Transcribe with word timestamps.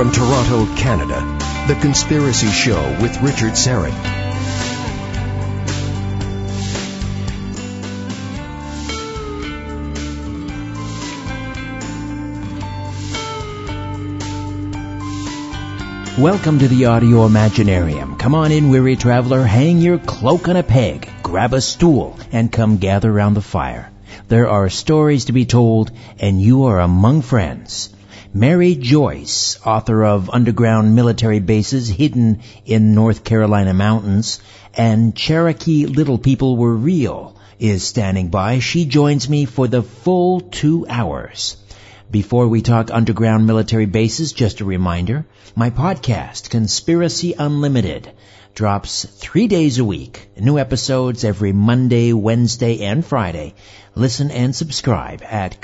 From 0.00 0.12
Toronto, 0.12 0.64
Canada, 0.76 1.20
The 1.68 1.78
Conspiracy 1.78 2.46
Show 2.46 2.80
with 3.02 3.20
Richard 3.20 3.52
Syrett. 3.52 3.92
Welcome 16.18 16.60
to 16.60 16.68
the 16.68 16.86
Audio 16.86 17.28
Imaginarium. 17.28 18.18
Come 18.18 18.34
on 18.34 18.52
in, 18.52 18.70
weary 18.70 18.96
traveler, 18.96 19.42
hang 19.42 19.80
your 19.80 19.98
cloak 19.98 20.48
on 20.48 20.56
a 20.56 20.62
peg, 20.62 21.10
grab 21.22 21.52
a 21.52 21.60
stool, 21.60 22.18
and 22.32 22.50
come 22.50 22.78
gather 22.78 23.12
round 23.12 23.36
the 23.36 23.42
fire. 23.42 23.92
There 24.28 24.48
are 24.48 24.70
stories 24.70 25.26
to 25.26 25.32
be 25.32 25.44
told, 25.44 25.90
and 26.18 26.40
you 26.40 26.64
are 26.64 26.80
among 26.80 27.20
friends. 27.20 27.90
Mary 28.32 28.76
Joyce, 28.76 29.58
author 29.66 30.04
of 30.04 30.30
Underground 30.30 30.94
Military 30.94 31.40
Bases 31.40 31.88
Hidden 31.88 32.42
in 32.64 32.94
North 32.94 33.24
Carolina 33.24 33.74
Mountains 33.74 34.38
and 34.72 35.16
Cherokee 35.16 35.86
Little 35.86 36.16
People 36.16 36.56
Were 36.56 36.76
Real, 36.76 37.34
is 37.58 37.82
standing 37.82 38.28
by. 38.28 38.60
She 38.60 38.84
joins 38.84 39.28
me 39.28 39.46
for 39.46 39.66
the 39.66 39.82
full 39.82 40.42
two 40.42 40.86
hours. 40.88 41.56
Before 42.08 42.46
we 42.46 42.62
talk 42.62 42.92
underground 42.92 43.48
military 43.48 43.86
bases, 43.86 44.32
just 44.32 44.60
a 44.60 44.64
reminder, 44.64 45.26
my 45.56 45.70
podcast, 45.70 46.50
Conspiracy 46.50 47.34
Unlimited, 47.36 48.12
drops 48.54 49.06
three 49.06 49.48
days 49.48 49.80
a 49.80 49.84
week. 49.84 50.30
New 50.38 50.56
episodes 50.56 51.24
every 51.24 51.52
Monday, 51.52 52.12
Wednesday, 52.12 52.82
and 52.82 53.04
Friday. 53.04 53.54
Listen 53.96 54.30
and 54.30 54.54
subscribe 54.54 55.20
at 55.24 55.60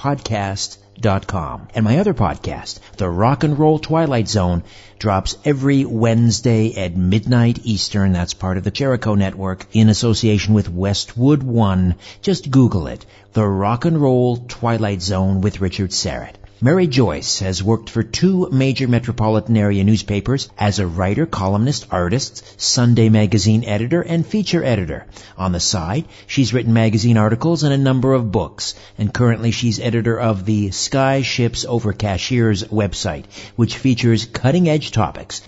conspiracyunlimitedpodcast.com. 0.00 1.68
And 1.74 1.84
my 1.84 1.98
other 1.98 2.14
podcast, 2.14 2.78
The 2.96 3.08
Rock 3.08 3.44
and 3.44 3.58
Roll 3.58 3.78
Twilight 3.78 4.28
Zone, 4.28 4.62
drops 4.98 5.36
every 5.44 5.84
Wednesday 5.84 6.74
at 6.74 6.96
midnight 6.96 7.60
Eastern. 7.64 8.12
That's 8.12 8.34
part 8.34 8.56
of 8.56 8.64
the 8.64 8.70
Jericho 8.70 9.14
Network 9.14 9.66
in 9.72 9.88
association 9.88 10.54
with 10.54 10.70
Westwood 10.70 11.42
One. 11.42 11.96
Just 12.22 12.50
Google 12.50 12.86
it. 12.86 13.04
The 13.32 13.46
Rock 13.46 13.84
and 13.84 14.00
Roll 14.00 14.36
Twilight 14.36 15.02
Zone 15.02 15.40
with 15.40 15.60
Richard 15.60 15.90
Syrett. 15.90 16.34
Mary 16.62 16.86
Joyce 16.86 17.38
has 17.38 17.62
worked 17.62 17.88
for 17.88 18.02
two 18.02 18.46
major 18.52 18.86
metropolitan 18.86 19.56
area 19.56 19.82
newspapers 19.82 20.50
as 20.58 20.78
a 20.78 20.86
writer, 20.86 21.24
columnist, 21.24 21.86
artist, 21.90 22.60
Sunday 22.60 23.08
magazine 23.08 23.64
editor, 23.64 24.02
and 24.02 24.26
feature 24.26 24.62
editor. 24.62 25.06
On 25.38 25.52
the 25.52 25.58
side, 25.60 26.04
she's 26.26 26.52
written 26.52 26.74
magazine 26.74 27.16
articles 27.16 27.62
and 27.62 27.72
a 27.72 27.78
number 27.78 28.12
of 28.12 28.30
books, 28.30 28.74
and 28.98 29.14
currently 29.14 29.52
she's 29.52 29.80
editor 29.80 30.20
of 30.20 30.44
the 30.44 30.70
Sky 30.70 31.22
Ships 31.22 31.64
Over 31.64 31.94
Cashiers 31.94 32.64
website, 32.64 33.24
which 33.56 33.78
features 33.78 34.26
cutting 34.26 34.68
edge 34.68 34.90
topics. 34.90 35.40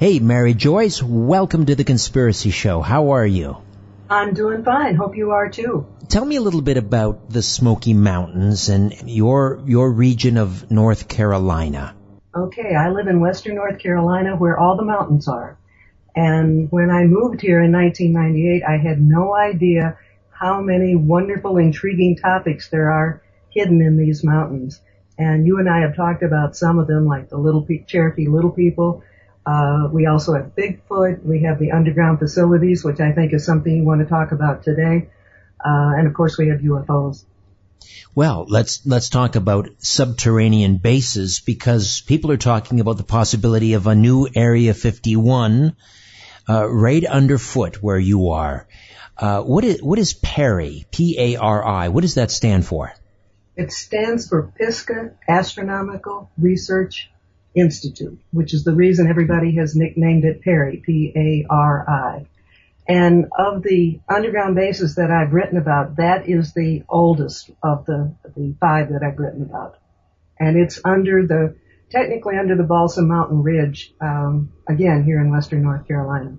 Hey, 0.00 0.20
Mary 0.20 0.54
Joyce, 0.54 1.02
welcome 1.02 1.66
to 1.66 1.74
the 1.74 1.84
Conspiracy 1.84 2.50
Show. 2.50 2.80
How 2.80 3.10
are 3.10 3.26
you? 3.26 3.58
I'm 4.08 4.32
doing 4.32 4.64
fine. 4.64 4.96
Hope 4.96 5.18
you 5.18 5.32
are 5.32 5.50
too. 5.50 5.86
Tell 6.08 6.24
me 6.24 6.36
a 6.36 6.40
little 6.40 6.62
bit 6.62 6.76
about 6.76 7.30
the 7.30 7.42
Smoky 7.42 7.92
Mountains 7.92 8.68
and 8.68 8.94
your 9.10 9.60
your 9.66 9.90
region 9.90 10.36
of 10.36 10.70
North 10.70 11.08
Carolina. 11.08 11.94
Okay, 12.34 12.74
I 12.74 12.90
live 12.90 13.08
in 13.08 13.20
western 13.20 13.56
North 13.56 13.78
Carolina 13.78 14.36
where 14.36 14.58
all 14.58 14.76
the 14.76 14.84
mountains 14.84 15.26
are. 15.26 15.58
And 16.14 16.70
when 16.70 16.90
I 16.90 17.04
moved 17.04 17.40
here 17.40 17.60
in 17.60 17.72
1998, 17.72 18.62
I 18.62 18.76
had 18.76 19.00
no 19.00 19.34
idea 19.34 19.98
how 20.30 20.60
many 20.60 20.94
wonderful, 20.94 21.58
intriguing 21.58 22.16
topics 22.16 22.68
there 22.68 22.90
are 22.90 23.22
hidden 23.50 23.82
in 23.82 23.96
these 23.96 24.22
mountains. 24.22 24.80
And 25.18 25.46
you 25.46 25.58
and 25.58 25.68
I 25.68 25.80
have 25.80 25.96
talked 25.96 26.22
about 26.22 26.56
some 26.56 26.78
of 26.78 26.86
them, 26.86 27.06
like 27.06 27.30
the 27.30 27.38
little 27.38 27.62
Pe- 27.62 27.84
Cherokee 27.84 28.28
Little 28.28 28.50
People, 28.50 29.02
uh, 29.46 29.88
we 29.92 30.06
also 30.06 30.34
have 30.34 30.56
Bigfoot. 30.56 31.24
We 31.24 31.42
have 31.42 31.58
the 31.58 31.70
underground 31.70 32.18
facilities, 32.18 32.84
which 32.84 33.00
I 33.00 33.12
think 33.12 33.32
is 33.32 33.46
something 33.46 33.76
you 33.76 33.84
want 33.84 34.00
to 34.00 34.06
talk 34.06 34.32
about 34.32 34.64
today. 34.64 35.08
Uh, 35.60 35.96
and 35.96 36.06
of 36.06 36.14
course, 36.14 36.38
we 36.38 36.48
have 36.48 36.60
UFOs. 36.60 37.24
Well, 38.14 38.46
let's 38.48 38.84
let's 38.86 39.10
talk 39.10 39.36
about 39.36 39.68
subterranean 39.78 40.78
bases 40.78 41.40
because 41.40 42.00
people 42.00 42.32
are 42.32 42.38
talking 42.38 42.80
about 42.80 42.96
the 42.96 43.04
possibility 43.04 43.74
of 43.74 43.86
a 43.86 43.94
new 43.94 44.26
Area 44.34 44.72
51 44.72 45.76
uh, 46.48 46.68
right 46.68 47.04
underfoot 47.04 47.82
where 47.82 47.98
you 47.98 48.30
are. 48.30 48.66
Uh, 49.18 49.42
what 49.42 49.64
is 49.64 49.82
what 49.82 49.98
is 49.98 50.14
PARI? 50.14 50.86
P 50.90 51.16
A 51.18 51.36
R 51.36 51.66
I. 51.66 51.88
What 51.88 52.02
does 52.02 52.14
that 52.14 52.30
stand 52.30 52.66
for? 52.66 52.92
It 53.56 53.72
stands 53.72 54.28
for 54.28 54.52
Pisgah 54.58 55.12
Astronomical 55.26 56.30
Research 56.36 57.10
Institute, 57.54 58.18
which 58.30 58.52
is 58.52 58.64
the 58.64 58.74
reason 58.74 59.08
everybody 59.08 59.56
has 59.56 59.74
nicknamed 59.74 60.24
it 60.24 60.42
PARI, 60.42 60.82
P-A-R-I. 60.84 62.26
And 62.88 63.26
of 63.36 63.62
the 63.62 64.00
underground 64.08 64.54
bases 64.54 64.94
that 64.94 65.10
I've 65.10 65.32
written 65.32 65.58
about, 65.58 65.96
that 65.96 66.28
is 66.28 66.54
the 66.54 66.84
oldest 66.88 67.50
of 67.62 67.84
the, 67.84 68.14
the 68.36 68.54
five 68.60 68.90
that 68.90 69.02
I've 69.02 69.18
written 69.18 69.42
about. 69.42 69.76
And 70.38 70.56
it's 70.56 70.80
under 70.84 71.26
the, 71.26 71.56
technically 71.90 72.36
under 72.38 72.56
the 72.56 72.62
Balsam 72.62 73.08
Mountain 73.08 73.42
Ridge, 73.42 73.92
um, 74.00 74.52
again, 74.68 75.02
here 75.04 75.20
in 75.20 75.30
western 75.30 75.62
North 75.62 75.88
Carolina. 75.88 76.36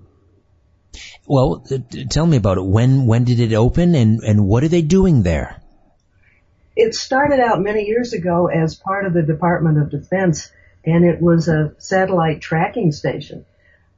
Well, 1.26 1.66
tell 2.08 2.26
me 2.26 2.38
about 2.38 2.56
it. 2.56 2.64
When, 2.64 3.04
when 3.04 3.24
did 3.24 3.40
it 3.40 3.52
open 3.52 3.94
and, 3.94 4.20
and 4.22 4.46
what 4.46 4.64
are 4.64 4.68
they 4.68 4.82
doing 4.82 5.22
there? 5.22 5.60
It 6.74 6.94
started 6.94 7.40
out 7.40 7.60
many 7.60 7.84
years 7.84 8.14
ago 8.14 8.46
as 8.46 8.74
part 8.74 9.04
of 9.04 9.12
the 9.12 9.22
Department 9.22 9.78
of 9.82 9.90
Defense 9.90 10.50
and 10.84 11.04
it 11.04 11.20
was 11.20 11.48
a 11.48 11.74
satellite 11.78 12.40
tracking 12.40 12.92
station. 12.92 13.44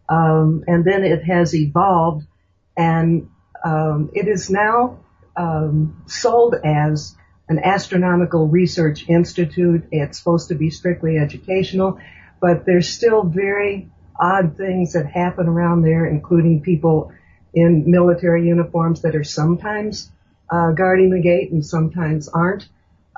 Um, 0.09 0.65
and 0.67 0.84
then 0.84 1.05
it 1.05 1.22
has 1.25 1.55
evolved, 1.55 2.27
and 2.76 3.28
um, 3.64 4.10
it 4.14 4.28
is 4.28 4.50
now 4.50 4.98
um, 5.36 6.03
sold 6.06 6.54
as 6.64 7.16
an 7.48 7.58
astronomical 7.58 8.47
research 8.47 9.08
institute. 9.08 9.88
It's 9.91 10.19
supposed 10.19 10.48
to 10.48 10.54
be 10.54 10.70
strictly 10.70 11.19
educational, 11.19 11.98
but 12.41 12.64
there's 12.64 12.88
still 12.88 13.25
very 13.25 13.91
odd 14.19 14.56
things 14.56 14.92
that 14.92 15.06
happen 15.06 15.48
around 15.48 15.82
there, 15.82 16.06
including 16.06 16.62
people 16.62 17.12
in 17.53 17.91
military 17.91 18.47
uniforms 18.47 19.02
that 19.02 19.16
are 19.16 19.25
sometimes 19.25 20.10
uh, 20.50 20.72
guarding 20.72 21.10
the 21.10 21.20
gate 21.20 21.50
and 21.50 21.64
sometimes 21.64 22.28
aren't. 22.28 22.69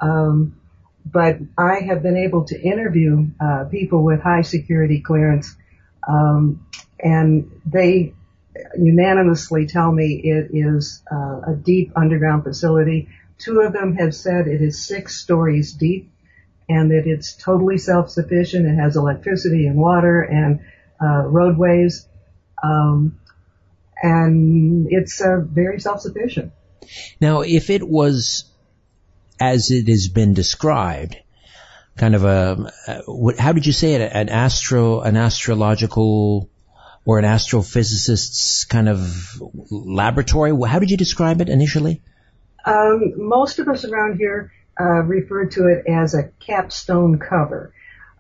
Um, 0.00 0.60
but 1.04 1.38
I 1.58 1.80
have 1.80 2.02
been 2.02 2.16
able 2.16 2.44
to 2.44 2.60
interview 2.60 3.26
uh, 3.40 3.64
people 3.64 4.04
with 4.04 4.20
high 4.20 4.42
security 4.42 5.00
clearance, 5.00 5.54
um, 6.08 6.66
and 7.00 7.50
they 7.66 8.14
unanimously 8.76 9.66
tell 9.66 9.90
me 9.90 10.20
it 10.24 10.50
is 10.52 11.02
uh, 11.10 11.52
a 11.52 11.54
deep 11.54 11.92
underground 11.96 12.44
facility. 12.44 13.08
Two 13.38 13.60
of 13.60 13.72
them 13.72 13.96
have 13.96 14.14
said 14.14 14.46
it 14.46 14.62
is 14.62 14.86
six 14.86 15.20
stories 15.20 15.72
deep, 15.72 16.12
and 16.68 16.90
that 16.90 17.04
it's 17.06 17.34
totally 17.34 17.78
self-sufficient. 17.78 18.66
It 18.66 18.76
has 18.76 18.96
electricity 18.96 19.66
and 19.66 19.76
water 19.76 20.22
and 20.22 20.60
uh, 21.00 21.26
roadways, 21.26 22.06
um, 22.62 23.18
and 24.00 24.86
it's 24.90 25.20
uh, 25.20 25.40
very 25.40 25.80
self-sufficient. 25.80 26.52
Now, 27.20 27.40
if 27.40 27.70
it 27.70 27.86
was 27.86 28.44
as 29.40 29.70
it 29.70 29.88
has 29.88 30.08
been 30.08 30.34
described, 30.34 31.16
kind 31.96 32.14
of 32.14 32.24
a, 32.24 32.70
how 33.38 33.52
did 33.52 33.66
you 33.66 33.72
say 33.72 33.94
it? 33.94 34.12
An 34.12 34.28
astro, 34.28 35.00
an 35.00 35.16
astrological 35.16 36.48
or 37.04 37.18
an 37.18 37.24
astrophysicist's 37.24 38.64
kind 38.64 38.88
of 38.88 39.40
laboratory? 39.70 40.52
How 40.66 40.78
did 40.78 40.90
you 40.90 40.96
describe 40.96 41.40
it 41.40 41.48
initially? 41.48 42.02
Um, 42.64 43.14
most 43.16 43.58
of 43.58 43.68
us 43.68 43.84
around 43.84 44.16
here 44.18 44.52
uh, 44.80 45.02
refer 45.02 45.46
to 45.46 45.66
it 45.66 45.86
as 45.90 46.14
a 46.14 46.30
capstone 46.40 47.18
cover. 47.18 47.74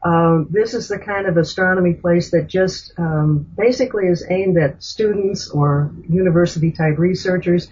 Um, 0.04 0.48
this 0.50 0.74
is 0.74 0.88
the 0.88 0.98
kind 0.98 1.28
of 1.28 1.36
astronomy 1.36 1.94
place 1.94 2.32
that 2.32 2.48
just 2.48 2.92
um, 2.98 3.46
basically 3.56 4.06
is 4.08 4.26
aimed 4.28 4.58
at 4.58 4.82
students 4.82 5.48
or 5.48 5.92
university 6.08 6.72
type 6.72 6.98
researchers 6.98 7.68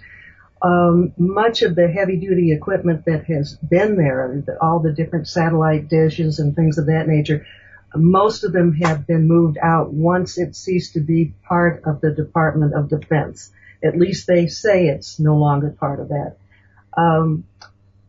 um, 0.61 1.13
much 1.17 1.63
of 1.63 1.75
the 1.75 1.87
heavy 1.87 2.17
duty 2.17 2.51
equipment 2.51 3.05
that 3.05 3.25
has 3.25 3.55
been 3.55 3.95
there, 3.95 4.43
all 4.61 4.79
the 4.79 4.91
different 4.91 5.27
satellite 5.27 5.87
dishes 5.87 6.39
and 6.39 6.55
things 6.55 6.77
of 6.77 6.85
that 6.85 7.07
nature, 7.07 7.45
most 7.95 8.43
of 8.43 8.53
them 8.53 8.73
have 8.73 9.05
been 9.07 9.27
moved 9.27 9.57
out 9.61 9.91
once 9.91 10.37
it 10.37 10.55
ceased 10.55 10.93
to 10.93 11.01
be 11.01 11.33
part 11.47 11.83
of 11.85 12.01
the 12.01 12.11
Department 12.11 12.73
of 12.73 12.89
Defense. 12.89 13.51
At 13.83 13.97
least 13.97 14.27
they 14.27 14.47
say 14.47 14.87
it's 14.87 15.19
no 15.19 15.37
longer 15.37 15.71
part 15.71 15.99
of 15.99 16.09
that. 16.09 16.37
Um, 16.95 17.45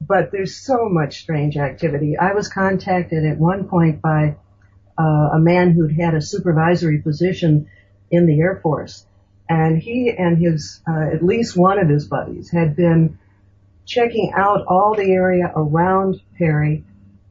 but 0.01 0.33
there's 0.33 0.57
so 0.57 0.89
much 0.89 1.21
strange 1.21 1.57
activity. 1.57 2.17
I 2.17 2.35
was 2.35 2.49
contacted 2.49 3.25
at 3.25 3.39
one 3.39 3.69
point 3.69 4.03
by 4.03 4.37
uh, 4.99 5.31
a 5.35 5.39
man 5.39 5.71
who'd 5.73 5.99
had 5.99 6.15
a 6.15 6.21
supervisory 6.21 7.01
position 7.01 7.69
in 8.11 8.27
the 8.27 8.41
Air 8.41 8.61
Force 8.63 9.07
and 9.53 9.79
he 9.79 10.11
and 10.17 10.39
his 10.39 10.81
uh, 10.89 11.15
at 11.15 11.23
least 11.23 11.57
one 11.57 11.79
of 11.79 11.89
his 11.89 12.07
buddies 12.07 12.51
had 12.51 12.75
been 12.75 13.19
checking 13.85 14.33
out 14.35 14.65
all 14.67 14.95
the 14.95 15.11
area 15.11 15.51
around 15.55 16.21
PARI 16.39 16.85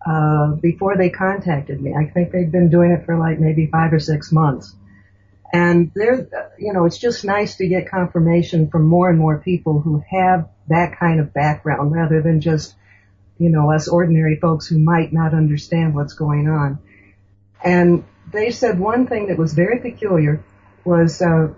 uh, 0.06 0.54
before 0.54 0.98
they 0.98 1.10
contacted 1.10 1.82
me. 1.82 1.94
I 1.94 2.10
think 2.10 2.32
they'd 2.32 2.52
been 2.52 2.70
doing 2.70 2.92
it 2.92 3.06
for 3.06 3.18
like 3.18 3.40
maybe 3.40 3.68
five 3.68 3.94
or 3.94 4.00
six 4.00 4.32
months. 4.32 4.76
And 5.54 5.92
there, 5.94 6.28
you 6.58 6.74
know, 6.74 6.86
it's 6.86 6.98
just 6.98 7.26
nice 7.26 7.58
to 7.58 7.68
get 7.68 7.90
confirmation 7.90 8.70
from 8.70 8.86
more 8.86 9.10
and 9.10 9.20
more 9.20 9.38
people 9.40 9.82
who 9.82 10.02
have 10.10 10.50
that 10.70 10.98
kind 10.98 11.20
of 11.20 11.34
background 11.34 11.92
rather 11.92 12.22
than 12.22 12.40
just, 12.40 12.74
you 13.38 13.50
know, 13.50 13.72
us 13.72 13.88
ordinary 13.88 14.38
folks 14.38 14.68
who 14.68 14.80
might 14.80 15.12
not 15.12 15.34
understand 15.34 15.94
what's 15.94 16.14
going 16.14 16.48
on. 16.48 16.80
And 17.64 18.06
they 18.32 18.52
said 18.52 18.80
one 18.80 19.08
thing 19.08 19.28
that 19.28 19.38
was 19.38 19.54
very 19.54 19.80
peculiar 19.80 20.42
was, 20.86 21.22
uh, 21.22 21.50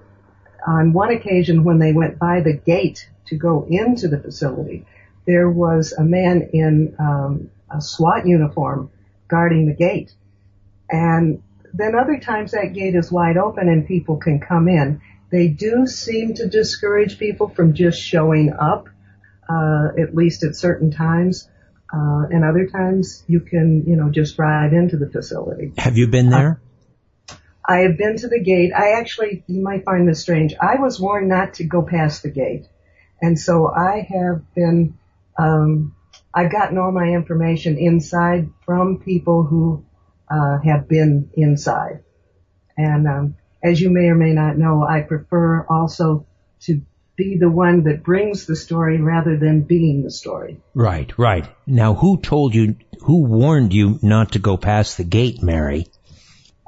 on 0.66 0.94
one 0.94 1.12
occasion 1.12 1.64
when 1.64 1.78
they 1.78 1.94
went 1.94 2.18
by 2.18 2.42
the 2.42 2.54
gate 2.54 3.08
to 3.28 3.36
go 3.36 3.66
into 3.70 4.08
the 4.08 4.18
facility, 4.18 4.86
there 5.26 5.50
was 5.50 5.94
a 5.94 6.04
man 6.04 6.50
in 6.54 6.96
um, 7.00 7.50
a 7.74 7.82
SWAT 7.82 8.26
uniform 8.26 8.92
guarding 9.28 9.68
the 9.68 9.74
gate. 9.74 10.14
And 10.90 11.42
then 11.74 11.96
other 11.96 12.20
times 12.20 12.52
that 12.52 12.74
gate 12.74 12.96
is 12.96 13.12
wide 13.12 13.38
open 13.38 13.68
and 13.68 13.88
people 13.88 14.18
can 14.18 14.40
come 14.40 14.68
in. 14.68 15.02
They 15.32 15.48
do 15.48 15.88
seem 15.88 16.36
to 16.36 16.48
discourage 16.48 17.18
people 17.18 17.50
from 17.50 17.74
just 17.74 18.00
showing 18.00 18.54
up, 18.54 18.88
uh, 19.50 19.90
at 20.00 20.14
least 20.14 20.44
at 20.44 20.56
certain 20.56 20.92
times. 20.92 21.50
Uh, 21.92 22.26
and 22.30 22.44
other 22.44 22.68
times 22.68 23.24
you 23.28 23.40
can, 23.40 23.86
you 23.88 23.96
know, 23.96 24.10
just 24.10 24.36
drive 24.36 24.74
into 24.74 24.98
the 24.98 25.10
facility. 25.10 25.74
Have 25.78 25.98
you 25.98 26.08
been 26.08 26.30
there? 26.30 26.62
Uh, 27.30 27.36
I 27.66 27.80
have 27.80 27.98
been 27.98 28.18
to 28.18 28.28
the 28.28 28.44
gate. 28.44 28.72
I 28.76 29.00
actually, 29.00 29.44
you 29.48 29.64
might 29.64 29.86
find 29.86 30.08
this 30.08 30.22
strange. 30.22 30.54
I 30.62 30.76
was 30.80 31.00
warned 31.00 31.30
not 31.30 31.56
to 31.56 31.64
go 31.64 31.82
past 31.82 32.22
the 32.22 32.30
gate. 32.30 32.68
And 33.22 33.40
so 33.40 33.68
I 33.68 34.06
have 34.10 34.54
been, 34.54 34.98
um, 35.40 35.96
I've 36.34 36.52
gotten 36.52 36.78
all 36.78 36.92
my 36.92 37.10
information 37.10 37.78
inside 37.78 38.50
from 38.66 39.00
people 39.00 39.44
who 39.44 39.86
uh, 40.30 40.58
have 40.64 40.88
been 40.88 41.30
inside. 41.34 42.04
And 42.76 43.08
um, 43.08 43.36
as 43.62 43.80
you 43.80 43.90
may 43.90 44.08
or 44.08 44.16
may 44.16 44.34
not 44.34 44.58
know, 44.58 44.84
I 44.84 45.02
prefer 45.02 45.66
also 45.70 46.26
to 46.62 46.82
be 47.16 47.38
the 47.38 47.50
one 47.50 47.84
that 47.84 48.04
brings 48.04 48.46
the 48.48 48.56
story 48.56 49.00
rather 49.00 49.38
than 49.38 49.62
being 49.62 50.04
the 50.04 50.10
story. 50.10 50.60
Right, 50.74 51.12
right. 51.20 51.48
Now, 51.68 51.94
who 51.94 52.20
told 52.20 52.56
you, 52.56 52.78
who 53.02 53.24
warned 53.24 53.74
you 53.74 54.00
not 54.02 54.32
to 54.32 54.40
go 54.40 54.58
past 54.58 54.98
the 54.98 55.04
gate, 55.04 55.44
Mary? 55.44 55.86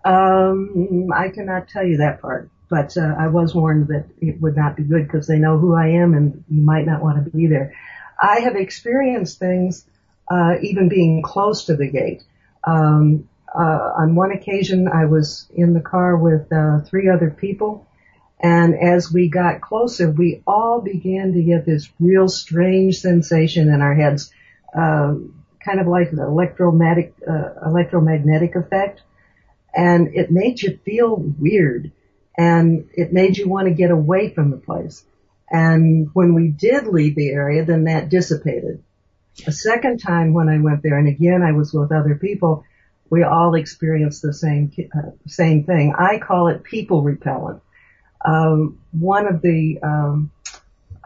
Um, 0.03 1.09
I 1.15 1.29
cannot 1.29 1.69
tell 1.69 1.83
you 1.83 1.97
that 1.97 2.21
part, 2.21 2.51
but 2.69 2.95
uh, 2.95 3.15
I 3.17 3.27
was 3.27 3.55
warned 3.55 3.87
that 3.87 4.05
it 4.21 4.39
would 4.39 4.55
not 4.55 4.77
be 4.77 4.83
good 4.83 5.07
because 5.07 5.25
they 5.25 5.39
know 5.39 5.57
who 5.57 5.73
I 5.73 5.87
am 5.87 6.13
and 6.13 6.43
you 6.47 6.61
might 6.61 6.85
not 6.85 7.01
want 7.01 7.25
to 7.25 7.31
be 7.31 7.47
there. 7.47 7.73
I 8.19 8.41
have 8.41 8.55
experienced 8.55 9.39
things, 9.39 9.85
uh, 10.29 10.55
even 10.61 10.89
being 10.89 11.21
close 11.21 11.65
to 11.65 11.75
the 11.75 11.87
gate. 11.87 12.23
Um, 12.63 13.29
uh, 13.53 13.93
on 13.97 14.15
one 14.15 14.31
occasion, 14.31 14.87
I 14.87 15.05
was 15.05 15.47
in 15.53 15.73
the 15.73 15.79
car 15.79 16.17
with 16.17 16.51
uh, 16.51 16.81
three 16.81 17.09
other 17.09 17.29
people, 17.29 17.87
and 18.39 18.75
as 18.75 19.11
we 19.11 19.29
got 19.29 19.61
closer, 19.61 20.11
we 20.11 20.43
all 20.45 20.81
began 20.81 21.33
to 21.33 21.41
get 21.41 21.65
this 21.65 21.89
real 21.99 22.27
strange 22.27 22.99
sensation 22.99 23.73
in 23.73 23.81
our 23.81 23.95
heads, 23.95 24.31
uh, 24.77 25.15
kind 25.63 25.79
of 25.79 25.87
like 25.87 26.11
an 26.11 26.19
electromagnetic 26.19 27.13
uh, 27.27 27.65
electromagnetic 27.65 28.55
effect, 28.55 29.01
and 29.73 30.13
it 30.13 30.31
made 30.31 30.61
you 30.61 30.77
feel 30.83 31.15
weird, 31.15 31.91
and 32.37 32.89
it 32.93 33.13
made 33.13 33.37
you 33.37 33.47
want 33.47 33.67
to 33.67 33.73
get 33.73 33.91
away 33.91 34.33
from 34.33 34.51
the 34.51 34.57
place. 34.57 35.05
And 35.55 36.09
when 36.11 36.33
we 36.33 36.49
did 36.49 36.85
leave 36.87 37.15
the 37.15 37.29
area, 37.29 37.63
then 37.63 37.85
that 37.85 38.09
dissipated. 38.09 38.83
A 39.47 39.53
second 39.53 39.99
time 39.99 40.33
when 40.33 40.49
I 40.49 40.59
went 40.59 40.83
there, 40.83 40.97
and 40.97 41.07
again 41.07 41.41
I 41.43 41.53
was 41.53 41.71
with 41.73 41.93
other 41.93 42.15
people, 42.15 42.65
we 43.09 43.23
all 43.23 43.55
experienced 43.55 44.21
the 44.21 44.33
same 44.33 44.69
uh, 44.93 45.11
same 45.27 45.63
thing. 45.63 45.93
I 45.97 46.19
call 46.19 46.49
it 46.49 46.63
people 46.63 47.03
repellent. 47.03 47.61
Um, 48.25 48.79
one 48.91 49.27
of 49.27 49.41
the 49.41 49.79
um, 49.81 50.31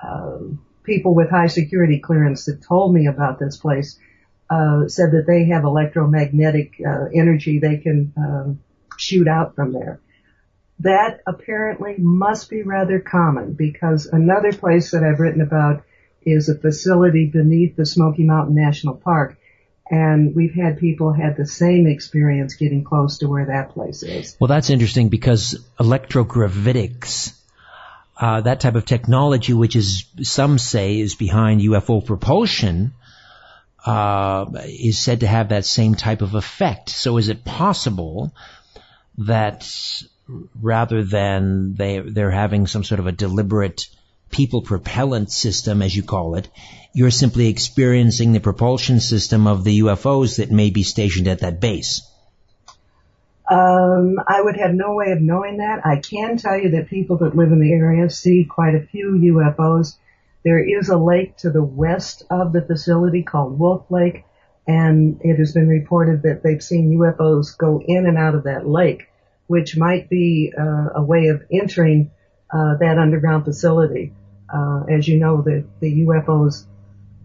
uh, 0.02 0.40
people 0.84 1.14
with 1.14 1.30
high 1.30 1.48
security 1.48 2.00
clearance 2.00 2.46
that 2.46 2.64
told 2.64 2.92
me 2.92 3.06
about 3.06 3.38
this 3.38 3.58
place 3.58 4.00
uh, 4.50 4.88
said 4.88 5.12
that 5.12 5.26
they 5.28 5.46
have 5.46 5.64
electromagnetic 5.64 6.74
uh, 6.84 7.06
energy 7.14 7.60
they 7.60 7.78
can 7.78 8.14
um, 8.18 8.60
shoot 8.98 9.28
out 9.28 9.54
from 9.56 9.74
there. 9.74 10.00
That 10.82 11.22
apparently 11.28 11.96
must 11.98 12.50
be 12.50 12.64
rather 12.64 13.00
common 13.00 13.54
because 13.54 14.06
another 14.06 14.54
place 14.54 14.92
that 14.92 15.04
I've 15.04 15.20
written 15.20 15.42
about 15.42 15.84
is 16.22 16.50
a 16.50 16.56
facility 16.58 17.26
beneath 17.26 17.76
the 17.76 17.86
Smoky 17.86 18.24
Mountain 18.24 18.56
National 18.56 18.96
Park 18.96 19.38
and 19.90 20.36
we've 20.36 20.54
had 20.54 20.78
people 20.78 21.14
had 21.14 21.36
the 21.36 21.48
same 21.48 21.88
experience 21.88 22.54
getting 22.54 22.84
close 22.84 23.20
to 23.20 23.28
where 23.28 23.46
that 23.46 23.72
place 23.72 24.04
is. 24.04 24.38
Well, 24.40 24.48
that's 24.48 24.70
interesting 24.70 25.10
because 25.10 25.60
electrogravitics, 25.80 27.34
uh, 28.20 28.42
that 28.42 28.60
type 28.60 28.76
of 28.76 28.86
technology, 28.86 29.54
which 29.54 29.76
is 29.76 30.06
some 30.22 30.60
say 30.60 31.00
is 31.00 31.16
behind 31.16 31.62
UFO 31.62 32.06
propulsion, 32.06 32.94
uh, 33.84 34.46
is 34.66 35.00
said 35.00 35.22
to 35.22 35.28
have 35.28 35.50
that 35.50 35.66
same 35.66 35.96
type 35.96 36.22
of 36.22 36.36
effect. 36.36 36.90
So, 36.90 37.18
is 37.18 37.30
it 37.30 37.44
possible 37.44 38.32
that 39.18 39.64
rather 40.62 41.04
than 41.04 41.76
they 41.76 42.00
they're 42.00 42.32
having 42.32 42.68
some 42.68 42.84
sort 42.84 43.00
of 43.00 43.08
a 43.08 43.12
deliberate 43.12 43.88
people 44.32 44.62
propellant 44.62 45.32
system, 45.32 45.82
as 45.82 45.96
you 45.96 46.04
call 46.04 46.36
it, 46.36 46.50
you're 46.94 47.12
simply 47.12 47.48
experiencing 47.48 48.34
the 48.34 48.40
propulsion 48.40 49.00
system 49.00 49.48
of 49.48 49.64
the 49.64 49.80
UFOs 49.80 50.38
that 50.38 50.52
may 50.52 50.70
be 50.70 50.84
stationed 50.84 51.28
at 51.28 51.40
that 51.40 51.60
base. 51.60 52.02
Um, 53.50 54.20
I 54.28 54.42
would 54.42 54.58
have 54.58 54.74
no 54.74 54.94
way 54.94 55.12
of 55.12 55.22
knowing 55.22 55.58
that. 55.58 55.86
I 55.86 55.98
can 55.98 56.38
tell 56.38 56.58
you 56.58 56.72
that 56.72 56.90
people 56.90 57.18
that 57.18 57.36
live 57.36 57.52
in 57.52 57.60
the 57.60 57.74
area 57.74 58.10
see 58.10 58.46
quite 58.46 58.76
a 58.76 58.86
few 58.86 59.14
UFOs. 59.34 59.98
There 60.44 60.60
is 60.60 60.90
a 60.90 60.98
lake 60.98 61.38
to 61.38 61.50
the 61.50 61.64
west 61.64 62.24
of 62.30 62.54
the 62.54 62.62
facility 62.62 63.24
called 63.24 63.58
Wolf 63.58 63.90
Lake, 63.90 64.24
and 64.68 65.20
it 65.22 65.38
has 65.38 65.54
been 65.54 65.68
reported 65.68 66.24
that 66.24 66.44
they've 66.44 66.62
seen 66.62 66.96
UFOs 67.00 67.58
go 67.58 67.82
in 67.84 68.06
and 68.06 68.18
out 68.20 68.36
of 68.36 68.44
that 68.44 68.68
lake, 68.68 69.08
which 69.50 69.76
might 69.76 70.10
be 70.10 70.54
uh, 70.58 70.90
a 70.96 71.04
way 71.04 71.28
of 71.28 71.42
entering 71.52 72.12
uh, 72.54 72.78
that 72.80 72.98
underground 72.98 73.46
facility. 73.46 74.14
Uh, 74.52 74.84
as 74.90 75.08
you 75.08 75.20
know, 75.20 75.42
the, 75.42 75.66
the 75.80 76.06
UFOs 76.06 76.66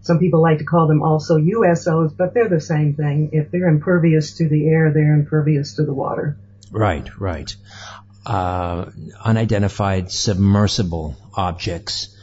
some 0.05 0.19
people 0.19 0.39
like 0.39 0.59
to 0.59 0.65
call 0.65 0.87
them 0.87 1.01
also 1.01 1.37
USOs, 1.37 2.15
but 2.15 2.35
they're 2.35 2.47
the 2.47 2.61
same 2.61 2.93
thing. 2.93 3.31
If 3.33 3.49
they're 3.49 3.67
impervious 3.67 4.37
to 4.37 4.47
the 4.47 4.67
air, 4.67 4.93
they're 4.93 5.15
impervious 5.15 5.77
to 5.77 5.83
the 5.83 5.95
water. 5.95 6.37
Right, 6.71 7.09
right. 7.19 7.55
Uh, 8.23 8.91
unidentified 9.19 10.11
submersible 10.11 11.17
objects. 11.33 12.15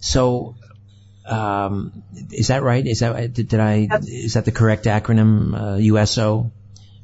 So, 0.00 0.56
um, 1.24 2.02
is 2.30 2.48
that 2.48 2.62
right? 2.62 2.86
Is 2.86 3.00
that 3.00 3.32
did, 3.32 3.48
did 3.48 3.60
I? 3.60 3.88
Is 4.06 4.34
that 4.34 4.44
the 4.44 4.52
correct 4.52 4.84
acronym? 4.84 5.54
Uh, 5.58 5.76
USO. 5.76 6.52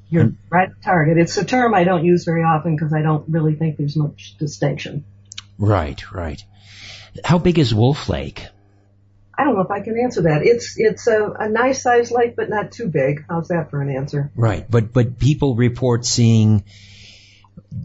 You're 0.08 0.32
right 0.50 0.70
target. 0.82 1.18
It's 1.18 1.36
a 1.36 1.44
term 1.44 1.74
I 1.74 1.84
don't 1.84 2.04
use 2.04 2.24
very 2.24 2.42
often 2.42 2.76
because 2.76 2.92
I 2.92 3.02
don't 3.02 3.28
really 3.28 3.54
think 3.54 3.76
there's 3.76 3.96
much 3.96 4.36
distinction. 4.38 5.04
Right, 5.58 6.12
right. 6.12 6.42
How 7.24 7.38
big 7.38 7.58
is 7.58 7.74
Wolf 7.74 8.08
Lake? 8.08 8.46
I 9.38 9.44
don't 9.44 9.54
know 9.54 9.62
if 9.62 9.70
I 9.70 9.80
can 9.80 9.98
answer 9.98 10.22
that. 10.22 10.42
It's 10.42 10.78
it's 10.78 11.06
a, 11.06 11.30
a 11.30 11.48
nice 11.48 11.82
sized 11.82 12.12
lake, 12.12 12.36
but 12.36 12.48
not 12.48 12.72
too 12.72 12.88
big. 12.88 13.24
How's 13.28 13.48
that 13.48 13.70
for 13.70 13.82
an 13.82 13.94
answer? 13.94 14.30
Right, 14.34 14.68
but 14.70 14.92
but 14.92 15.18
people 15.18 15.54
report 15.56 16.06
seeing 16.06 16.64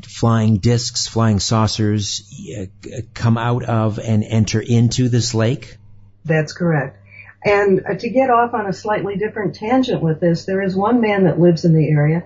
flying 0.04 0.58
discs, 0.58 1.08
flying 1.08 1.40
saucers 1.40 2.32
uh, 2.58 3.02
come 3.14 3.38
out 3.38 3.64
of 3.64 4.00
and 4.00 4.24
enter 4.24 4.62
into 4.62 5.10
this 5.10 5.34
lake. 5.34 5.78
That's 6.24 6.54
correct. 6.54 6.98
And 7.44 7.82
to 8.00 8.10
get 8.10 8.30
off 8.30 8.54
on 8.54 8.68
a 8.68 8.74
slightly 8.74 9.16
different 9.16 9.56
tangent 9.56 10.02
with 10.02 10.20
this, 10.20 10.46
there 10.46 10.62
is 10.62 10.76
one 10.76 11.02
man 11.02 11.24
that 11.24 11.40
lives 11.40 11.66
in 11.66 11.74
the 11.74 11.90
area, 11.90 12.24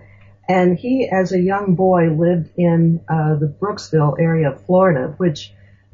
and 0.47 0.77
he, 0.77 1.09
as 1.09 1.31
a 1.31 1.39
young 1.39 1.75
boy, 1.75 2.09
lived 2.11 2.51
in 2.57 3.01
uh, 3.07 3.35
the 3.35 3.47
Brooksville 3.47 4.19
area 4.19 4.51
of 4.51 4.65
Florida, 4.65 5.13
which, 5.17 5.53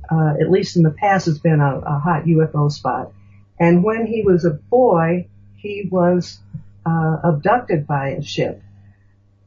uh, 0.10 0.34
at 0.42 0.50
least 0.50 0.76
in 0.76 0.84
the 0.84 0.92
past, 0.92 1.28
has 1.28 1.40
been 1.40 1.62
a, 1.62 1.80
a 1.80 2.00
hot 2.00 2.26
UFO 2.26 2.72
spot. 2.72 3.14
And 3.60 3.84
when 3.84 4.08
he 4.08 4.24
was 4.24 4.44
a 4.44 4.52
boy, 4.52 5.30
he 5.56 5.88
was 5.90 6.40
uh, 6.86 7.18
abducted 7.24 7.88
by 7.88 8.10
a 8.10 8.24
ship. 8.24 8.62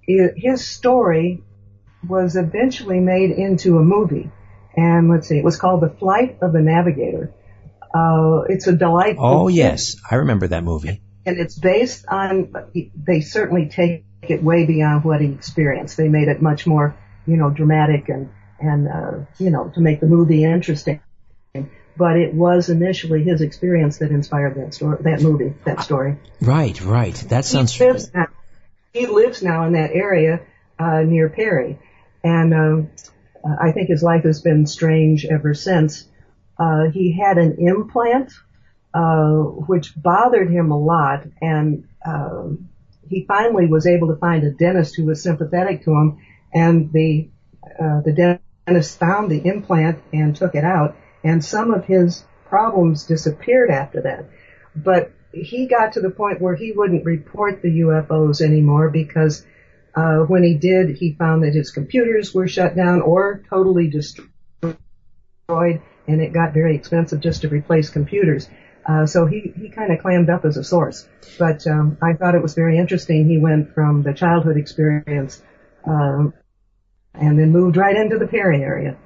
It, 0.07 0.35
his 0.37 0.67
story 0.67 1.43
was 2.07 2.37
eventually 2.37 3.01
made 3.01 3.31
into 3.33 3.79
a 3.79 3.83
movie. 3.83 4.31
And 4.77 5.11
let's 5.11 5.29
see, 5.29 5.39
it 5.39 5.45
was 5.45 5.57
called 5.57 5.83
The 5.83 5.91
Flight 5.91 6.39
of 6.41 6.53
the 6.53 6.61
Navigator. 6.61 7.33
Uh, 7.95 8.43
it's 8.49 8.67
a 8.67 8.73
delightful. 8.73 9.25
Oh 9.25 9.49
yes, 9.49 9.97
I 10.11 10.17
remember 10.17 10.49
that 10.49 10.65
movie. 10.65 11.01
And 11.25 11.39
it's 11.39 11.59
based 11.59 12.05
on, 12.09 12.53
they 12.95 13.21
certainly 13.21 13.69
take 13.69 14.05
it 14.23 14.43
way 14.43 14.67
beyond 14.67 15.05
what 15.05 15.21
he 15.21 15.29
experienced. 15.29 15.97
They 15.97 16.09
made 16.09 16.29
it 16.29 16.43
much 16.43 16.67
more, 16.67 16.95
you 17.27 17.37
know, 17.37 17.51
dramatic 17.51 18.09
and, 18.09 18.31
and, 18.61 18.89
uh, 18.89 19.13
you 19.39 19.51
know, 19.51 19.71
to 19.75 19.81
make 19.81 20.01
the 20.01 20.07
movie 20.07 20.45
interesting. 20.45 21.01
but 21.97 22.17
it 22.17 22.35
was 22.35 22.69
initially 22.69 23.23
his 23.23 23.41
experience 23.41 23.99
that 23.99 24.11
inspired 24.11 24.57
that 24.57 24.75
story, 24.75 24.99
that 25.03 25.23
movie, 25.23 25.55
that 25.65 25.81
story. 25.83 26.19
Right, 26.41 26.79
right. 26.83 27.15
That 27.29 27.45
sounds. 27.45 27.73
He 27.73 27.85
lives 27.87 28.13
now, 28.13 28.27
he 28.93 29.07
lives 29.07 29.43
now 29.43 29.67
in 29.67 29.75
that 29.75 29.93
area 29.93 30.41
uh, 30.79 31.03
near 31.03 31.29
PARI, 31.29 31.79
and 32.23 32.53
um, 32.55 32.91
I 33.45 33.73
think 33.73 33.89
his 33.89 34.03
life 34.03 34.25
has 34.25 34.41
been 34.41 34.67
strange 34.67 35.25
ever 35.25 35.55
since. 35.55 36.07
Uh, 36.59 36.91
he 36.93 37.13
had 37.13 37.39
an 37.39 37.57
implant 37.59 38.33
uh, 38.95 39.33
which 39.67 39.93
bothered 39.97 40.51
him 40.51 40.71
a 40.71 40.79
lot, 40.79 41.27
and 41.43 41.89
um, 42.07 42.69
he 43.09 43.25
finally 43.27 43.67
was 43.67 43.87
able 43.87 44.09
to 44.09 44.17
find 44.17 44.45
a 44.45 44.53
dentist 44.53 44.95
who 44.97 45.05
was 45.05 45.23
sympathetic 45.23 45.85
to 45.85 45.91
him, 45.91 46.19
and 46.53 46.93
the 46.93 47.29
uh, 47.81 48.01
the 48.03 48.39
dentist 48.67 48.99
found 48.99 49.31
the 49.31 49.47
implant 49.47 50.01
and 50.13 50.37
took 50.37 50.55
it 50.55 50.65
out, 50.65 50.97
and 51.25 51.45
some 51.45 51.73
of 51.73 51.85
his 51.87 52.25
problems 52.49 53.05
disappeared 53.05 53.71
after 53.71 54.03
that. 54.03 54.27
But 54.77 55.13
he 55.33 55.67
got 55.67 55.95
to 55.95 56.01
the 56.01 56.11
point 56.11 56.41
where 56.41 56.55
he 56.55 56.71
wouldn't 56.71 57.05
report 57.05 57.63
the 57.63 57.81
UFOs 57.81 58.41
anymore 58.41 58.91
because 58.91 59.45
uh, 59.95 60.19
when 60.19 60.43
he 60.43 60.55
did, 60.55 60.97
he 60.97 61.15
found 61.15 61.43
that 61.43 61.55
his 61.55 61.71
computers 61.71 62.33
were 62.33 62.49
shut 62.49 62.77
down 62.77 63.01
or 63.01 63.43
totally 63.49 63.89
destroyed, 63.89 64.77
and 66.07 66.21
it 66.21 66.33
got 66.33 66.53
very 66.53 66.77
expensive 66.77 67.21
just 67.21 67.43
to 67.43 67.49
replace 67.49 67.91
computers. 67.91 68.49
Uh, 68.87 69.07
so 69.07 69.27
he, 69.27 69.53
he 69.59 69.71
kind 69.71 69.93
of 69.93 70.01
clammed 70.01 70.29
up 70.29 70.45
as 70.45 70.57
a 70.57 70.65
source. 70.65 71.09
But 71.39 71.67
um, 71.67 71.97
I 72.03 72.13
thought 72.15 72.35
it 72.35 72.43
was 72.43 72.55
very 72.55 72.79
interesting. 72.79 73.29
He 73.29 73.39
went 73.39 73.75
from 73.75 74.03
the 74.03 74.13
childhood 74.13 74.57
experience 74.57 75.43
um, 75.87 76.35
and 77.15 77.39
then 77.39 77.51
moved 77.51 77.77
right 77.77 77.97
into 77.97 78.19
the 78.19 78.27
PARI 78.27 78.63
area. 78.63 78.97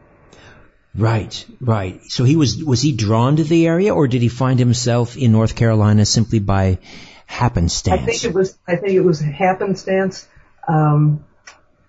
Right, 0.94 1.46
right. 1.60 2.02
So 2.08 2.24
he 2.24 2.34
was 2.34 2.62
was 2.64 2.82
he 2.82 2.92
drawn 2.92 3.36
to 3.36 3.44
the 3.44 3.68
area, 3.68 3.94
or 3.94 4.08
did 4.08 4.20
he 4.20 4.28
find 4.28 4.58
himself 4.58 5.16
in 5.16 5.30
North 5.30 5.54
Carolina 5.54 6.04
simply 6.04 6.40
by 6.40 6.78
happenstance? 7.26 8.02
I 8.02 8.04
think 8.04 8.24
it 8.24 8.34
was. 8.34 8.58
I 8.66 8.76
think 8.76 8.94
it 8.94 9.02
was 9.02 9.20
happenstance. 9.20 10.26
Um, 10.66 11.24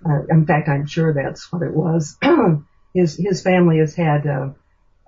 uh, 0.06 0.26
in 0.30 0.46
fact, 0.46 0.70
I'm 0.70 0.86
sure 0.86 1.14
that's 1.14 1.52
what 1.52 1.64
it 1.64 1.74
was. 1.74 2.18
his 2.94 3.16
his 3.16 3.42
family 3.42 3.80
has 3.80 3.96
had 3.96 4.28
uh, 4.28 4.50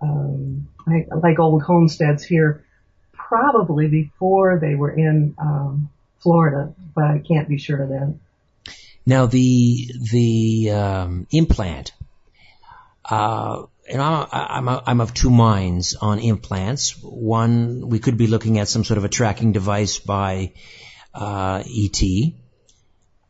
um, 0.01 0.67
like, 0.87 1.07
like 1.11 1.39
old 1.39 1.61
homesteads 1.63 2.23
here, 2.23 2.65
probably 3.13 3.87
before 3.87 4.59
they 4.59 4.75
were 4.75 4.91
in 4.91 5.35
um, 5.37 5.89
Florida, 6.19 6.73
but 6.95 7.05
I 7.05 7.19
can't 7.19 7.47
be 7.47 7.57
sure 7.57 7.81
of 7.81 7.89
that. 7.89 8.15
Now 9.05 9.25
the 9.25 9.91
the 10.11 10.71
um, 10.71 11.27
implant. 11.31 11.93
Uh, 13.03 13.63
and 13.89 14.01
I'm, 14.01 14.27
I'm, 14.31 14.81
I'm 14.85 15.01
of 15.01 15.13
two 15.13 15.31
minds 15.31 15.95
on 15.95 16.19
implants. 16.19 16.91
One, 17.01 17.89
we 17.89 17.99
could 17.99 18.15
be 18.15 18.27
looking 18.27 18.59
at 18.59 18.67
some 18.67 18.83
sort 18.85 18.99
of 18.99 19.05
a 19.05 19.09
tracking 19.09 19.51
device 19.51 19.97
by 19.97 20.53
uh, 21.13 21.63
ET, 21.65 22.01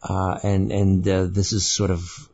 uh, 0.04 0.40
and 0.44 0.72
and 0.72 1.08
uh, 1.08 1.26
this 1.26 1.54
is 1.54 1.66
sort 1.66 1.90
of 1.90 2.30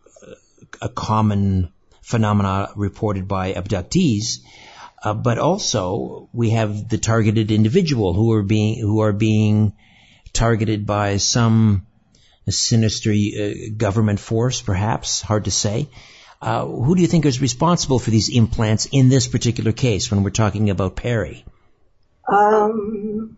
a 0.82 0.89
common 0.89 1.72
phenomena 2.07 2.69
reported 2.75 3.27
by 3.27 3.53
abductees. 3.53 4.39
Uh, 5.03 5.13
but 5.13 5.37
also 5.37 6.29
we 6.33 6.51
have 6.51 6.87
the 6.89 6.97
targeted 6.97 7.51
individual 7.51 8.13
who 8.13 8.31
are 8.33 8.43
being 8.43 8.79
who 8.79 9.01
are 9.01 9.13
being 9.13 9.73
targeted 10.33 10.85
by 10.85 11.17
some 11.17 11.85
sinister 12.49 13.11
uh, 13.11 13.51
government 13.75 14.19
force, 14.19 14.61
perhaps 14.61 15.21
hard 15.21 15.45
to 15.45 15.51
say. 15.51 15.87
Uh, 16.41 16.65
who 16.65 16.95
do 16.95 17.01
you 17.01 17.07
think 17.07 17.25
is 17.25 17.41
responsible 17.41 17.99
for 17.99 18.11
these 18.11 18.29
implants 18.29 18.87
in 18.91 19.09
this 19.09 19.27
particular 19.27 19.71
case 19.71 20.09
when 20.09 20.23
we're 20.23 20.39
talking 20.39 20.69
about 20.69 20.95
Perry? 20.95 21.43
Um, 22.31 23.37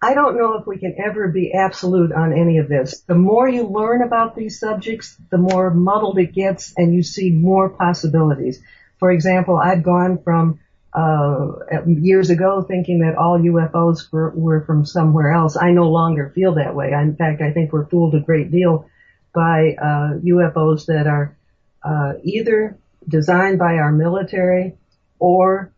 I 0.00 0.14
don't 0.14 0.36
know 0.36 0.54
if 0.54 0.66
we 0.66 0.78
can 0.78 0.94
ever 1.04 1.28
be 1.28 1.52
absolute 1.52 2.12
on 2.12 2.32
any 2.32 2.58
of 2.58 2.68
this. 2.68 3.00
The 3.00 3.16
more 3.16 3.48
you 3.48 3.64
learn 3.64 4.02
about 4.02 4.36
these 4.36 4.60
subjects, 4.60 5.16
the 5.30 5.38
more 5.38 5.70
muddled 5.70 6.18
it 6.18 6.32
gets 6.32 6.72
and 6.76 6.94
you 6.94 7.02
see 7.02 7.30
more 7.30 7.68
possibilities. 7.68 8.62
For 9.00 9.10
example, 9.10 9.56
I've 9.56 9.82
gone 9.82 10.18
from 10.22 10.60
uh, 10.92 11.52
years 11.86 12.30
ago 12.30 12.62
thinking 12.62 13.00
that 13.00 13.16
all 13.16 13.38
UFOs 13.38 14.10
were, 14.12 14.30
were 14.30 14.64
from 14.64 14.86
somewhere 14.86 15.32
else. 15.32 15.56
I 15.56 15.72
no 15.72 15.88
longer 15.90 16.32
feel 16.34 16.54
that 16.54 16.74
way. 16.74 16.92
In 16.92 17.16
fact, 17.16 17.42
I 17.42 17.52
think 17.52 17.72
we're 17.72 17.86
fooled 17.86 18.14
a 18.14 18.20
great 18.20 18.50
deal 18.52 18.88
by 19.34 19.76
uh, 19.80 20.18
UFOs 20.24 20.86
that 20.86 21.06
are 21.06 21.36
uh, 21.82 22.14
either 22.22 22.78
designed 23.06 23.58
by 23.58 23.74
our 23.74 23.92
military 23.92 24.76
or 25.18 25.72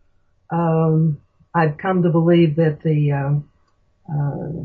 um, 0.51 1.19
I've 1.53 1.77
come 1.77 2.03
to 2.03 2.09
believe 2.09 2.55
that 2.57 2.81
the 2.81 3.11
um, 3.11 3.37
uh, 3.37 3.50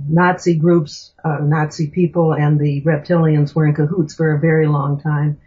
Nazi 0.08 0.56
groups, 0.56 1.12
uh, 1.24 1.38
Nazi 1.42 1.88
people, 1.88 2.32
and 2.32 2.58
the 2.58 2.82
reptilians 2.82 3.54
were 3.54 3.66
in 3.66 3.74
cahoots 3.74 4.14
for 4.14 4.32
a 4.32 4.40
very 4.40 4.66
long 4.66 5.00
time. 5.00 5.38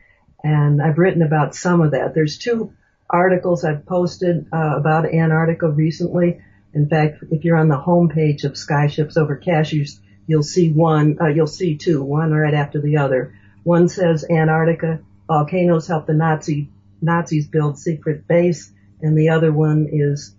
And 0.44 0.82
I've 0.82 0.98
written 0.98 1.22
about 1.22 1.56
some 1.56 1.82
of 1.82 1.92
that. 1.92 2.14
There's 2.14 2.38
two 2.38 2.74
articles 3.10 3.66
I've 3.66 3.86
posted 3.86 4.48
uh, 4.54 4.76
about 4.78 5.14
Antarctica 5.14 5.70
recently. 5.70 6.42
In 6.74 6.88
fact, 6.88 7.24
if 7.32 7.44
you're 7.44 7.58
on 7.58 7.68
the 7.68 7.80
homepage 7.80 8.44
of 8.44 8.54
Skyships 8.54 9.18
Over 9.18 9.36
Cashiers, 9.36 10.00
you'll 10.28 10.44
see 10.44 10.72
one, 10.72 11.18
uh, 11.20 11.28
you'll 11.28 11.48
see 11.48 11.78
two, 11.78 12.04
one 12.04 12.32
right 12.32 12.54
after 12.54 12.80
the 12.80 12.98
other. 12.98 13.34
One 13.64 13.90
says 13.90 14.26
Antarctica, 14.30 15.00
volcanoes 15.28 15.88
help 15.88 16.06
the 16.06 16.14
Nazi, 16.14 16.70
Nazis 17.02 17.48
build 17.48 17.80
secret 17.80 18.28
base, 18.28 18.72
and 19.02 19.18
the 19.18 19.30
other 19.30 19.52
one 19.52 19.88
is 19.92 20.36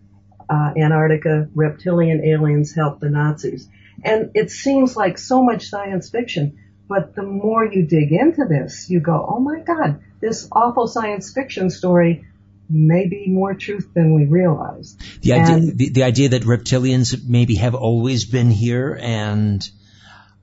uh, 0.50 0.72
Antarctica, 0.76 1.48
reptilian 1.54 2.24
aliens 2.24 2.74
helped 2.74 3.00
the 3.00 3.08
Nazis. 3.08 3.68
And 4.02 4.30
it 4.34 4.50
seems 4.50 4.96
like 4.96 5.18
so 5.18 5.44
much 5.44 5.68
science 5.68 6.10
fiction, 6.10 6.58
but 6.88 7.14
the 7.14 7.22
more 7.22 7.64
you 7.64 7.86
dig 7.86 8.12
into 8.12 8.44
this, 8.48 8.90
you 8.90 9.00
go, 9.00 9.24
oh 9.28 9.38
my 9.38 9.60
God, 9.60 10.00
this 10.20 10.48
awful 10.50 10.88
science 10.88 11.32
fiction 11.32 11.70
story 11.70 12.26
may 12.68 13.08
be 13.08 13.26
more 13.28 13.54
truth 13.54 13.90
than 13.94 14.14
we 14.14 14.26
realize. 14.26 14.96
The 15.22 15.34
idea, 15.34 15.72
the, 15.72 15.90
the, 15.90 16.02
idea 16.02 16.28
that 16.30 16.42
reptilians 16.42 17.16
maybe 17.26 17.56
have 17.56 17.74
always 17.74 18.24
been 18.24 18.50
here 18.50 18.98
and 19.00 19.68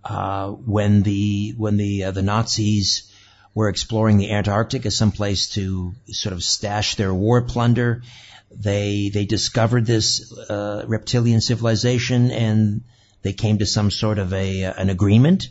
uh, 0.03 0.49
when 0.49 1.03
the 1.03 1.53
when 1.57 1.77
the 1.77 2.05
uh, 2.05 2.11
the 2.11 2.21
Nazis 2.21 3.11
were 3.53 3.69
exploring 3.69 4.17
the 4.17 4.31
Antarctic 4.31 4.85
as 4.85 4.95
some 4.95 5.11
place 5.11 5.49
to 5.51 5.93
sort 6.07 6.33
of 6.33 6.43
stash 6.43 6.95
their 6.95 7.13
war 7.13 7.41
plunder. 7.41 8.03
They 8.51 9.09
they 9.13 9.25
discovered 9.25 9.85
this 9.85 10.31
uh, 10.49 10.85
reptilian 10.87 11.41
civilization 11.41 12.31
and 12.31 12.81
they 13.21 13.33
came 13.33 13.57
to 13.59 13.65
some 13.65 13.91
sort 13.91 14.19
of 14.19 14.33
a 14.33 14.65
uh, 14.65 14.73
an 14.77 14.89
agreement. 14.89 15.49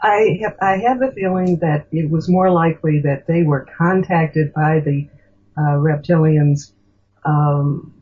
I 0.00 0.38
have 0.42 0.56
I 0.62 0.78
have 0.86 1.00
the 1.00 1.12
feeling 1.12 1.58
that 1.58 1.88
it 1.90 2.08
was 2.08 2.28
more 2.28 2.50
likely 2.50 3.00
that 3.00 3.26
they 3.26 3.42
were 3.42 3.66
contacted 3.76 4.52
by 4.54 4.80
the 4.80 5.08
uh, 5.56 5.76
reptilians 5.78 6.72
um, 7.24 7.92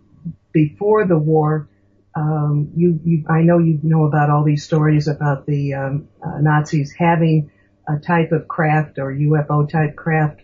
before 0.53 1.07
the 1.07 1.19
war. 1.19 1.69
Um, 2.15 2.73
you, 2.75 2.99
you, 3.05 3.25
I 3.29 3.43
know 3.43 3.59
you 3.59 3.79
know 3.83 4.05
about 4.05 4.31
all 4.31 4.45
these 4.45 4.65
stories 4.65 5.09
about 5.09 5.47
the 5.47 5.75
um, 5.75 6.09
uh, 6.23 6.39
Nazis 6.41 6.93
having 6.93 7.51
a 7.89 7.99
type 7.99 8.33
of 8.33 8.49
craft 8.49 8.99
or 8.99 9.13
UFO 9.13 9.69
type 9.69 9.97
craft 9.97 10.41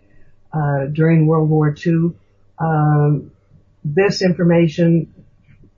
uh, 0.52 0.86
during 0.86 1.26
World 1.26 1.48
War 1.48 1.74
II. 1.74 2.12
Um, 2.58 3.32
this 3.84 4.22
information, 4.22 5.12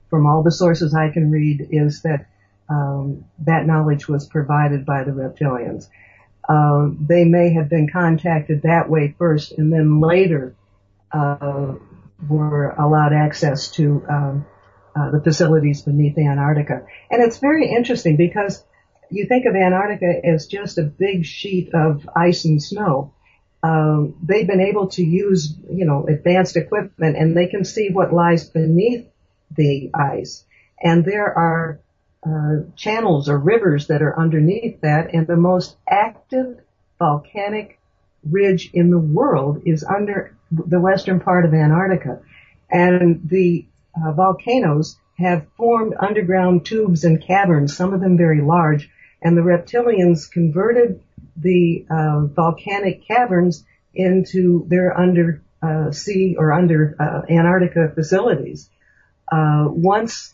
from 0.09 0.25
all 0.25 0.43
the 0.43 0.51
sources 0.51 0.93
I 0.93 1.09
can 1.09 1.31
read, 1.31 1.67
is 1.71 2.01
that 2.03 2.27
um, 2.69 3.25
that 3.45 3.65
knowledge 3.65 4.07
was 4.07 4.27
provided 4.27 4.85
by 4.85 5.03
the 5.03 5.11
reptilians. 5.11 5.87
Uh, 6.47 6.89
they 6.99 7.25
may 7.25 7.53
have 7.53 7.69
been 7.69 7.89
contacted 7.89 8.63
that 8.63 8.89
way 8.89 9.15
first, 9.17 9.51
and 9.53 9.71
then 9.71 9.99
later 9.99 10.55
uh, 11.11 11.73
were 12.27 12.69
allowed 12.69 13.13
access 13.13 13.71
to 13.71 14.05
um, 14.09 14.45
uh, 14.95 15.11
the 15.11 15.21
facilities 15.21 15.81
beneath 15.81 16.17
Antarctica. 16.17 16.85
And 17.09 17.23
it's 17.23 17.37
very 17.37 17.69
interesting 17.69 18.15
because 18.15 18.63
you 19.11 19.25
think 19.27 19.45
of 19.45 19.55
Antarctica 19.55 20.21
as 20.23 20.47
just 20.47 20.77
a 20.77 20.83
big 20.83 21.25
sheet 21.25 21.73
of 21.73 22.07
ice 22.15 22.45
and 22.45 22.61
snow. 22.61 23.13
Um, 23.65 24.15
they've 24.21 24.45
been 24.45 24.61
able 24.61 24.87
to 24.89 25.03
use, 25.03 25.55
you 25.71 25.85
know, 25.85 26.05
advanced 26.07 26.55
equipment 26.55 27.17
and 27.17 27.35
they 27.35 27.47
can 27.47 27.65
see 27.65 27.89
what 27.89 28.13
lies 28.13 28.47
beneath 28.47 29.07
the 29.55 29.89
ice. 29.93 30.45
And 30.79 31.03
there 31.03 31.35
are 31.35 31.79
uh, 32.23 32.69
channels 32.75 33.27
or 33.27 33.39
rivers 33.39 33.87
that 33.87 34.03
are 34.03 34.19
underneath 34.19 34.81
that 34.81 35.13
and 35.13 35.25
the 35.25 35.35
most 35.35 35.77
active 35.87 36.59
volcanic 36.99 37.79
ridge 38.29 38.69
in 38.73 38.91
the 38.91 38.99
world 38.99 39.63
is 39.65 39.83
under 39.83 40.35
the 40.51 40.79
western 40.79 41.19
part 41.19 41.45
of 41.45 41.53
Antarctica. 41.53 42.21
And 42.69 43.27
the 43.27 43.65
uh, 43.95 44.11
volcanoes 44.11 44.97
have 45.17 45.47
formed 45.57 45.95
underground 45.99 46.65
tubes 46.65 47.03
and 47.03 47.21
caverns, 47.21 47.75
some 47.75 47.93
of 47.93 48.01
them 48.01 48.17
very 48.17 48.41
large, 48.41 48.91
and 49.23 49.35
the 49.35 49.41
reptilians 49.41 50.29
converted 50.29 51.01
the 51.35 51.85
uh, 51.89 52.25
volcanic 52.25 53.07
caverns 53.07 53.63
into 53.93 54.65
their 54.67 54.97
under 54.97 55.41
uh, 55.61 55.91
sea 55.91 56.35
or 56.37 56.51
under 56.51 56.95
uh, 56.99 57.21
Antarctica 57.31 57.91
facilities. 57.93 58.69
Uh, 59.31 59.65
once 59.69 60.33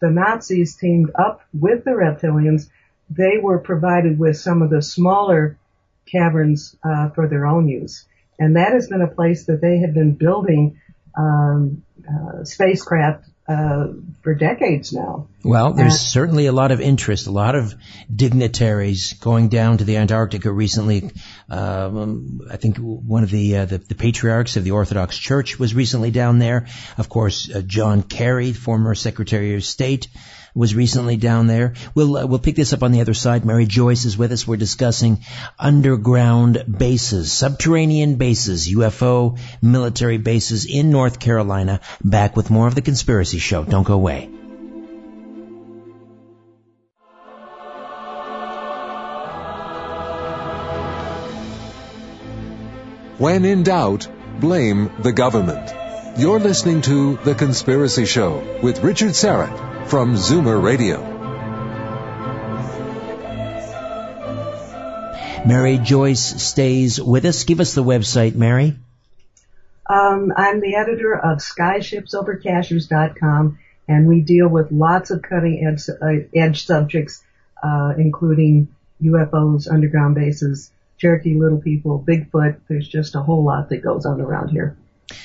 the 0.00 0.10
Nazis 0.10 0.76
teamed 0.76 1.10
up 1.18 1.42
with 1.52 1.84
the 1.84 1.90
reptilians, 1.90 2.68
they 3.10 3.38
were 3.40 3.58
provided 3.58 4.18
with 4.18 4.36
some 4.36 4.62
of 4.62 4.70
the 4.70 4.82
smaller 4.82 5.58
caverns 6.06 6.76
uh, 6.84 7.10
for 7.10 7.28
their 7.28 7.46
own 7.46 7.68
use. 7.68 8.06
And 8.38 8.56
that 8.56 8.72
has 8.72 8.88
been 8.88 9.02
a 9.02 9.08
place 9.08 9.46
that 9.46 9.60
they 9.60 9.78
have 9.78 9.94
been 9.94 10.14
building 10.14 10.80
um, 11.16 11.82
uh, 12.08 12.44
spacecraft 12.44 13.24
uh, 13.48 13.86
for 14.22 14.34
decades 14.34 14.92
now. 14.92 15.28
Well, 15.42 15.72
there's 15.72 15.94
uh, 15.94 15.96
certainly 15.96 16.46
a 16.46 16.52
lot 16.52 16.70
of 16.70 16.80
interest, 16.80 17.26
a 17.26 17.30
lot 17.30 17.54
of 17.54 17.74
dignitaries 18.14 19.14
going 19.14 19.48
down 19.48 19.78
to 19.78 19.84
the 19.84 19.96
Antarctica 19.96 20.52
recently. 20.52 21.10
Um, 21.48 22.42
I 22.50 22.58
think 22.58 22.76
one 22.76 23.22
of 23.22 23.30
the, 23.30 23.56
uh, 23.56 23.64
the, 23.64 23.78
the 23.78 23.94
patriarchs 23.94 24.56
of 24.58 24.64
the 24.64 24.72
Orthodox 24.72 25.16
Church 25.16 25.58
was 25.58 25.74
recently 25.74 26.10
down 26.10 26.38
there. 26.38 26.66
Of 26.98 27.08
course, 27.08 27.50
uh, 27.50 27.62
John 27.62 28.02
Kerry, 28.02 28.52
former 28.52 28.94
Secretary 28.94 29.54
of 29.54 29.64
State, 29.64 30.08
was 30.58 30.74
recently 30.74 31.16
down 31.16 31.46
there. 31.46 31.74
We'll 31.94 32.16
uh, 32.16 32.26
we'll 32.26 32.40
pick 32.40 32.56
this 32.56 32.72
up 32.72 32.82
on 32.82 32.90
the 32.90 33.00
other 33.00 33.14
side. 33.14 33.44
Mary 33.44 33.64
Joyce 33.64 34.04
is 34.04 34.18
with 34.18 34.32
us. 34.32 34.46
We're 34.46 34.56
discussing 34.56 35.18
underground 35.56 36.64
bases, 36.68 37.32
subterranean 37.32 38.16
bases, 38.16 38.68
UFO 38.68 39.38
military 39.62 40.18
bases 40.18 40.66
in 40.66 40.90
North 40.90 41.20
Carolina. 41.20 41.80
Back 42.02 42.36
with 42.36 42.50
more 42.50 42.66
of 42.66 42.74
the 42.74 42.82
Conspiracy 42.82 43.38
Show. 43.38 43.62
Don't 43.62 43.86
go 43.86 43.94
away. 43.94 44.30
When 53.18 53.44
in 53.44 53.62
doubt, 53.62 54.08
blame 54.40 54.90
the 55.00 55.12
government. 55.12 55.72
You're 56.18 56.40
listening 56.40 56.82
to 56.82 57.16
The 57.18 57.36
Conspiracy 57.36 58.06
Show 58.06 58.60
with 58.60 58.82
Richard 58.82 59.10
Syrett 59.10 59.77
from 59.88 60.14
Zoomer 60.16 60.62
Radio. 60.62 61.00
Mary 65.46 65.78
Joyce 65.78 66.42
stays 66.42 67.00
with 67.00 67.24
us. 67.24 67.44
Give 67.44 67.60
us 67.60 67.72
the 67.72 67.82
website, 67.82 68.34
Mary. 68.34 68.76
Um, 69.88 70.30
I'm 70.36 70.60
the 70.60 70.74
editor 70.74 71.14
of 71.14 71.38
SkyshipsOvercashiers.com, 71.38 73.58
and 73.88 74.06
we 74.06 74.20
deal 74.20 74.48
with 74.48 74.70
lots 74.70 75.10
of 75.10 75.22
cutting 75.22 75.66
edge, 75.66 75.88
uh, 75.88 76.28
edge 76.34 76.66
subjects, 76.66 77.24
uh, 77.62 77.94
including 77.96 78.68
UFOs, 79.02 79.72
underground 79.72 80.16
bases, 80.16 80.70
Cherokee 80.98 81.38
Little 81.38 81.62
People, 81.62 82.04
Bigfoot. 82.06 82.58
There's 82.68 82.88
just 82.88 83.14
a 83.14 83.22
whole 83.22 83.42
lot 83.42 83.70
that 83.70 83.78
goes 83.78 84.04
on 84.04 84.20
around 84.20 84.50
here. 84.50 84.76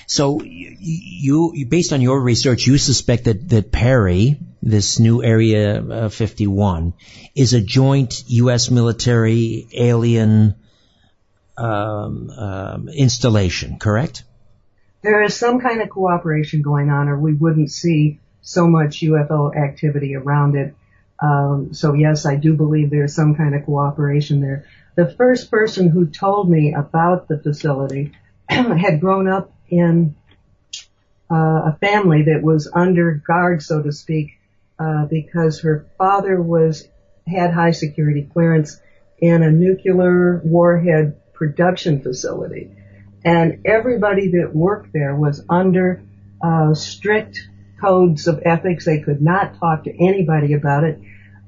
So 0.08 0.42
you, 0.42 1.52
you, 1.54 1.66
based 1.66 1.94
on 1.94 2.02
your 2.02 2.22
research, 2.22 2.68
you 2.68 2.78
suspect 2.78 3.26
that, 3.26 3.50
that 3.50 3.72
PARI, 3.72 4.40
this 4.62 5.00
new 5.00 5.24
Area 5.24 5.82
uh, 5.82 6.10
51, 6.10 6.94
is 7.36 7.54
a 7.54 7.62
joint 7.62 8.24
U.S. 8.28 8.70
military 8.72 9.68
alien 9.74 10.56
um, 11.58 12.30
um, 12.30 12.90
installation, 12.90 13.80
correct? 13.80 14.24
There 15.02 15.22
is 15.22 15.36
some 15.36 15.60
kind 15.60 15.82
of 15.82 15.90
cooperation 15.90 16.62
going 16.62 16.90
on, 16.90 17.10
or 17.10 17.20
we 17.20 17.34
wouldn't 17.34 17.72
see 17.72 18.20
so 18.42 18.68
much 18.68 19.02
UFO 19.02 19.56
activity 19.56 20.16
around 20.16 20.56
it. 20.56 20.76
Um, 21.20 21.74
so 21.74 21.94
yes, 21.94 22.26
I 22.26 22.36
do 22.36 22.54
believe 22.54 22.90
there's 22.90 23.16
some 23.16 23.36
kind 23.36 23.56
of 23.56 23.66
cooperation 23.66 24.42
there. 24.42 24.66
The 24.96 25.14
first 25.18 25.50
person 25.50 25.90
who 25.90 26.06
told 26.06 26.50
me 26.50 26.74
about 26.74 27.28
the 27.28 27.40
facility 27.40 28.14
had 28.50 29.00
grown 29.00 29.28
up 29.28 29.54
in 29.70 30.16
uh, 31.32 31.72
a 31.72 31.78
family 31.80 32.24
that 32.24 32.42
was 32.44 32.70
under 32.74 33.14
guard, 33.14 33.62
so 33.64 33.82
to 33.82 33.92
speak, 33.92 34.40
uh, 34.80 35.06
because 35.06 35.62
her 35.62 35.88
father 35.98 36.42
was 36.42 36.88
had 37.26 37.54
high 37.54 37.72
security 37.72 38.28
clearance 38.34 38.80
in 39.20 39.42
a 39.42 39.52
nuclear 39.52 40.42
warhead 40.44 41.20
production 41.34 42.02
facility, 42.02 42.70
and 43.24 43.62
everybody 43.66 44.30
that 44.30 44.54
worked 44.54 44.92
there 44.94 45.16
was 45.16 45.44
under 45.50 46.04
uh, 46.42 46.74
strict 46.74 47.40
codes 47.80 48.28
of 48.28 48.42
ethics. 48.46 48.86
They 48.86 49.00
could 49.00 49.22
not 49.22 49.60
talk 49.60 49.86
to 49.86 49.92
anybody 49.92 50.54
about 50.54 50.84
it. 50.84 51.00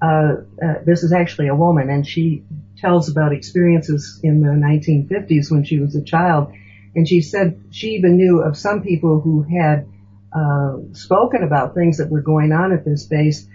Uh, 0.02 0.36
uh, 0.64 0.74
this 0.86 1.04
is 1.04 1.14
actually 1.14 1.48
a 1.48 1.56
woman, 1.56 1.90
and 1.90 2.08
she 2.08 2.44
tells 2.78 3.10
about 3.10 3.34
experiences 3.34 4.20
in 4.24 4.42
the 4.42 4.50
1950s 4.50 5.52
when 5.52 5.64
she 5.64 5.80
was 5.80 5.96
a 5.96 6.04
child 6.04 6.54
and 6.96 7.08
she 7.08 7.22
said 7.22 7.62
she 7.72 7.92
even 7.92 8.18
knew 8.18 8.42
of 8.42 8.58
some 8.58 8.82
people 8.82 9.20
who 9.20 9.44
had 9.44 9.88
uh, 10.34 10.78
spoken 10.94 11.44
about 11.44 11.76
things 11.76 11.98
that 11.98 12.10
were 12.10 12.22
going 12.22 12.52
on 12.52 12.72
at 12.72 12.86
this 12.86 13.06
base, 13.06 13.48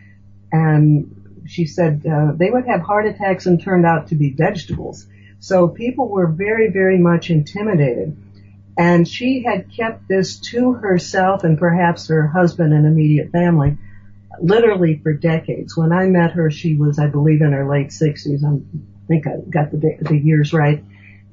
and 0.52 1.44
she 1.46 1.66
said 1.66 2.04
uh, 2.06 2.32
they 2.34 2.50
would 2.50 2.66
have 2.66 2.80
heart 2.80 3.06
attacks 3.06 3.46
and 3.46 3.62
turned 3.62 3.86
out 3.86 4.08
to 4.08 4.14
be 4.14 4.30
vegetables. 4.30 5.06
So 5.40 5.68
people 5.68 6.08
were 6.08 6.26
very, 6.26 6.70
very 6.70 6.98
much 6.98 7.30
intimidated. 7.30 8.16
And 8.78 9.06
she 9.06 9.42
had 9.42 9.72
kept 9.74 10.08
this 10.08 10.38
to 10.52 10.72
herself 10.72 11.44
and 11.44 11.58
perhaps 11.58 12.08
her 12.08 12.26
husband 12.26 12.72
and 12.72 12.86
immediate 12.86 13.30
family 13.30 13.76
literally 14.40 15.00
for 15.02 15.12
decades. 15.12 15.76
When 15.76 15.92
I 15.92 16.06
met 16.06 16.32
her, 16.32 16.50
she 16.50 16.76
was, 16.76 16.98
I 16.98 17.06
believe, 17.06 17.42
in 17.42 17.52
her 17.52 17.68
late 17.68 17.88
60s. 17.88 18.44
I 18.44 18.60
think 19.08 19.26
I 19.26 19.36
got 19.48 19.70
the, 19.70 19.98
the 20.00 20.16
years 20.16 20.52
right. 20.52 20.82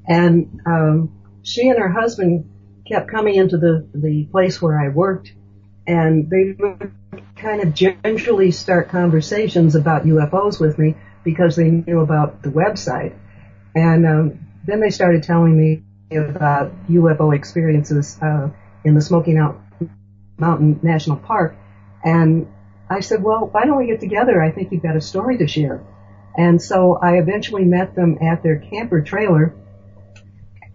And 0.08 0.62
um, 0.66 1.12
she 1.48 1.70
and 1.70 1.80
her 1.80 1.90
husband 1.90 2.50
kept 2.86 3.10
coming 3.10 3.36
into 3.36 3.58
the, 3.58 3.88
the 3.94 4.26
place 4.26 4.62
where 4.62 4.78
I 4.80 4.90
worked 4.90 5.34
and 5.88 6.30
they 6.30 6.54
would 6.60 6.92
kind 7.38 7.62
of 7.62 7.74
gingerly 7.74 8.52
start 8.52 8.90
conversations 8.90 9.74
about 9.76 10.04
UFOs 10.04 10.60
with 10.60 10.78
me 10.78 10.96
because 11.24 11.56
they 11.56 11.70
knew 11.70 12.02
about 12.02 12.42
the 12.42 12.50
website. 12.50 13.16
And 13.74 14.06
um, 14.06 14.40
then 14.66 14.82
they 14.82 14.90
started 14.90 15.24
telling 15.24 15.58
me 15.58 15.84
about 16.12 16.74
UFO 16.90 17.34
experiences 17.34 18.18
uh, 18.22 18.50
in 18.84 18.96
the 18.96 19.02
Smoky 19.02 19.34
Mountain 19.34 20.80
National 20.84 21.16
Park. 21.16 21.56
And 22.04 22.52
I 22.90 23.00
said, 23.00 23.24
well, 23.24 23.48
why 23.50 23.66
don't 23.66 23.78
we 23.78 23.88
get 23.88 24.02
together? 24.02 24.42
I 24.42 24.52
think 24.52 24.74
you've 24.74 24.84
got 24.84 24.98
a 24.98 25.02
story 25.02 25.38
to 25.38 25.48
share. 25.48 25.82
And 26.38 26.62
so 26.62 26.98
I 27.02 27.14
eventually 27.14 27.64
met 27.64 27.96
them 27.96 28.18
at 28.22 28.44
their 28.44 28.60
camper 28.60 29.02
trailer 29.02 29.56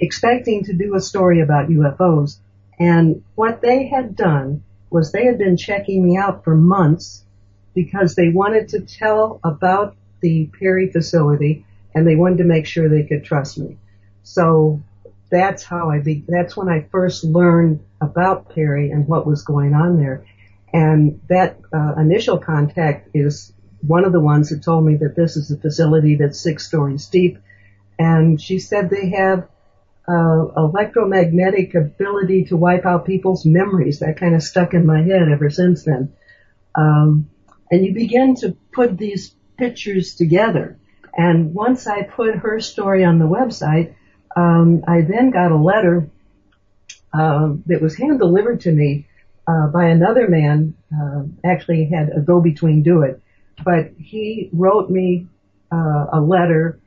expecting 0.02 0.64
to 0.64 0.74
do 0.74 0.96
a 0.96 1.00
story 1.00 1.40
about 1.40 1.68
UFOs. 1.68 2.38
And 2.78 3.22
what 3.36 3.62
they 3.62 3.86
had 3.86 4.16
done 4.16 4.64
was 4.90 5.12
they 5.12 5.24
had 5.24 5.38
been 5.38 5.56
checking 5.56 6.04
me 6.04 6.16
out 6.16 6.42
for 6.42 6.56
months 6.56 7.24
because 7.72 8.16
they 8.16 8.28
wanted 8.28 8.70
to 8.70 8.80
tell 8.80 9.40
about 9.44 9.94
the 10.20 10.50
PARI 10.58 10.90
facility 10.90 11.64
and 11.94 12.06
they 12.06 12.16
wanted 12.16 12.38
to 12.38 12.44
make 12.44 12.66
sure 12.66 12.88
they 12.88 13.04
could 13.04 13.24
trust 13.24 13.58
me. 13.58 13.78
So 14.24 14.82
that's 15.30 15.62
how 15.62 15.88
I 15.90 16.00
be, 16.00 16.24
that's 16.26 16.56
when 16.56 16.68
I 16.68 16.88
first 16.90 17.22
learned 17.22 17.80
about 18.00 18.52
PARI 18.52 18.90
and 18.90 19.06
what 19.06 19.24
was 19.24 19.44
going 19.44 19.72
on 19.72 19.98
there. 19.98 20.26
And 20.72 21.20
that 21.28 21.60
uh, 21.72 21.94
initial 21.96 22.38
contact 22.38 23.10
is 23.14 23.52
one 23.86 24.04
of 24.04 24.12
the 24.12 24.20
ones 24.20 24.50
that 24.50 24.64
told 24.64 24.84
me 24.84 24.96
that 24.96 25.14
this 25.14 25.36
is 25.36 25.52
a 25.52 25.56
facility 25.56 26.16
that's 26.16 26.40
six 26.40 26.66
stories 26.66 27.06
deep. 27.06 27.38
And 28.00 28.40
she 28.40 28.58
said 28.58 28.90
they 28.90 29.10
have 29.10 29.48
uh, 30.08 30.46
electromagnetic 30.56 31.74
ability 31.74 32.44
to 32.46 32.56
wipe 32.56 32.84
out 32.84 33.06
people's 33.06 33.46
memories. 33.46 34.00
That 34.00 34.18
kind 34.18 34.34
of 34.34 34.42
stuck 34.42 34.74
in 34.74 34.86
my 34.86 35.02
head 35.02 35.28
ever 35.30 35.50
since 35.50 35.84
then. 35.84 36.12
Um, 36.74 37.30
and 37.70 37.84
you 37.84 37.94
begin 37.94 38.34
to 38.36 38.56
put 38.72 38.98
these 38.98 39.34
pictures 39.56 40.14
together. 40.14 40.78
And 41.16 41.54
once 41.54 41.86
I 41.86 42.02
put 42.02 42.36
her 42.36 42.60
story 42.60 43.04
on 43.04 43.18
the 43.18 43.26
website, 43.26 43.94
um, 44.34 44.82
I 44.88 45.02
then 45.02 45.30
got 45.30 45.52
a 45.52 45.56
letter 45.56 46.08
uh, 47.12 47.52
that 47.66 47.82
was 47.82 47.96
hand 47.96 48.18
delivered 48.18 48.62
to 48.62 48.72
me 48.72 49.06
uh, 49.46 49.68
by 49.68 49.88
another 49.88 50.28
man. 50.28 50.74
Uh, 50.92 51.24
actually, 51.44 51.86
had 51.86 52.10
a 52.10 52.20
go-between 52.20 52.82
do 52.82 53.02
it, 53.02 53.20
but 53.64 53.92
he 53.98 54.48
wrote 54.52 54.90
me 54.90 55.26
uh, 55.70 56.06
a 56.12 56.20
letter 56.20 56.80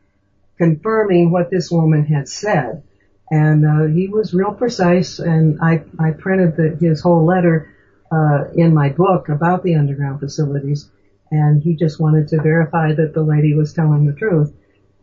confirming 0.58 1.32
what 1.32 1.52
this 1.52 1.70
woman 1.70 2.06
had 2.06 2.28
said. 2.28 2.84
And 3.32 3.66
uh, 3.66 3.86
he 3.94 4.08
was 4.08 4.34
real 4.34 4.54
precise, 4.54 5.20
and 5.20 5.60
I, 5.62 5.84
I 6.00 6.12
printed 6.12 6.56
the, 6.58 6.78
his 6.80 7.02
whole 7.02 7.26
letter 7.26 7.74
uh, 8.12 8.46
in 8.54 8.74
my 8.74 8.90
book 8.90 9.30
about 9.30 9.64
the 9.64 9.76
underground 9.76 10.20
facilities, 10.20 10.90
and 11.32 11.62
he 11.62 11.76
just 11.76 12.00
wanted 12.00 12.28
to 12.30 12.42
verify 12.42 12.94
that 12.94 13.14
the 13.14 13.24
lady 13.24 13.56
was 13.56 13.74
telling 13.74 14.06
the 14.06 14.14
truth. 14.14 14.54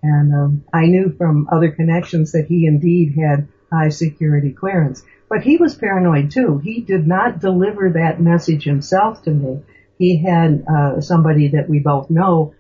And 0.05 0.35
um, 0.35 0.65
I 0.73 0.87
knew 0.87 1.15
from 1.17 1.49
other 1.51 1.71
connections 1.71 2.33
that 2.33 2.47
he 2.47 2.67
indeed 2.67 3.17
had 3.17 3.49
high 3.73 3.89
security 3.89 4.53
clearance. 4.53 5.03
But 5.29 5.43
he 5.43 5.57
was 5.57 5.75
paranoid 5.75 6.31
too. 6.31 6.59
He 6.59 6.83
did 6.83 7.07
not 7.07 7.41
deliver 7.41 7.91
that 7.91 8.21
message 8.21 8.65
himself 8.65 9.23
to 9.23 9.31
me. 9.31 9.63
He 9.99 10.23
had 10.23 10.65
uh, 10.69 11.01
somebody 11.01 11.49
that 11.49 11.69
we 11.69 11.79
both 11.79 12.11
know 12.11 12.55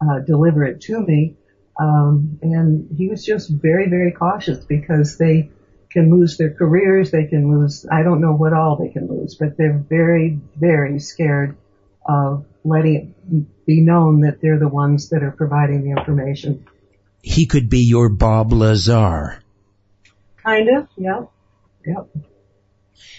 uh, 0.00 0.20
deliver 0.20 0.64
it 0.64 0.80
to 0.82 1.00
me, 1.00 1.36
um, 1.78 2.38
and 2.42 2.88
he 2.96 3.08
was 3.08 3.24
just 3.24 3.50
very, 3.50 3.88
very 3.88 4.12
cautious 4.12 4.64
because 4.64 5.18
they 5.18 5.50
can 5.90 6.10
lose 6.10 6.36
their 6.36 6.54
careers. 6.54 7.10
They 7.10 7.26
can 7.26 7.50
lose, 7.50 7.86
I 7.90 8.02
don't 8.02 8.20
know 8.20 8.32
what 8.32 8.52
all 8.52 8.76
they 8.76 8.88
can 8.88 9.08
lose, 9.08 9.34
but 9.34 9.56
they're 9.56 9.84
very, 9.88 10.40
very 10.58 10.98
scared 11.00 11.56
of 12.08 12.46
letting 12.64 13.14
it 13.30 13.66
be 13.66 13.80
known 13.80 14.20
that 14.20 14.40
they're 14.40 14.58
the 14.58 14.68
ones 14.68 15.10
that 15.10 15.22
are 15.22 15.32
providing 15.32 15.82
the 15.82 15.90
information. 15.90 16.66
He 17.22 17.46
could 17.46 17.68
be 17.68 17.80
your 17.80 18.08
Bob 18.08 18.52
Lazar. 18.52 19.42
Kind 20.42 20.68
of, 20.68 20.88
yep, 20.96 21.30
yep. 21.84 22.08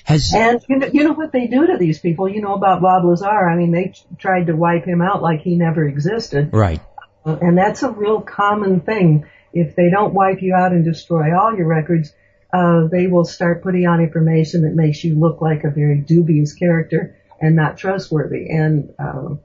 Has 0.05 0.31
And 0.33 0.61
you 0.69 0.77
know, 0.77 0.87
you 0.87 1.03
know 1.03 1.13
what 1.13 1.33
they 1.33 1.47
do 1.47 1.67
to 1.67 1.77
these 1.77 1.99
people? 1.99 2.29
You 2.29 2.41
know 2.41 2.53
about 2.53 2.81
Bob 2.81 3.03
Lazar. 3.03 3.47
I 3.47 3.57
mean, 3.57 3.71
they 3.71 3.93
tried 4.17 4.47
to 4.47 4.55
wipe 4.55 4.85
him 4.85 5.01
out 5.01 5.21
like 5.21 5.41
he 5.41 5.57
never 5.57 5.85
existed. 5.85 6.49
right. 6.53 6.81
And 7.25 7.57
that's 7.57 7.83
a 7.83 7.91
real 7.91 8.21
common 8.21 8.81
thing. 8.81 9.25
If 9.53 9.75
they 9.75 9.89
don't 9.89 10.13
wipe 10.13 10.41
you 10.41 10.53
out 10.55 10.71
and 10.71 10.85
destroy 10.85 11.37
all 11.37 11.55
your 11.55 11.67
records, 11.67 12.13
uh, 12.53 12.87
they 12.87 13.07
will 13.07 13.25
start 13.25 13.63
putting 13.63 13.85
on 13.85 14.01
information 14.01 14.61
that 14.63 14.73
makes 14.73 15.03
you 15.03 15.19
look 15.19 15.41
like 15.41 15.63
a 15.63 15.69
very 15.69 15.99
dubious 15.99 16.53
character 16.53 17.17
and 17.41 17.55
not 17.55 17.77
trustworthy. 17.77 18.49
And 18.49 18.93
uh, 18.97 19.35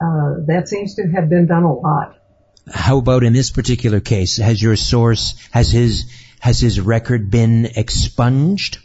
uh, 0.00 0.34
that 0.46 0.68
seems 0.68 0.94
to 0.96 1.06
have 1.08 1.28
been 1.28 1.46
done 1.46 1.64
a 1.64 1.72
lot. 1.72 2.18
How 2.72 2.98
about 2.98 3.24
in 3.24 3.32
this 3.32 3.50
particular 3.50 4.00
case? 4.00 4.38
Has 4.38 4.62
your 4.62 4.76
source, 4.76 5.34
has 5.50 5.70
his, 5.70 6.10
has 6.40 6.60
his 6.60 6.80
record 6.80 7.30
been 7.30 7.66
expunged? 7.76 8.78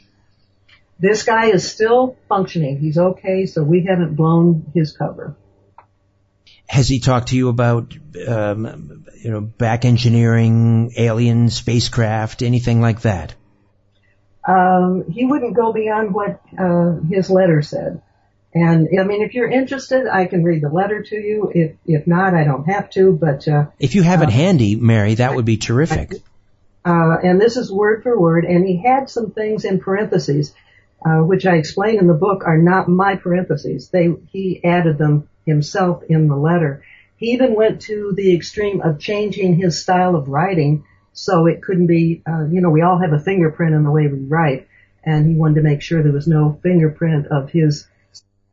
This 1.00 1.24
guy 1.24 1.48
is 1.48 1.70
still 1.70 2.18
functioning. 2.28 2.80
He's 2.80 2.98
okay, 2.98 3.46
so 3.46 3.64
we 3.64 3.86
haven't 3.86 4.16
blown 4.16 4.70
his 4.74 4.92
cover. 4.92 5.36
Has 6.70 6.88
he 6.88 7.00
talked 7.00 7.30
to 7.30 7.36
you 7.36 7.50
about, 7.50 7.96
um, 8.28 9.06
you 9.24 9.32
know, 9.32 9.42
back 9.42 9.86
engineering, 9.86 10.94
alien 10.96 11.50
spacecraft, 11.50 12.44
anything 12.44 12.80
like 12.80 13.02
that? 13.02 13.34
Um, 14.48 15.06
he 15.10 15.26
wouldn't 15.26 15.56
go 15.56 15.74
beyond 15.74 16.14
what 16.14 16.42
uh, 16.58 17.00
his 17.10 17.32
letter 17.32 17.64
said. 17.64 18.02
And 18.54 18.88
I 19.00 19.04
mean, 19.04 19.24
if 19.24 19.34
you're 19.34 19.50
interested, 19.50 20.08
I 20.08 20.26
can 20.26 20.44
read 20.44 20.62
the 20.62 20.70
letter 20.70 21.02
to 21.04 21.16
you. 21.16 21.52
If 21.54 21.76
if 21.86 22.06
not, 22.08 22.36
I 22.36 22.44
don't 22.44 22.66
have 22.66 22.90
to. 22.92 23.14
But 23.14 23.48
uh, 23.48 23.66
If 23.80 23.96
you 23.96 24.04
have 24.04 24.22
it 24.22 24.30
handy, 24.30 24.76
Mary, 24.76 25.16
that 25.16 25.36
would 25.36 25.46
be 25.46 25.58
terrific. 25.58 26.14
uh, 26.86 27.18
and 27.24 27.42
this 27.42 27.58
is 27.58 27.72
word 27.72 28.04
for 28.04 28.20
word. 28.20 28.46
And 28.46 28.66
he 28.66 28.82
had 28.84 29.10
some 29.10 29.32
things 29.32 29.66
in 29.66 29.80
parentheses, 29.80 30.54
uh, 31.06 31.20
which 31.20 31.46
I 31.46 31.56
explain 31.56 32.00
in 32.00 32.08
the 32.08 32.14
book 32.14 32.44
are 32.46 32.58
not 32.58 32.88
my 32.88 33.16
parentheses. 33.16 33.90
They 33.90 34.10
he 34.32 34.64
added 34.64 34.98
them 34.98 35.30
himself 35.46 36.04
in 36.10 36.28
the 36.28 36.36
letter. 36.36 36.84
He 37.18 37.28
even 37.32 37.56
went 37.56 37.82
to 37.84 38.14
the 38.16 38.36
extreme 38.36 38.82
of 38.82 39.00
changing 39.00 39.56
his 39.56 39.82
style 39.82 40.16
of 40.16 40.28
writing 40.28 40.86
so 41.14 41.48
it 41.48 41.62
couldn't 41.62 41.88
be. 41.88 42.22
Uh, 42.28 42.46
you 42.46 42.62
know, 42.62 42.70
we 42.70 42.82
all 42.82 43.00
have 43.00 43.14
a 43.14 43.20
fingerprint 43.20 43.76
in 43.76 43.84
the 43.84 43.92
way 43.92 44.08
we 44.08 44.20
write, 44.20 44.68
and 45.04 45.28
he 45.28 45.36
wanted 45.36 45.56
to 45.56 45.62
make 45.62 45.82
sure 45.82 46.02
there 46.02 46.12
was 46.12 46.28
no 46.28 46.60
fingerprint 46.64 47.28
of 47.28 47.50
his 47.50 47.88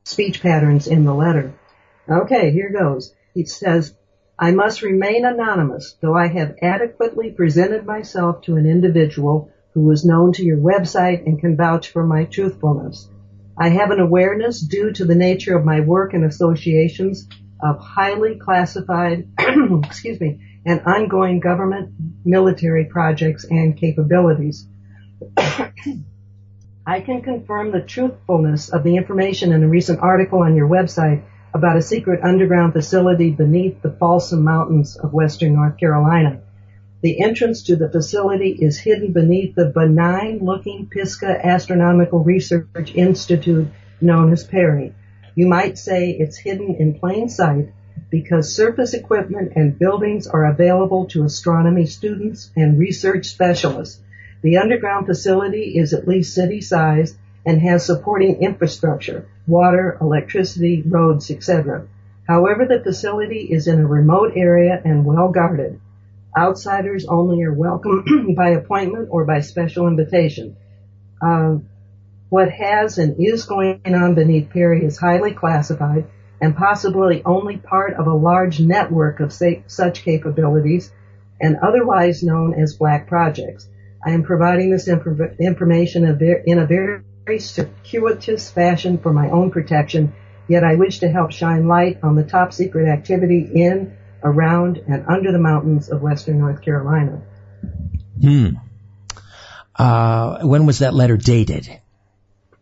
speech 0.05 0.41
patterns 0.41 0.87
in 0.87 1.05
the 1.05 1.15
letter. 1.15 1.53
Okay, 2.09 2.53
here 2.53 2.71
goes. 2.71 3.15
He 3.35 3.45
says, 3.45 3.95
I 4.39 4.53
must 4.53 4.83
remain 4.83 5.25
anonymous, 5.25 5.97
though 6.01 6.15
I 6.15 6.29
have 6.29 6.57
adequately 6.63 7.31
presented 7.31 7.87
myself 7.87 8.43
to 8.43 8.57
an 8.57 8.67
individual 8.67 9.51
who 9.77 9.91
is 9.91 10.07
known 10.07 10.33
to 10.33 10.43
your 10.43 10.57
website 10.57 11.27
and 11.27 11.39
can 11.39 11.55
vouch 11.55 11.91
for 11.91 12.03
my 12.03 12.25
truthfulness. 12.25 13.11
I 13.59 13.69
have 13.69 13.91
an 13.91 14.01
awareness 14.01 14.59
due 14.59 14.91
to 14.95 15.05
the 15.05 15.15
nature 15.15 15.55
of 15.55 15.67
my 15.67 15.81
work 15.81 16.15
and 16.15 16.25
associations 16.25 17.29
of 17.63 17.79
highly 17.79 18.39
classified, 18.39 19.29
excuse 19.85 20.19
me, 20.19 20.41
and 20.65 20.81
ongoing 20.87 21.41
government 21.41 21.93
military 22.25 22.87
projects 22.87 23.45
and 23.45 23.77
capabilities. 23.77 24.67
I 26.87 27.03
can 27.03 27.21
confirm 27.21 27.71
the 27.71 27.83
truthfulness 27.83 28.71
of 28.71 28.83
the 28.83 28.97
information 28.97 29.53
in 29.53 29.63
a 29.63 29.69
recent 29.69 30.01
article 30.01 30.39
on 30.39 30.57
your 30.57 30.71
website 30.71 31.23
about 31.53 31.77
a 31.77 31.83
secret 31.83 32.25
underground 32.25 32.73
facility 32.73 33.31
beneath 33.31 33.83
the 33.83 33.91
Balsam 33.91 34.43
Mountains 34.43 34.97
of 34.97 35.13
western 35.13 35.53
North 35.53 35.77
Carolina. 35.77 36.41
The 37.07 37.21
entrance 37.21 37.63
to 37.63 37.77
the 37.77 37.89
facility 37.89 38.51
is 38.51 38.81
hidden 38.81 39.13
beneath 39.13 39.55
the 39.55 39.67
benign 39.67 40.41
looking 40.43 40.89
Pisgah 40.91 41.47
Astronomical 41.47 42.25
Research 42.25 42.97
Institute 42.97 43.69
known 44.01 44.33
as 44.33 44.43
PARI. 44.43 44.93
You 45.37 45.47
might 45.47 45.79
say 45.79 46.11
it's 46.11 46.37
hidden 46.37 46.75
in 46.75 46.99
plain 46.99 47.29
sight 47.29 47.69
because 48.11 48.57
surface 48.57 48.93
equipment 48.93 49.53
and 49.55 49.79
buildings 49.79 50.27
are 50.27 50.47
available 50.47 51.07
to 51.11 51.23
astronomy 51.23 51.87
students 51.87 52.51
and 52.57 52.77
research 52.77 53.27
specialists. 53.27 54.01
The 54.43 54.57
underground 54.57 55.07
facility 55.07 55.79
is 55.79 55.93
at 55.93 56.09
least 56.09 56.35
city 56.35 56.61
sized 56.61 57.17
and 57.45 57.63
has 57.63 57.87
supporting 57.87 58.43
infrastructure, 58.43 59.29
water, 59.47 59.97
electricity, 60.01 60.83
roads, 60.83 61.31
etc. 61.31 61.87
However, 62.27 62.67
the 62.67 62.81
facility 62.81 63.43
is 63.43 63.69
in 63.69 63.79
a 63.79 63.87
remote 63.87 64.33
area 64.35 64.83
and 64.85 65.05
well 65.05 65.29
guarded. 65.29 65.79
Outsiders 66.37 67.07
only 67.07 67.43
are 67.45 67.53
welcome 67.53 68.35
by 68.37 68.51
appointment 68.51 69.09
or 69.11 69.25
by 69.25 69.41
special 69.41 69.87
invitation. 69.89 70.57
Uh, 71.25 71.57
what 72.29 72.51
has 72.51 72.99
and 72.99 73.17
is 73.19 73.45
going 73.45 73.81
on 73.87 74.15
beneath 74.15 74.51
PARI 74.51 74.85
is 74.85 74.99
highly 74.99 75.33
classified 75.33 76.07
and 76.41 76.55
possibly 76.55 77.23
only 77.25 77.57
part 77.57 77.95
of 77.95 78.07
a 78.07 78.15
large 78.15 78.61
network 78.61 79.21
of 79.21 79.33
sa- 79.33 79.63
such 79.67 80.03
capabilities 80.03 80.93
and 81.41 81.57
otherwise 81.63 82.23
known 82.23 82.55
as 82.55 82.77
black 82.77 83.09
projects. 83.09 83.69
I 84.05 84.11
am 84.11 84.23
providing 84.23 84.71
this 84.71 84.89
inf- 84.89 85.41
information 85.41 86.05
in 86.05 86.59
a 86.59 86.67
very 86.67 87.39
circuitous 87.39 88.51
fashion 88.51 88.99
for 88.99 89.13
my 89.13 89.31
own 89.31 89.51
protection, 89.51 90.13
yet 90.49 90.65
I 90.65 90.75
wish 90.75 90.99
to 90.99 91.09
help 91.09 91.33
shine 91.33 91.67
light 91.67 92.01
on 92.03 92.15
the 92.15 92.25
top 92.25 92.53
secret 92.53 92.89
activity 92.89 93.49
in, 93.55 93.97
around, 94.23 94.79
and 94.89 95.07
under 95.09 95.33
the 95.33 95.39
mountains 95.39 95.89
of 95.89 96.03
western 96.03 96.39
North 96.39 96.63
Carolina. 96.63 97.23
Hmm. 98.21 98.49
Uh, 99.75 100.41
when 100.47 100.67
was 100.67 100.79
that 100.79 100.95
letter 100.95 101.17
dated? 101.17 101.69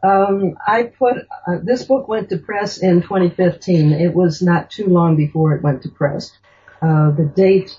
Um, 0.02 0.56
I 0.66 0.82
put 0.82 1.16
uh, 1.46 1.58
this 1.62 1.84
book 1.84 2.08
went 2.08 2.28
to 2.30 2.38
press 2.38 2.78
in 2.78 3.02
2015. 3.02 3.92
It 3.92 4.12
was 4.12 4.42
not 4.42 4.70
too 4.70 4.86
long 4.86 5.16
before 5.16 5.54
it 5.54 5.62
went 5.62 5.82
to 5.82 5.88
press. 5.88 6.32
Uh, 6.82 7.10
the 7.12 7.24
date, 7.24 7.78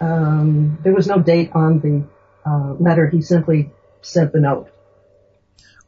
um, 0.00 0.78
there 0.82 0.92
was 0.92 1.06
no 1.06 1.18
date 1.18 1.52
on 1.54 1.80
the 1.80 2.04
uh, 2.48 2.74
letter. 2.74 3.08
He 3.08 3.22
simply 3.22 3.70
sent 4.02 4.32
the 4.32 4.40
note. 4.40 4.70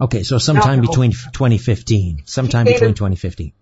Okay, 0.00 0.22
so 0.22 0.38
sometime 0.38 0.78
No, 0.78 0.84
no. 0.84 0.88
between 0.88 1.10
2015. 1.12 2.22
Sometime 2.24 2.64
between 2.64 2.90
it- 2.90 2.96
2015. 2.96 3.52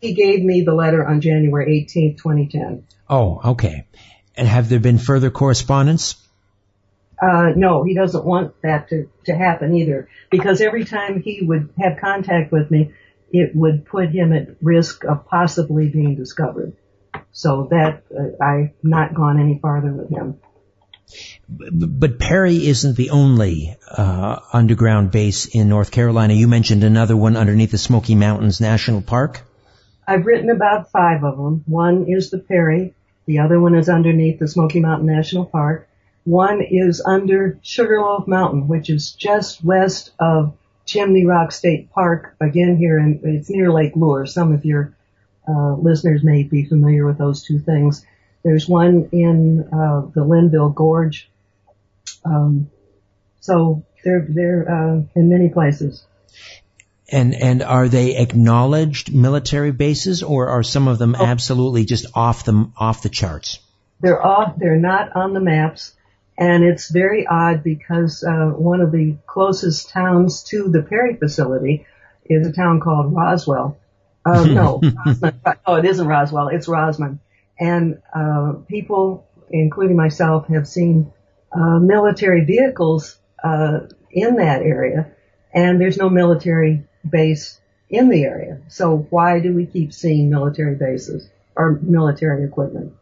He 0.00 0.14
gave 0.14 0.42
me 0.42 0.62
the 0.62 0.74
letter 0.74 1.06
on 1.06 1.20
January 1.20 1.86
18th, 1.86 2.18
2010. 2.18 2.84
Oh, 3.08 3.40
okay. 3.52 3.86
And 4.34 4.48
have 4.48 4.68
there 4.68 4.80
been 4.80 4.98
further 4.98 5.30
correspondence? 5.30 6.16
Uh, 7.20 7.52
no, 7.54 7.82
he 7.82 7.94
doesn't 7.94 8.24
want 8.24 8.54
that 8.62 8.88
to, 8.88 9.10
to 9.26 9.34
happen 9.34 9.74
either 9.74 10.08
because 10.30 10.62
every 10.62 10.84
time 10.84 11.20
he 11.22 11.40
would 11.42 11.68
have 11.78 11.98
contact 12.00 12.50
with 12.50 12.70
me, 12.70 12.92
it 13.30 13.54
would 13.54 13.84
put 13.84 14.08
him 14.08 14.32
at 14.32 14.56
risk 14.62 15.04
of 15.04 15.26
possibly 15.26 15.88
being 15.88 16.16
discovered. 16.16 16.72
So 17.32 17.68
that, 17.70 18.04
uh, 18.10 18.42
I've 18.42 18.70
not 18.82 19.14
gone 19.14 19.38
any 19.38 19.58
farther 19.58 19.92
with 19.92 20.08
him. 20.08 20.38
But 21.48 22.18
PARI 22.18 22.66
isn't 22.68 22.96
the 22.96 23.10
only 23.10 23.76
uh, 23.90 24.38
underground 24.52 25.10
base 25.10 25.46
in 25.46 25.68
North 25.68 25.90
Carolina. 25.90 26.34
You 26.34 26.48
mentioned 26.48 26.84
another 26.84 27.16
one 27.16 27.36
underneath 27.36 27.72
the 27.72 27.78
Smoky 27.78 28.14
Mountains 28.14 28.60
National 28.60 29.02
Park. 29.02 29.42
I've 30.10 30.26
written 30.26 30.50
about 30.50 30.90
five 30.90 31.22
of 31.22 31.36
them. 31.36 31.62
One 31.68 32.06
is 32.08 32.30
the 32.30 32.38
PARI. 32.38 32.94
The 33.26 33.38
other 33.38 33.60
one 33.60 33.76
is 33.76 33.88
underneath 33.88 34.40
the 34.40 34.48
Smoky 34.48 34.80
Mountain 34.80 35.06
National 35.06 35.46
Park. 35.46 35.88
One 36.24 36.62
is 36.62 37.00
under 37.00 37.60
Sugarloaf 37.62 38.26
Mountain, 38.26 38.66
which 38.66 38.90
is 38.90 39.12
just 39.12 39.64
west 39.64 40.10
of 40.18 40.56
Chimney 40.84 41.26
Rock 41.26 41.52
State 41.52 41.92
Park. 41.92 42.34
Again, 42.40 42.76
here 42.76 42.98
in 42.98 43.20
it's 43.22 43.50
near 43.50 43.72
Lake 43.72 43.92
Lure. 43.94 44.26
Some 44.26 44.52
of 44.52 44.64
your 44.64 44.96
uh, 45.48 45.74
listeners 45.74 46.24
may 46.24 46.42
be 46.42 46.64
familiar 46.64 47.06
with 47.06 47.16
those 47.16 47.44
two 47.44 47.60
things. 47.60 48.04
There's 48.42 48.68
one 48.68 49.10
in 49.12 49.60
uh, 49.72 50.10
the 50.12 50.24
Linville 50.24 50.70
Gorge. 50.70 51.30
Um, 52.24 52.68
so 53.38 53.84
they're 54.02 54.26
they're 54.28 54.68
uh, 54.68 55.02
in 55.14 55.28
many 55.28 55.50
places. 55.50 56.04
And 57.12 57.34
and 57.34 57.62
are 57.62 57.88
they 57.88 58.16
acknowledged 58.16 59.12
military 59.12 59.72
bases, 59.72 60.22
or 60.22 60.48
are 60.48 60.62
some 60.62 60.86
of 60.88 60.98
them 60.98 61.16
Oh. 61.18 61.24
absolutely 61.24 61.84
just 61.84 62.06
off 62.14 62.44
the 62.44 62.70
off 62.76 63.02
the 63.02 63.08
charts? 63.08 63.58
They're 64.00 64.24
off. 64.24 64.54
They're 64.58 64.76
not 64.76 65.14
on 65.16 65.34
the 65.34 65.40
maps, 65.40 65.92
and 66.38 66.62
it's 66.64 66.88
very 66.90 67.26
odd 67.26 67.62
because 67.64 68.22
uh, 68.24 68.50
one 68.56 68.80
of 68.80 68.92
the 68.92 69.16
closest 69.26 69.90
towns 69.90 70.42
to 70.44 70.68
the 70.68 70.82
PARI 70.82 71.16
facility 71.16 71.84
is 72.24 72.46
a 72.46 72.52
town 72.52 72.80
called 72.80 73.12
Roswell. 73.12 73.76
Uh, 74.24 74.44
no, 74.60 74.80
Rosman. 74.80 75.34
oh, 75.66 75.74
it 75.74 75.84
isn't 75.84 76.06
Roswell. 76.06 76.48
It's 76.48 76.68
Rosman, 76.68 77.18
and 77.58 78.00
uh, 78.14 78.52
people, 78.68 79.26
including 79.50 79.96
myself, 79.96 80.46
have 80.48 80.68
seen 80.68 81.12
uh, 81.52 81.78
military 81.80 82.44
vehicles 82.44 83.18
uh, 83.42 83.80
in 84.12 84.36
that 84.36 84.62
area, 84.62 85.10
and 85.52 85.80
there's 85.80 85.96
no 85.98 86.08
military 86.08 86.84
base 87.08 87.60
in 87.88 88.08
the 88.08 88.24
area. 88.24 88.60
So 88.68 89.06
why 89.10 89.40
do 89.40 89.52
we 89.52 89.66
keep 89.66 89.92
seeing 89.92 90.30
military 90.30 90.76
bases 90.76 91.28
or 91.56 91.78
military 91.82 92.44
equipment? 92.44 92.94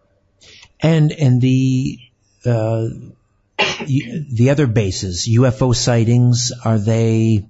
And 0.81 1.13
and 1.13 1.41
the 1.41 1.99
uh, 2.45 2.89
the 3.87 4.51
other 4.51 4.67
bases, 4.67 5.27
UFO 5.27 5.75
sightings, 5.75 6.53
are 6.65 6.79
they 6.79 7.45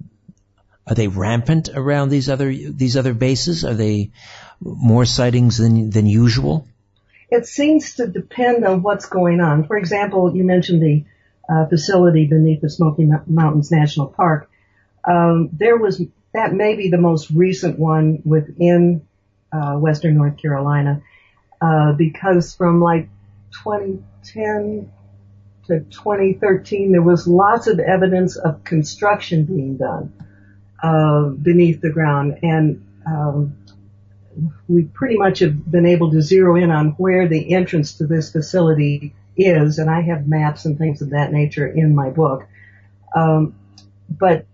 are 0.87 0.95
they 0.95 1.07
rampant 1.07 1.69
around 1.73 2.09
these 2.09 2.29
other 2.29 2.51
these 2.51 2.97
other 2.97 3.13
bases? 3.13 3.63
Are 3.63 3.75
they 3.75 4.11
more 4.59 5.05
sightings 5.05 5.57
than 5.57 5.91
than 5.91 6.07
usual? 6.07 6.67
It 7.29 7.45
seems 7.45 7.95
to 7.95 8.07
depend 8.07 8.65
on 8.65 8.81
what's 8.81 9.05
going 9.05 9.39
on. 9.39 9.67
For 9.67 9.77
example, 9.77 10.35
you 10.35 10.43
mentioned 10.43 10.81
the 10.81 11.05
uh, 11.47 11.67
facility 11.67 12.25
beneath 12.25 12.61
the 12.61 12.69
Smoky 12.69 13.07
Mountains 13.27 13.71
National 13.71 14.07
Park. 14.07 14.49
Um, 15.03 15.49
there 15.53 15.77
was 15.77 16.01
that 16.33 16.53
may 16.53 16.75
be 16.75 16.89
the 16.89 16.97
most 16.97 17.29
recent 17.31 17.79
one 17.79 18.21
within 18.23 19.07
uh, 19.51 19.73
Western 19.73 20.15
North 20.15 20.37
Carolina, 20.37 21.01
uh, 21.61 21.93
because 21.93 22.55
from 22.55 22.81
like 22.81 23.09
2010 23.63 24.91
to 25.67 25.79
2013, 25.79 26.91
there 26.91 27.01
was 27.01 27.27
lots 27.27 27.67
of 27.67 27.79
evidence 27.79 28.35
of 28.37 28.63
construction 28.63 29.45
being 29.45 29.77
done 29.77 30.13
uh, 30.83 31.29
beneath 31.29 31.81
the 31.81 31.89
ground, 31.89 32.39
and 32.43 32.85
um, 33.05 33.57
we 34.67 34.83
pretty 34.83 35.17
much 35.17 35.39
have 35.39 35.69
been 35.69 35.85
able 35.85 36.11
to 36.11 36.21
zero 36.21 36.55
in 36.55 36.71
on 36.71 36.91
where 36.91 37.27
the 37.27 37.53
entrance 37.53 37.93
to 37.93 38.07
this 38.07 38.31
facility 38.31 39.13
is, 39.35 39.79
and 39.79 39.89
I 39.89 40.01
have 40.01 40.27
maps 40.27 40.65
and 40.65 40.77
things 40.77 41.01
of 41.01 41.11
that 41.11 41.31
nature 41.31 41.67
in 41.67 41.95
my 41.95 42.09
book. 42.09 42.47
Um, 43.15 43.55
but 44.09 44.45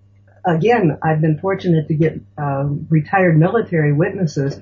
again, 0.45 0.97
I've 1.01 1.21
been 1.21 1.39
fortunate 1.39 1.87
to 1.87 1.95
get 1.95 2.19
um, 2.37 2.87
retired 2.89 3.37
military 3.37 3.93
witnesses, 3.93 4.59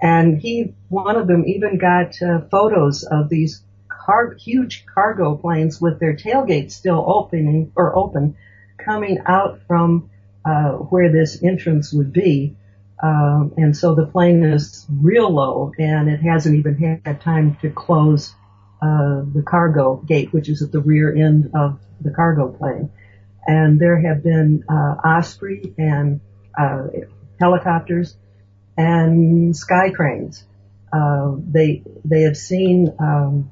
and 0.00 0.38
he, 0.38 0.74
one 0.88 1.16
of 1.16 1.26
them, 1.26 1.44
even 1.46 1.78
got 1.78 2.20
uh, 2.22 2.40
photos 2.50 3.04
of 3.04 3.28
these 3.28 3.62
car- 3.88 4.34
huge 4.34 4.84
cargo 4.86 5.36
planes 5.36 5.80
with 5.80 6.00
their 6.00 6.14
tailgates 6.14 6.72
still 6.72 7.04
opening 7.06 7.72
or 7.76 7.96
open, 7.96 8.36
coming 8.78 9.18
out 9.26 9.60
from 9.66 10.10
uh, 10.44 10.72
where 10.72 11.10
this 11.10 11.42
entrance 11.42 11.92
would 11.92 12.12
be. 12.12 12.56
Um, 13.02 13.52
and 13.58 13.76
so 13.76 13.94
the 13.94 14.06
plane 14.06 14.42
is 14.42 14.86
real 14.88 15.30
low, 15.30 15.72
and 15.78 16.08
it 16.08 16.20
hasn't 16.20 16.56
even 16.56 17.00
had 17.04 17.20
time 17.20 17.58
to 17.60 17.70
close 17.70 18.34
uh, 18.80 19.22
the 19.34 19.42
cargo 19.46 19.96
gate, 19.96 20.32
which 20.32 20.48
is 20.48 20.62
at 20.62 20.72
the 20.72 20.80
rear 20.80 21.14
end 21.14 21.50
of 21.54 21.78
the 22.00 22.10
cargo 22.10 22.48
plane. 22.48 22.90
And 23.46 23.78
there 23.80 24.00
have 24.00 24.22
been 24.22 24.64
uh, 24.68 24.96
Osprey 25.04 25.74
and 25.78 26.20
uh, 26.58 26.88
helicopters 27.38 28.16
and 28.76 29.56
sky 29.56 29.90
cranes. 29.90 30.44
Uh, 30.92 31.36
they 31.38 31.82
they 32.04 32.22
have 32.22 32.36
seen. 32.36 32.94
Um, 32.98 33.50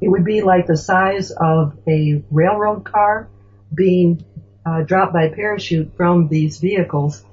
it 0.00 0.08
would 0.08 0.24
be 0.24 0.42
like 0.42 0.66
the 0.66 0.76
size 0.76 1.30
of 1.30 1.78
a 1.88 2.22
railroad 2.30 2.84
car 2.84 3.28
being 3.72 4.24
uh, 4.64 4.82
dropped 4.82 5.12
by 5.12 5.28
parachute 5.28 5.96
from 5.96 6.28
these 6.28 6.58
vehicles 6.58 7.24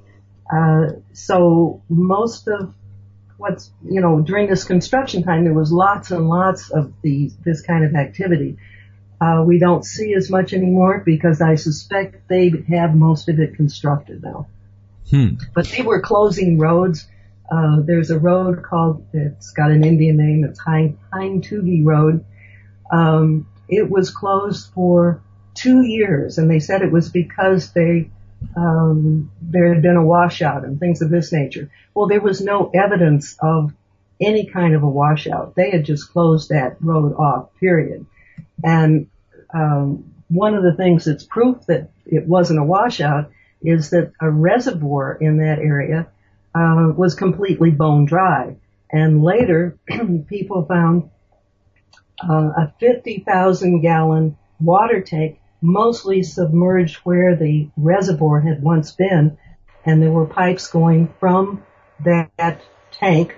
uh, 0.52 0.86
so 1.12 1.82
most 1.88 2.48
of 2.48 2.74
what's, 3.36 3.70
you 3.84 4.00
know, 4.00 4.20
during 4.20 4.48
this 4.48 4.64
construction 4.64 5.22
time, 5.22 5.44
there 5.44 5.54
was 5.54 5.72
lots 5.72 6.10
and 6.10 6.28
lots 6.28 6.70
of 6.70 6.92
this 7.02 7.62
kind 7.62 7.84
of 7.84 7.94
activity. 7.94 8.56
Uh, 9.24 9.42
we 9.42 9.58
don't 9.58 9.84
see 9.84 10.14
as 10.14 10.28
much 10.28 10.52
anymore 10.52 11.02
because 11.04 11.40
I 11.40 11.54
suspect 11.54 12.28
they 12.28 12.50
have 12.68 12.94
most 12.94 13.28
of 13.28 13.38
it 13.38 13.54
constructed 13.54 14.22
now. 14.22 14.48
Hmm. 15.08 15.36
But 15.54 15.68
they 15.68 15.82
were 15.82 16.00
closing 16.00 16.58
roads. 16.58 17.06
Uh, 17.50 17.80
there's 17.80 18.10
a 18.10 18.18
road 18.18 18.62
called, 18.62 19.06
it's 19.12 19.52
got 19.52 19.70
an 19.70 19.84
Indian 19.84 20.16
name, 20.16 20.44
it's 20.44 20.58
Hind, 20.58 20.98
Tugi 21.12 21.84
Road. 21.84 22.24
Um, 22.92 23.46
it 23.68 23.88
was 23.88 24.10
closed 24.10 24.72
for 24.74 25.22
two 25.54 25.82
years 25.82 26.36
and 26.38 26.50
they 26.50 26.60
said 26.60 26.82
it 26.82 26.92
was 26.92 27.08
because 27.08 27.72
they 27.72 28.10
um, 28.56 29.30
there 29.40 29.72
had 29.72 29.82
been 29.82 29.96
a 29.96 30.04
washout 30.04 30.64
and 30.64 30.78
things 30.78 31.00
of 31.00 31.08
this 31.08 31.32
nature. 31.32 31.70
Well, 31.94 32.08
there 32.08 32.20
was 32.20 32.42
no 32.42 32.70
evidence 32.74 33.36
of 33.40 33.72
any 34.20 34.46
kind 34.46 34.74
of 34.74 34.82
a 34.82 34.88
washout. 34.88 35.54
They 35.54 35.70
had 35.70 35.86
just 35.86 36.12
closed 36.12 36.50
that 36.50 36.76
road 36.80 37.14
off, 37.14 37.48
period. 37.58 38.04
And 38.62 39.08
um, 39.54 40.12
one 40.28 40.54
of 40.54 40.62
the 40.62 40.74
things 40.74 41.04
that's 41.04 41.24
proof 41.24 41.64
that 41.66 41.90
it 42.06 42.26
wasn't 42.26 42.58
a 42.58 42.64
washout 42.64 43.30
is 43.62 43.90
that 43.90 44.12
a 44.20 44.30
reservoir 44.30 45.16
in 45.18 45.38
that 45.38 45.58
area 45.58 46.08
uh, 46.54 46.92
was 46.96 47.14
completely 47.14 47.70
bone 47.70 48.04
dry. 48.04 48.56
And 48.90 49.22
later, 49.22 49.78
people 50.28 50.64
found 50.66 51.10
uh, 52.22 52.52
a 52.56 52.74
50,000 52.78 53.80
gallon 53.80 54.36
water 54.60 55.00
tank 55.00 55.40
mostly 55.60 56.22
submerged 56.22 56.96
where 56.98 57.36
the 57.36 57.68
reservoir 57.76 58.40
had 58.40 58.62
once 58.62 58.92
been, 58.92 59.38
and 59.84 60.02
there 60.02 60.10
were 60.10 60.26
pipes 60.26 60.68
going 60.68 61.12
from 61.18 61.62
that 62.04 62.60
tank 62.92 63.34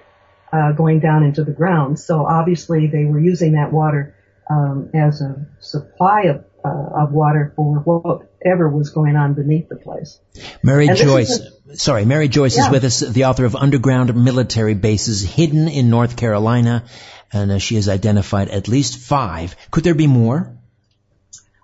uh, 0.52 0.72
going 0.72 0.98
down 1.00 1.22
into 1.22 1.44
the 1.44 1.52
ground. 1.52 1.98
So 2.00 2.26
obviously 2.26 2.88
they 2.88 3.05
were 3.05 3.20
using 3.20 3.52
that 3.52 3.72
water 3.72 4.15
um, 4.49 4.91
as 4.95 5.21
a 5.21 5.47
supply 5.61 6.23
of, 6.23 6.45
uh, 6.65 7.03
of 7.03 7.13
water 7.13 7.53
for 7.57 7.77
whatever 7.81 8.69
was 8.69 8.91
going 8.91 9.17
on 9.17 9.35
beneath 9.35 9.69
the 9.69 9.77
place. 9.77 10.21
Mary 10.63 10.87
and 10.87 10.97
Joyce, 10.97 11.41
a, 11.69 11.77
sorry, 11.77 12.05
Mary 12.05 12.29
Joyce 12.29 12.57
yeah. 12.57 12.67
is 12.67 12.71
with 12.71 12.85
us, 12.85 13.01
the 13.01 13.25
author 13.25 13.45
of 13.45 13.57
Underground 13.57 14.15
Military 14.15 14.75
Bases 14.75 15.23
Hidden 15.23 15.69
in 15.69 15.91
North 15.91 16.17
Carolina, 16.17 16.85
and 17.33 17.51
uh, 17.51 17.59
she 17.59 17.75
has 17.75 17.89
identified 17.89 18.49
at 18.49 18.69
least 18.69 18.99
five. 18.99 19.57
Could 19.71 19.85
there 19.85 19.95
be 19.95 20.07
more? 20.07 20.57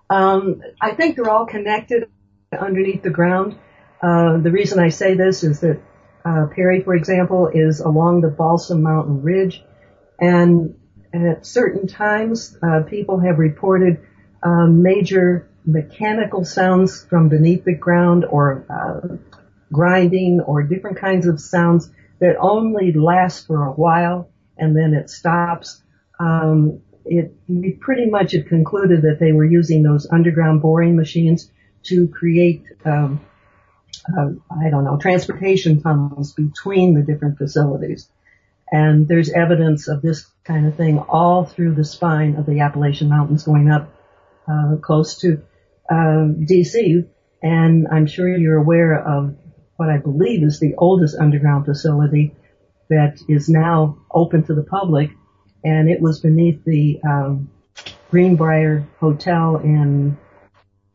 Um, 0.09 0.61
I 0.81 0.91
think 0.91 1.15
they're 1.15 1.29
all 1.29 1.45
connected 1.45 2.09
underneath 2.57 3.01
the 3.03 3.09
ground. 3.09 3.57
Uh, 4.01 4.37
the 4.37 4.51
reason 4.51 4.79
I 4.79 4.89
say 4.89 5.15
this 5.15 5.43
is 5.43 5.61
that 5.61 5.79
uh, 6.25 6.47
PARI, 6.53 6.81
for 6.81 6.93
example, 6.93 7.47
is 7.47 7.79
along 7.79 8.21
the 8.21 8.27
Balsam 8.27 8.83
Mountain 8.83 9.21
Ridge, 9.23 9.63
and 10.19 10.75
at 11.13 11.45
certain 11.45 11.87
times, 11.87 12.57
uh, 12.61 12.81
people 12.83 13.19
have 13.19 13.37
reported 13.39 14.05
um, 14.41 14.81
major 14.81 15.47
mechanical 15.65 16.43
sounds 16.43 17.05
from 17.05 17.29
beneath 17.29 17.63
the 17.63 17.75
ground, 17.75 18.25
or 18.25 18.65
uh, 18.69 19.15
grinding, 19.71 20.41
or 20.41 20.63
different 20.63 20.97
kinds 20.97 21.27
of 21.27 21.39
sounds 21.39 21.89
that 22.19 22.35
only 22.39 22.91
last 22.91 23.47
for 23.47 23.65
a 23.65 23.71
while 23.71 24.29
and 24.57 24.75
then 24.75 24.93
it 24.93 25.09
stops. 25.09 25.81
Um, 26.19 26.81
it, 27.05 27.35
we 27.47 27.71
pretty 27.71 28.09
much 28.09 28.31
had 28.31 28.47
concluded 28.47 29.01
that 29.01 29.17
they 29.19 29.31
were 29.31 29.45
using 29.45 29.83
those 29.83 30.07
underground 30.09 30.61
boring 30.61 30.95
machines 30.95 31.51
to 31.83 32.07
create, 32.07 32.63
um, 32.85 33.19
uh, 34.17 34.29
I 34.49 34.69
don't 34.69 34.85
know, 34.85 34.97
transportation 34.97 35.81
tunnels 35.81 36.33
between 36.33 36.93
the 36.93 37.01
different 37.01 37.37
facilities. 37.37 38.09
And 38.73 39.07
there's 39.07 39.29
evidence 39.29 39.87
of 39.87 40.01
this 40.01 40.25
kind 40.43 40.65
of 40.65 40.75
thing 40.75 40.97
all 40.97 41.45
through 41.45 41.75
the 41.75 41.85
spine 41.85 42.37
of 42.37 42.47
the 42.47 42.61
Appalachian 42.61 43.07
Mountains 43.07 43.43
going 43.43 43.69
up 43.69 43.93
uh, 44.47 44.77
close 44.81 45.19
to 45.19 45.43
um, 45.91 46.47
DC. 46.49 47.07
And 47.43 47.87
I'm 47.87 48.07
sure 48.07 48.35
you're 48.35 48.57
aware 48.57 48.97
of 48.97 49.35
what 49.75 49.89
I 49.89 49.97
believe 49.97 50.41
is 50.41 50.59
the 50.59 50.73
oldest 50.75 51.15
underground 51.15 51.65
facility 51.65 52.35
that 52.89 53.19
is 53.29 53.47
now 53.47 53.99
open 54.11 54.43
to 54.45 54.55
the 54.55 54.63
public 54.63 55.11
and 55.63 55.87
it 55.87 56.01
was 56.01 56.19
beneath 56.19 56.63
the 56.65 56.99
um, 57.07 57.51
Greenbrier 58.09 58.87
Hotel 58.99 59.57
in 59.57 60.17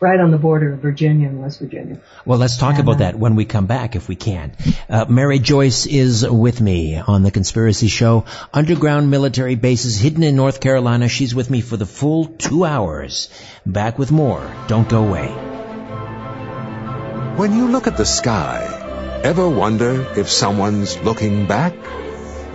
right 0.01 0.21
on 0.21 0.31
the 0.31 0.39
border 0.39 0.75
of 0.75 0.81
Virginia 0.81 1.29
and 1.29 1.41
West 1.41 1.59
Virginia. 1.59 2.01
Well, 2.25 2.39
let's 2.39 2.57
talk 2.57 2.75
and, 2.75 2.81
about 2.81 2.97
uh, 2.97 2.99
that 2.99 3.19
when 3.19 3.35
we 3.35 3.45
come 3.45 3.67
back, 3.67 3.97
if 3.97 4.09
we 4.09 4.15
can. 4.15 4.53
Uh, 4.89 5.07
Mary 5.09 5.39
Joyce 5.41 5.87
is 5.87 6.29
with 6.29 6.61
me 6.61 6.97
on 6.97 7.23
the 7.23 7.31
Conspiracy 7.31 7.89
Show. 7.89 8.25
Underground 8.55 9.11
military 9.11 9.57
bases 9.57 9.99
hidden 9.99 10.23
in 10.23 10.37
North 10.37 10.61
Carolina. 10.61 11.09
She's 11.09 11.35
with 11.35 11.51
me 11.51 11.61
for 11.61 11.77
the 11.77 11.87
full 11.87 12.27
two 12.27 12.65
hours. 12.65 13.29
Back 13.67 13.99
with 13.99 14.13
more. 14.13 14.49
Don't 14.69 14.89
go 14.89 15.05
away. 15.05 15.29
When 17.37 17.57
you 17.57 17.69
look 17.69 17.87
at 17.87 17.97
the 17.97 18.07
sky, 18.07 19.21
ever 19.25 19.49
wonder 19.49 20.13
if 20.17 20.29
someone's 20.29 20.99
looking 21.03 21.47
back? 21.47 21.75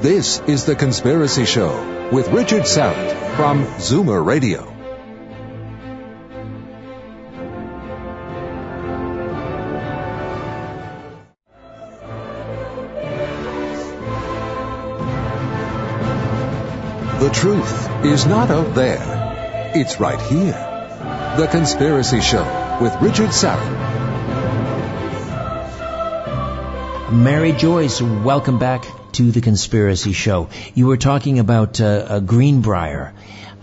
This 0.02 0.40
is 0.42 0.66
the 0.66 0.76
Conspiracy 0.76 1.46
Show 1.46 2.10
with 2.12 2.30
Richard 2.30 2.64
Syrett 2.64 3.36
from 3.36 3.66
Zoomer 3.66 4.26
Radio. 4.26 4.73
Truth 17.44 18.06
is 18.06 18.26
not 18.26 18.50
out 18.50 18.74
there. 18.74 19.72
It's 19.76 20.00
right 20.00 20.22
here 20.32 20.54
The 21.36 21.46
Conspiracy 21.52 22.22
Show 22.22 22.80
with 22.82 22.96
Richard 23.02 23.32
Syrett. 23.32 23.92
Mary 27.12 27.52
Joyce, 27.52 28.02
welcome 28.02 28.60
back 28.60 28.86
to 29.12 29.30
The 29.30 29.42
Conspiracy 29.42 30.14
Show. 30.14 30.48
You 30.74 30.88
were 30.88 30.96
talking 30.96 31.40
about 31.40 31.82
uh, 31.82 32.22
Greenbrier. 32.22 33.14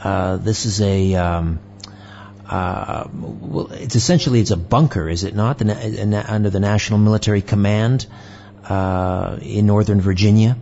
Uh, 0.05 0.37
this 0.37 0.66
is 0.66 0.83
a, 0.83 1.14
um, 1.14 1.59
uh, 2.47 3.09
well, 3.11 3.69
it's 3.73 3.97
essentially 3.97 4.40
it's 4.40 4.51
a 4.51 4.59
bunker, 4.59 5.09
is 5.09 5.25
it 5.25 5.35
not? 5.35 5.57
The, 5.57 6.25
under 6.29 6.51
the 6.51 6.61
National 6.61 6.99
Military 6.99 7.40
Command 7.40 8.07
uh, 8.69 9.38
in 9.40 9.64
Northern 9.64 10.03
Virginia. 10.03 10.59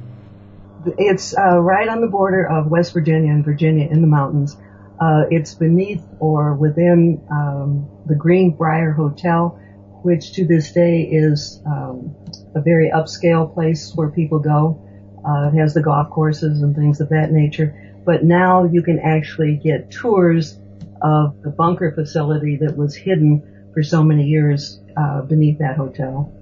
It's 0.96 1.36
uh, 1.36 1.58
right 1.58 1.88
on 1.88 2.00
the 2.00 2.06
border 2.06 2.46
of 2.46 2.68
West 2.68 2.92
Virginia 2.92 3.30
and 3.32 3.44
Virginia 3.44 3.88
in 3.90 4.00
the 4.00 4.06
mountains. 4.06 4.56
Uh, 5.00 5.24
it's 5.30 5.54
beneath 5.54 6.02
or 6.18 6.54
within 6.54 7.24
um, 7.30 7.88
the 8.06 8.14
Greenbrier 8.14 8.92
Hotel, 8.92 9.58
which 10.02 10.32
to 10.32 10.46
this 10.46 10.72
day 10.72 11.02
is 11.02 11.60
um, 11.66 12.16
a 12.54 12.60
very 12.60 12.90
upscale 12.90 13.52
place 13.52 13.92
where 13.94 14.10
people 14.10 14.40
go. 14.40 14.84
Uh, 15.26 15.48
it 15.48 15.58
has 15.58 15.74
the 15.74 15.82
golf 15.82 16.10
courses 16.10 16.62
and 16.62 16.74
things 16.74 17.00
of 17.00 17.10
that 17.10 17.30
nature. 17.30 18.00
But 18.04 18.24
now 18.24 18.64
you 18.64 18.82
can 18.82 18.98
actually 18.98 19.60
get 19.62 19.90
tours 19.90 20.58
of 21.02 21.42
the 21.42 21.50
bunker 21.50 21.92
facility 21.92 22.58
that 22.62 22.76
was 22.76 22.94
hidden 22.96 23.70
for 23.74 23.82
so 23.82 24.02
many 24.02 24.24
years 24.24 24.80
uh, 24.96 25.22
beneath 25.22 25.58
that 25.58 25.76
hotel. 25.76 26.32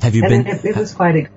Have 0.00 0.14
you 0.14 0.24
and 0.24 0.44
been? 0.44 0.54
It, 0.54 0.64
it 0.64 0.76
was 0.76 0.94
quite. 0.94 1.28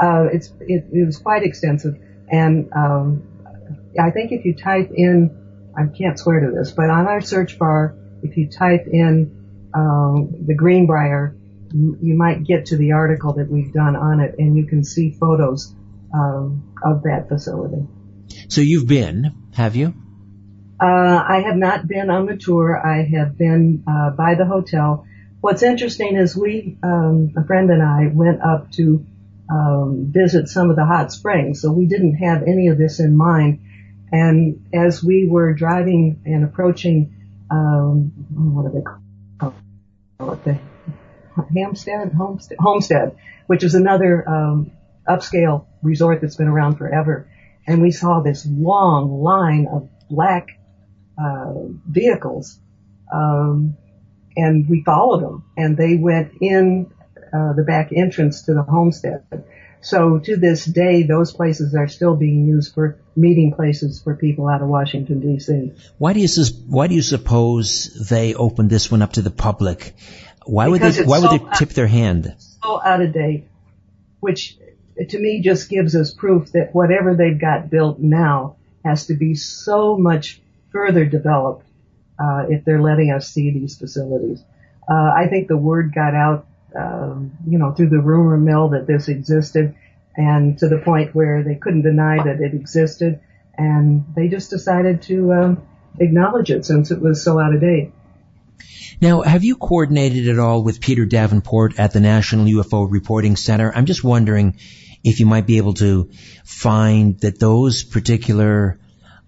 Uh, 0.00 0.28
it's 0.32 0.52
it, 0.60 0.86
it 0.92 1.06
was 1.06 1.18
quite 1.18 1.42
extensive, 1.42 1.96
and 2.30 2.70
um, 2.72 3.22
I 4.00 4.10
think 4.10 4.32
if 4.32 4.44
you 4.44 4.54
type 4.54 4.90
in 4.94 5.42
I 5.76 5.86
can't 5.86 6.18
swear 6.18 6.40
to 6.40 6.50
this, 6.52 6.72
but 6.72 6.90
on 6.90 7.06
our 7.06 7.20
search 7.20 7.58
bar, 7.58 7.96
if 8.22 8.36
you 8.36 8.48
type 8.48 8.86
in 8.86 9.70
um, 9.74 10.44
the 10.46 10.54
Greenbrier, 10.54 11.36
you 11.72 12.14
might 12.14 12.44
get 12.44 12.66
to 12.66 12.76
the 12.76 12.92
article 12.92 13.34
that 13.34 13.50
we've 13.50 13.72
done 13.72 13.96
on 13.96 14.20
it, 14.20 14.34
and 14.38 14.56
you 14.56 14.66
can 14.66 14.84
see 14.84 15.12
photos 15.12 15.74
um, 16.12 16.74
of 16.84 17.04
that 17.04 17.28
facility. 17.28 17.86
So 18.48 18.60
you've 18.60 18.86
been, 18.86 19.48
have 19.54 19.76
you? 19.76 19.94
Uh, 20.80 21.24
I 21.26 21.42
have 21.46 21.56
not 21.56 21.86
been 21.86 22.10
on 22.10 22.26
the 22.26 22.36
tour. 22.36 22.78
I 22.84 23.04
have 23.16 23.38
been 23.38 23.84
uh, 23.86 24.10
by 24.10 24.34
the 24.34 24.44
hotel. 24.44 25.06
What's 25.40 25.62
interesting 25.62 26.16
is 26.16 26.36
we, 26.36 26.76
um, 26.82 27.32
a 27.36 27.44
friend 27.46 27.70
and 27.70 27.82
I, 27.82 28.08
went 28.12 28.42
up 28.42 28.70
to 28.72 29.06
um, 29.50 30.10
visit 30.12 30.48
some 30.48 30.70
of 30.70 30.76
the 30.76 30.84
hot 30.84 31.12
springs, 31.12 31.60
so 31.60 31.72
we 31.72 31.86
didn't 31.86 32.16
have 32.16 32.42
any 32.42 32.68
of 32.68 32.78
this 32.78 33.00
in 33.00 33.16
mind. 33.16 33.60
And 34.10 34.66
as 34.74 35.02
we 35.02 35.26
were 35.28 35.54
driving 35.54 36.20
and 36.26 36.44
approaching, 36.44 37.14
um, 37.50 38.12
what 38.30 38.70
do 38.70 38.78
they 38.78 38.84
call 39.38 40.32
it? 40.34 40.44
The 40.44 40.58
Hampstead, 41.54 42.12
Homestead, 42.12 42.58
Homestead, 42.60 43.16
which 43.46 43.64
is 43.64 43.74
another 43.74 44.28
um, 44.28 44.70
upscale 45.08 45.66
resort 45.82 46.20
that's 46.20 46.36
been 46.36 46.48
around 46.48 46.76
forever. 46.76 47.28
And 47.66 47.80
we 47.80 47.90
saw 47.90 48.20
this 48.20 48.46
long 48.46 49.22
line 49.22 49.66
of 49.72 49.88
black 50.08 50.48
uh, 51.18 51.52
vehicles, 51.86 52.58
um, 53.12 53.76
and 54.36 54.68
we 54.68 54.82
followed 54.82 55.22
them, 55.22 55.44
and 55.56 55.76
they 55.76 55.96
went 55.96 56.32
in 56.40 56.90
uh, 57.32 57.52
the 57.54 57.62
back 57.62 57.90
entrance 57.94 58.42
to 58.42 58.54
the 58.54 58.62
homestead. 58.62 59.24
So 59.80 60.20
to 60.20 60.36
this 60.36 60.64
day, 60.64 61.02
those 61.02 61.32
places 61.32 61.74
are 61.74 61.88
still 61.88 62.14
being 62.14 62.46
used 62.46 62.72
for 62.72 62.98
meeting 63.16 63.52
places 63.52 64.00
for 64.00 64.14
people 64.14 64.48
out 64.48 64.62
of 64.62 64.68
Washington 64.68 65.20
D.C. 65.20 65.72
Why 65.98 66.12
do 66.12 66.20
you 66.20 66.28
why 66.68 66.86
do 66.86 66.94
you 66.94 67.02
suppose 67.02 68.08
they 68.08 68.34
opened 68.34 68.70
this 68.70 68.90
one 68.90 69.02
up 69.02 69.14
to 69.14 69.22
the 69.22 69.30
public? 69.30 69.94
Why 70.46 70.70
because 70.70 70.98
would 70.98 71.06
they 71.06 71.08
why 71.08 71.20
so 71.20 71.32
would 71.32 71.40
they 71.40 71.56
tip 71.58 71.70
their 71.70 71.88
hand? 71.88 72.34
So 72.62 72.80
out 72.80 73.02
of 73.02 73.12
date, 73.12 73.48
which 74.20 74.56
to 75.08 75.18
me 75.18 75.42
just 75.42 75.68
gives 75.68 75.96
us 75.96 76.14
proof 76.14 76.52
that 76.52 76.72
whatever 76.72 77.16
they've 77.16 77.40
got 77.40 77.68
built 77.68 77.98
now 77.98 78.56
has 78.84 79.06
to 79.06 79.14
be 79.14 79.34
so 79.34 79.96
much 79.96 80.40
further 80.70 81.04
developed 81.04 81.66
uh, 82.18 82.44
if 82.48 82.64
they're 82.64 82.80
letting 82.80 83.10
us 83.10 83.28
see 83.28 83.50
these 83.50 83.76
facilities. 83.76 84.44
Uh, 84.88 84.94
I 84.94 85.26
think 85.28 85.48
the 85.48 85.56
word 85.56 85.92
got 85.94 86.14
out 86.14 86.46
um, 86.76 87.32
you 87.46 87.58
know, 87.58 87.72
through 87.72 87.88
the 87.88 88.00
rumor 88.00 88.36
mill 88.36 88.70
that 88.70 88.86
this 88.86 89.08
existed 89.08 89.74
and 90.16 90.58
to 90.58 90.68
the 90.68 90.78
point 90.78 91.14
where 91.14 91.42
they 91.42 91.54
couldn't 91.54 91.82
deny 91.82 92.22
that 92.22 92.40
it 92.40 92.54
existed 92.54 93.20
and 93.56 94.04
they 94.14 94.28
just 94.28 94.50
decided 94.50 95.02
to 95.02 95.32
um, 95.32 95.66
acknowledge 95.98 96.50
it 96.50 96.64
since 96.64 96.90
it 96.90 97.00
was 97.00 97.22
so 97.22 97.38
out 97.38 97.54
of 97.54 97.60
date. 97.60 97.92
Now, 99.00 99.22
have 99.22 99.42
you 99.42 99.56
coordinated 99.56 100.28
at 100.28 100.38
all 100.38 100.62
with 100.62 100.80
Peter 100.80 101.04
Davenport 101.04 101.78
at 101.78 101.92
the 101.92 102.00
National 102.00 102.46
UFO 102.46 102.90
Reporting 102.90 103.36
Center? 103.36 103.72
I'm 103.74 103.86
just 103.86 104.04
wondering 104.04 104.58
if 105.02 105.18
you 105.18 105.26
might 105.26 105.46
be 105.46 105.56
able 105.56 105.74
to 105.74 106.10
find 106.44 107.18
that 107.20 107.40
those 107.40 107.82
particular 107.82 108.78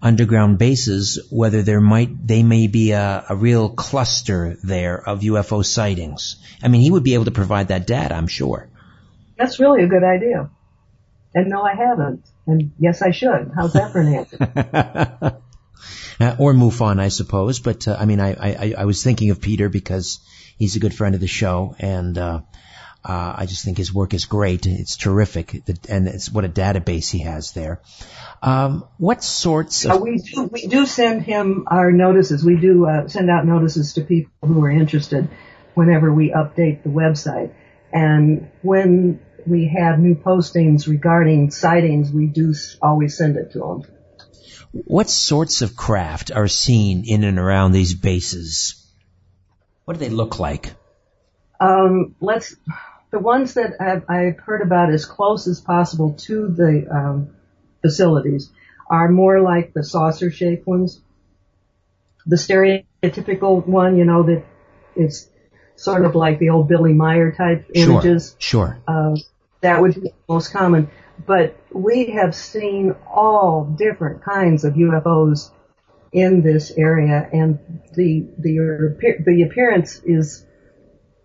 underground 0.01 0.57
bases, 0.57 1.27
whether 1.31 1.61
there 1.61 1.81
might, 1.81 2.27
they 2.27 2.43
may 2.43 2.67
be 2.67 2.91
a, 2.91 3.25
a 3.29 3.35
real 3.35 3.69
cluster 3.69 4.57
there 4.63 4.97
of 4.97 5.21
UFO 5.21 5.65
sightings. 5.65 6.37
I 6.61 6.67
mean, 6.67 6.81
he 6.81 6.91
would 6.91 7.03
be 7.03 7.13
able 7.13 7.25
to 7.25 7.31
provide 7.31 7.69
that 7.69 7.87
data, 7.87 8.15
I'm 8.15 8.27
sure. 8.27 8.69
That's 9.37 9.59
really 9.59 9.83
a 9.83 9.87
good 9.87 10.03
idea. 10.03 10.49
And 11.33 11.49
no, 11.49 11.61
I 11.61 11.75
haven't. 11.75 12.25
And 12.47 12.71
yes, 12.79 13.01
I 13.01 13.11
should. 13.11 13.51
How's 13.55 13.73
that 13.73 13.91
for 13.91 13.99
an 13.99 14.13
answer? 14.13 14.37
uh, 16.19 16.35
or 16.39 16.53
MUFON, 16.53 16.99
I 16.99 17.09
suppose. 17.09 17.59
But 17.59 17.87
uh, 17.87 17.97
I 17.99 18.05
mean, 18.05 18.19
I, 18.19 18.33
I, 18.33 18.73
I 18.77 18.85
was 18.85 19.03
thinking 19.03 19.31
of 19.31 19.41
Peter 19.41 19.67
because 19.67 20.19
he's 20.57 20.75
a 20.75 20.79
good 20.79 20.93
friend 20.93 21.15
of 21.15 21.21
the 21.21 21.27
show, 21.27 21.75
and 21.79 22.17
uh, 22.17 22.41
uh, 23.07 23.35
I 23.37 23.45
just 23.45 23.63
think 23.63 23.77
his 23.77 23.93
work 23.93 24.15
is 24.15 24.25
great. 24.25 24.65
It's 24.65 24.97
terrific, 24.97 25.53
and 25.87 26.07
it's 26.07 26.31
what 26.31 26.43
a 26.43 26.49
database 26.49 27.11
he 27.11 27.19
has 27.19 27.51
there. 27.51 27.79
Um, 28.41 28.87
what 28.97 29.23
sorts 29.23 29.85
of 29.85 29.91
uh, 29.91 29.97
we 29.97 30.17
do 30.17 30.43
we 30.51 30.65
do 30.65 30.87
send 30.87 31.21
him 31.21 31.65
our 31.67 31.91
notices. 31.91 32.43
We 32.43 32.57
do 32.57 32.87
uh, 32.87 33.07
send 33.07 33.29
out 33.29 33.45
notices 33.45 33.93
to 33.93 34.01
people 34.01 34.31
who 34.41 34.63
are 34.63 34.71
interested 34.71 35.29
whenever 35.75 36.11
we 36.11 36.31
update 36.31 36.81
the 36.81 36.89
website. 36.89 37.53
And 37.93 38.49
when 38.63 39.19
we 39.45 39.67
have 39.67 39.99
new 39.99 40.15
postings 40.15 40.87
regarding 40.87 41.51
sightings, 41.51 42.11
we 42.11 42.25
do 42.25 42.55
always 42.81 43.15
send 43.15 43.37
it 43.37 43.51
to 43.51 43.59
them. 43.59 43.83
What 44.71 45.09
sorts 45.09 45.61
of 45.61 45.75
craft 45.75 46.31
are 46.31 46.47
seen 46.47 47.05
in 47.05 47.23
and 47.23 47.37
around 47.37 47.71
these 47.71 47.93
bases? 47.93 48.83
What 49.85 49.93
do 49.93 49.99
they 49.99 50.09
look 50.09 50.39
like? 50.39 50.73
Um, 51.59 52.15
let's 52.19 52.55
the 53.15 53.21
ones 53.21 53.53
that 53.53 53.77
I've, 53.79 54.03
I've, 54.09 54.39
heard 54.39 54.61
about 54.61 54.91
as 54.91 55.05
close 55.05 55.47
as 55.47 55.61
possible 55.61 56.15
to 56.27 56.49
the 56.49 56.85
um, 56.91 57.29
facilities 57.81 58.51
are 58.89 59.07
more 59.07 59.39
like 59.39 59.73
the 59.73 59.85
saucer-shaped 59.85 60.67
ones. 60.67 60.99
The 62.25 62.35
stereotypical 62.35 63.65
one, 63.65 63.95
you 63.97 64.03
know, 64.03 64.23
that 64.23 64.43
it's 64.97 65.29
sort 65.77 66.03
of 66.03 66.13
like 66.13 66.39
the 66.39 66.49
old 66.49 66.67
Billy 66.67 66.91
Meier 66.91 67.31
type 67.31 67.71
images. 67.73 68.35
Sure. 68.37 68.77
Uh, 68.85 69.15
that 69.61 69.79
would 69.79 69.95
be 69.95 70.13
most 70.27 70.51
common. 70.51 70.89
But 71.25 71.55
we 71.71 72.07
have 72.07 72.35
seen 72.35 72.95
all 73.09 73.63
different 73.63 74.23
kinds 74.23 74.65
of 74.65 74.73
UFOs 74.73 75.51
in 76.11 76.41
this 76.41 76.69
area, 76.71 77.29
and 77.31 77.59
the 77.93 78.27
the 78.37 79.23
the 79.25 79.43
appearance 79.43 80.01
is, 80.03 80.45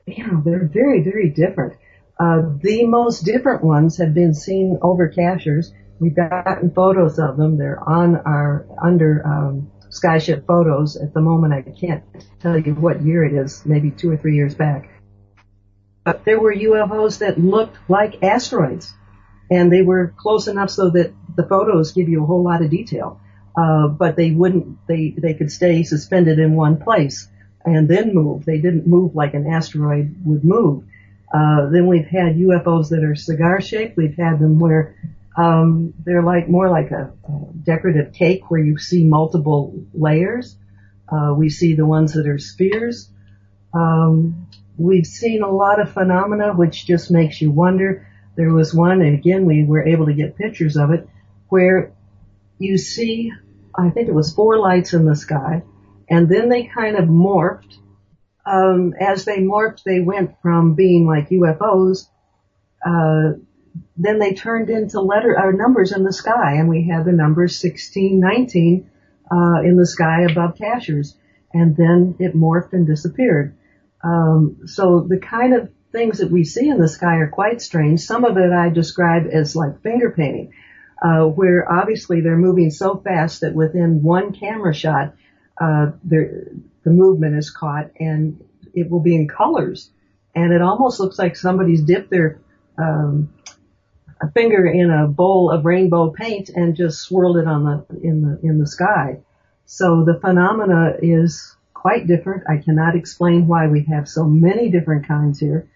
you 0.06 0.24
know, 0.24 0.40
they're 0.44 0.70
very 0.72 1.02
very 1.02 1.30
different. 1.30 1.79
Uh, 2.20 2.42
the 2.60 2.84
most 2.84 3.24
different 3.24 3.64
ones 3.64 3.96
have 3.96 4.12
been 4.12 4.34
seen 4.34 4.78
over 4.82 5.08
Cashiers. 5.08 5.72
We've 5.98 6.14
gotten 6.14 6.70
photos 6.70 7.18
of 7.18 7.38
them. 7.38 7.56
They're 7.56 7.82
on 7.82 8.16
our 8.16 8.66
under 8.82 9.26
um, 9.26 9.70
Skyship 9.88 10.46
photos 10.46 10.96
at 10.96 11.14
the 11.14 11.22
moment. 11.22 11.54
I 11.54 11.62
can't 11.62 12.04
tell 12.40 12.58
you 12.58 12.74
what 12.74 13.02
year 13.02 13.24
it 13.24 13.32
is, 13.32 13.64
maybe 13.64 13.90
two 13.90 14.10
or 14.10 14.18
three 14.18 14.36
years 14.36 14.54
back. 14.54 14.90
But 16.04 16.26
there 16.26 16.38
were 16.38 16.54
UFOs 16.54 17.20
that 17.20 17.38
looked 17.38 17.78
like 17.88 18.22
asteroids, 18.22 18.92
and 19.50 19.72
they 19.72 19.82
were 19.82 20.14
close 20.18 20.46
enough 20.46 20.70
so 20.70 20.90
that 20.90 21.14
the 21.36 21.46
photos 21.46 21.92
give 21.92 22.10
you 22.10 22.22
a 22.22 22.26
whole 22.26 22.44
lot 22.44 22.62
of 22.62 22.70
detail. 22.70 23.18
Uh, 23.56 23.88
but 23.88 24.16
they 24.16 24.30
wouldn't. 24.30 24.86
They 24.86 25.14
they 25.16 25.34
could 25.34 25.50
stay 25.50 25.84
suspended 25.84 26.38
in 26.38 26.54
one 26.54 26.82
place 26.82 27.28
and 27.64 27.88
then 27.88 28.14
move. 28.14 28.44
They 28.44 28.58
didn't 28.58 28.86
move 28.86 29.14
like 29.14 29.32
an 29.32 29.46
asteroid 29.46 30.16
would 30.24 30.44
move. 30.44 30.84
Uh, 31.32 31.68
then 31.70 31.86
we've 31.86 32.06
had 32.06 32.36
UFOs 32.36 32.88
that 32.90 33.04
are 33.04 33.14
cigar 33.14 33.60
shaped. 33.60 33.96
We've 33.96 34.16
had 34.16 34.40
them 34.40 34.58
where 34.58 34.96
um, 35.36 35.94
they're 36.04 36.22
like 36.22 36.48
more 36.48 36.68
like 36.68 36.90
a, 36.90 37.12
a, 37.24 37.52
decorative 37.62 38.12
cake 38.12 38.50
where 38.50 38.60
you 38.60 38.78
see 38.78 39.04
multiple 39.04 39.84
layers. 39.94 40.56
Uh, 41.08 41.34
we 41.36 41.48
see 41.48 41.74
the 41.74 41.86
ones 41.86 42.14
that 42.14 42.26
are 42.26 42.38
spheres. 42.38 43.10
Um, 43.72 44.48
we've 44.76 45.06
seen 45.06 45.42
a 45.42 45.50
lot 45.50 45.80
of 45.80 45.92
phenomena 45.92 46.52
which 46.52 46.86
just 46.86 47.10
makes 47.10 47.40
you 47.40 47.50
wonder. 47.50 48.06
There 48.36 48.52
was 48.52 48.74
one, 48.74 49.02
and 49.02 49.14
again 49.14 49.44
we 49.44 49.64
were 49.64 49.86
able 49.86 50.06
to 50.06 50.14
get 50.14 50.36
pictures 50.36 50.76
of 50.76 50.90
it, 50.90 51.08
where 51.48 51.92
you 52.58 52.76
see, 52.78 53.32
I 53.74 53.90
think 53.90 54.08
it 54.08 54.14
was 54.14 54.34
four 54.34 54.58
lights 54.58 54.92
in 54.94 55.04
the 55.04 55.16
sky, 55.16 55.62
And 56.08 56.28
then 56.28 56.48
they 56.48 56.64
kind 56.64 56.96
of 56.96 57.08
morphed. 57.08 57.76
Um, 58.50 58.94
as 59.00 59.24
they 59.24 59.38
morphed, 59.38 59.84
they 59.84 60.00
went 60.00 60.40
from 60.42 60.74
being 60.74 61.06
like 61.06 61.28
UFOs, 61.28 62.08
uh, 62.84 63.38
then 63.96 64.18
they 64.18 64.32
turned 64.34 64.70
into 64.70 65.00
letter 65.00 65.38
or 65.38 65.52
numbers 65.52 65.92
in 65.92 66.02
the 66.02 66.12
sky, 66.12 66.54
and 66.54 66.68
we 66.68 66.88
had 66.88 67.04
the 67.04 67.12
numbers 67.12 67.56
16, 67.60 68.18
19 68.18 68.90
uh, 69.30 69.60
in 69.62 69.76
the 69.76 69.86
sky 69.86 70.22
above 70.28 70.56
Cashiers, 70.56 71.16
and 71.52 71.76
then 71.76 72.16
it 72.18 72.34
morphed 72.34 72.72
and 72.72 72.86
disappeared. 72.86 73.56
Um, 74.02 74.62
so 74.66 75.06
the 75.08 75.18
kind 75.18 75.54
of 75.54 75.70
things 75.92 76.18
that 76.18 76.30
we 76.30 76.44
see 76.44 76.68
in 76.68 76.80
the 76.80 76.88
sky 76.88 77.16
are 77.16 77.28
quite 77.28 77.60
strange. 77.60 78.00
Some 78.00 78.24
of 78.24 78.36
it 78.36 78.52
I 78.52 78.70
describe 78.70 79.26
as 79.30 79.54
like 79.54 79.82
finger 79.82 80.10
painting, 80.10 80.52
uh, 81.02 81.24
where 81.24 81.70
obviously 81.70 82.20
they're 82.20 82.36
moving 82.36 82.70
so 82.70 82.96
fast 82.96 83.42
that 83.42 83.54
within 83.54 84.02
one 84.02 84.32
camera 84.32 84.74
shot, 84.74 85.14
uh, 85.60 85.90
the 86.84 86.90
movement 86.90 87.36
is 87.36 87.50
caught 87.50 87.90
and 87.98 88.42
it 88.74 88.90
will 88.90 89.00
be 89.00 89.14
in 89.14 89.28
colors. 89.28 89.90
And 90.34 90.52
it 90.52 90.62
almost 90.62 91.00
looks 91.00 91.18
like 91.18 91.36
somebody's 91.36 91.82
dipped 91.82 92.10
their 92.10 92.40
um, 92.78 93.32
a 94.20 94.30
finger 94.32 94.66
in 94.66 94.90
a 94.90 95.06
bowl 95.06 95.50
of 95.50 95.64
rainbow 95.64 96.10
paint 96.10 96.50
and 96.50 96.76
just 96.76 97.00
swirled 97.00 97.38
it 97.38 97.46
on 97.46 97.64
the 97.64 98.00
in 98.02 98.22
the 98.22 98.40
in 98.42 98.58
the 98.58 98.66
sky. 98.66 99.20
So 99.64 100.04
the 100.04 100.18
phenomena 100.20 100.96
is 101.00 101.56
quite 101.72 102.06
different. 102.06 102.44
I 102.48 102.58
cannot 102.58 102.96
explain 102.96 103.46
why 103.46 103.68
we 103.68 103.84
have 103.84 104.08
so 104.08 104.24
many 104.24 104.70
different 104.70 105.08
kinds 105.08 105.38
here, 105.38 105.68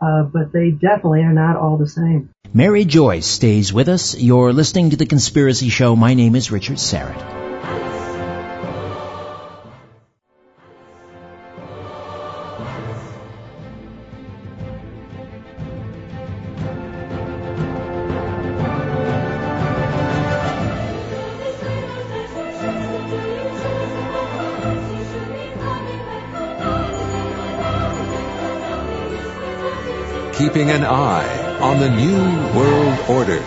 uh, 0.00 0.24
but 0.24 0.52
they 0.52 0.70
definitely 0.70 1.22
are 1.22 1.32
not 1.32 1.56
all 1.56 1.76
the 1.76 1.88
same. 1.88 2.30
Mary 2.52 2.84
Joyce 2.84 3.26
stays 3.26 3.72
with 3.72 3.88
us. 3.88 4.18
You're 4.18 4.52
listening 4.52 4.90
to 4.90 4.96
the 4.96 5.06
Conspiracy 5.06 5.68
Show. 5.68 5.94
My 5.96 6.14
name 6.14 6.34
is 6.34 6.50
Richard 6.50 6.76
Syrett. 6.76 7.41
Keeping 30.62 30.76
an 30.76 30.84
eye 30.84 31.58
on 31.58 31.80
the 31.80 31.90
New 31.90 32.56
World 32.56 32.98
Order. 33.08 33.40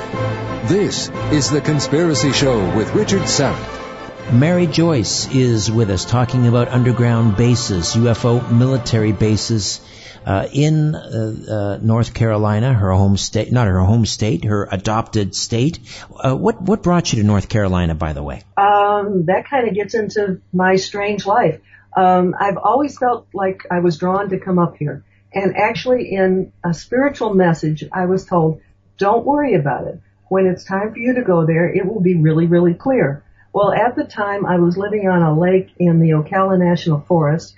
This 0.68 1.08
is 1.32 1.50
The 1.50 1.62
Conspiracy 1.62 2.34
Show 2.34 2.76
with 2.76 2.94
Richard 2.94 3.22
Syrett. 3.22 4.34
Mary 4.34 4.68
Joyce 4.68 5.34
is 5.34 5.72
with 5.72 5.92
us 5.92 6.04
talking 6.04 6.46
about 6.46 6.68
underground 6.68 7.38
bases, 7.38 7.94
UFO 7.94 8.52
military 8.52 9.14
bases 9.14 9.80
uh, 10.26 10.50
in 10.52 10.94
uh, 10.94 11.00
uh, 11.00 11.80
North 11.82 12.14
Carolina, 12.14 12.74
her 12.74 12.92
home 12.92 13.16
state, 13.16 13.50
not 13.50 13.68
her 13.68 13.80
home 13.80 14.06
state, 14.06 14.44
her 14.44 14.68
adopted 14.70 15.36
state. 15.36 15.80
Uh, 16.14 16.36
what 16.36 16.62
what 16.62 16.84
brought 16.84 17.14
you 17.14 17.22
to 17.22 17.26
North 17.26 17.48
Carolina, 17.48 17.96
by 17.96 18.12
the 18.12 18.24
way? 18.24 18.44
Um, 18.58 19.28
that 19.28 19.46
kind 19.50 19.70
of 19.70 19.74
gets 19.74 19.96
into 19.96 20.42
my 20.52 20.76
strange 20.76 21.26
life. 21.26 21.62
Um, 21.96 22.36
I've 22.38 22.58
always 22.58 22.98
felt 22.98 23.28
like 23.34 23.62
I 23.72 23.80
was 23.80 23.98
drawn 24.00 24.28
to 24.32 24.38
come 24.38 24.60
up 24.60 24.76
here. 24.76 25.06
And 25.36 25.58
actually 25.58 26.14
in 26.14 26.54
a 26.64 26.74
spiritual 26.74 27.34
message, 27.34 27.84
I 27.92 28.06
was 28.06 28.26
told, 28.26 28.62
don't 28.98 29.26
worry 29.26 29.54
about 29.54 29.88
it. 29.88 30.00
When 30.30 30.48
it's 30.48 30.64
time 30.64 30.94
for 30.94 30.98
you 30.98 31.16
to 31.16 31.22
go 31.22 31.46
there, 31.46 31.72
it 31.72 31.86
will 31.86 32.00
be 32.00 32.16
really, 32.16 32.48
really 32.48 32.74
clear. 32.74 33.24
Well, 33.54 33.72
at 33.72 33.96
the 33.96 34.06
time 34.06 34.46
I 34.46 34.58
was 34.60 34.78
living 34.78 35.08
on 35.08 35.22
a 35.22 35.38
lake 35.38 35.70
in 35.78 36.00
the 36.00 36.12
Ocala 36.12 36.58
National 36.58 37.02
Forest 37.02 37.54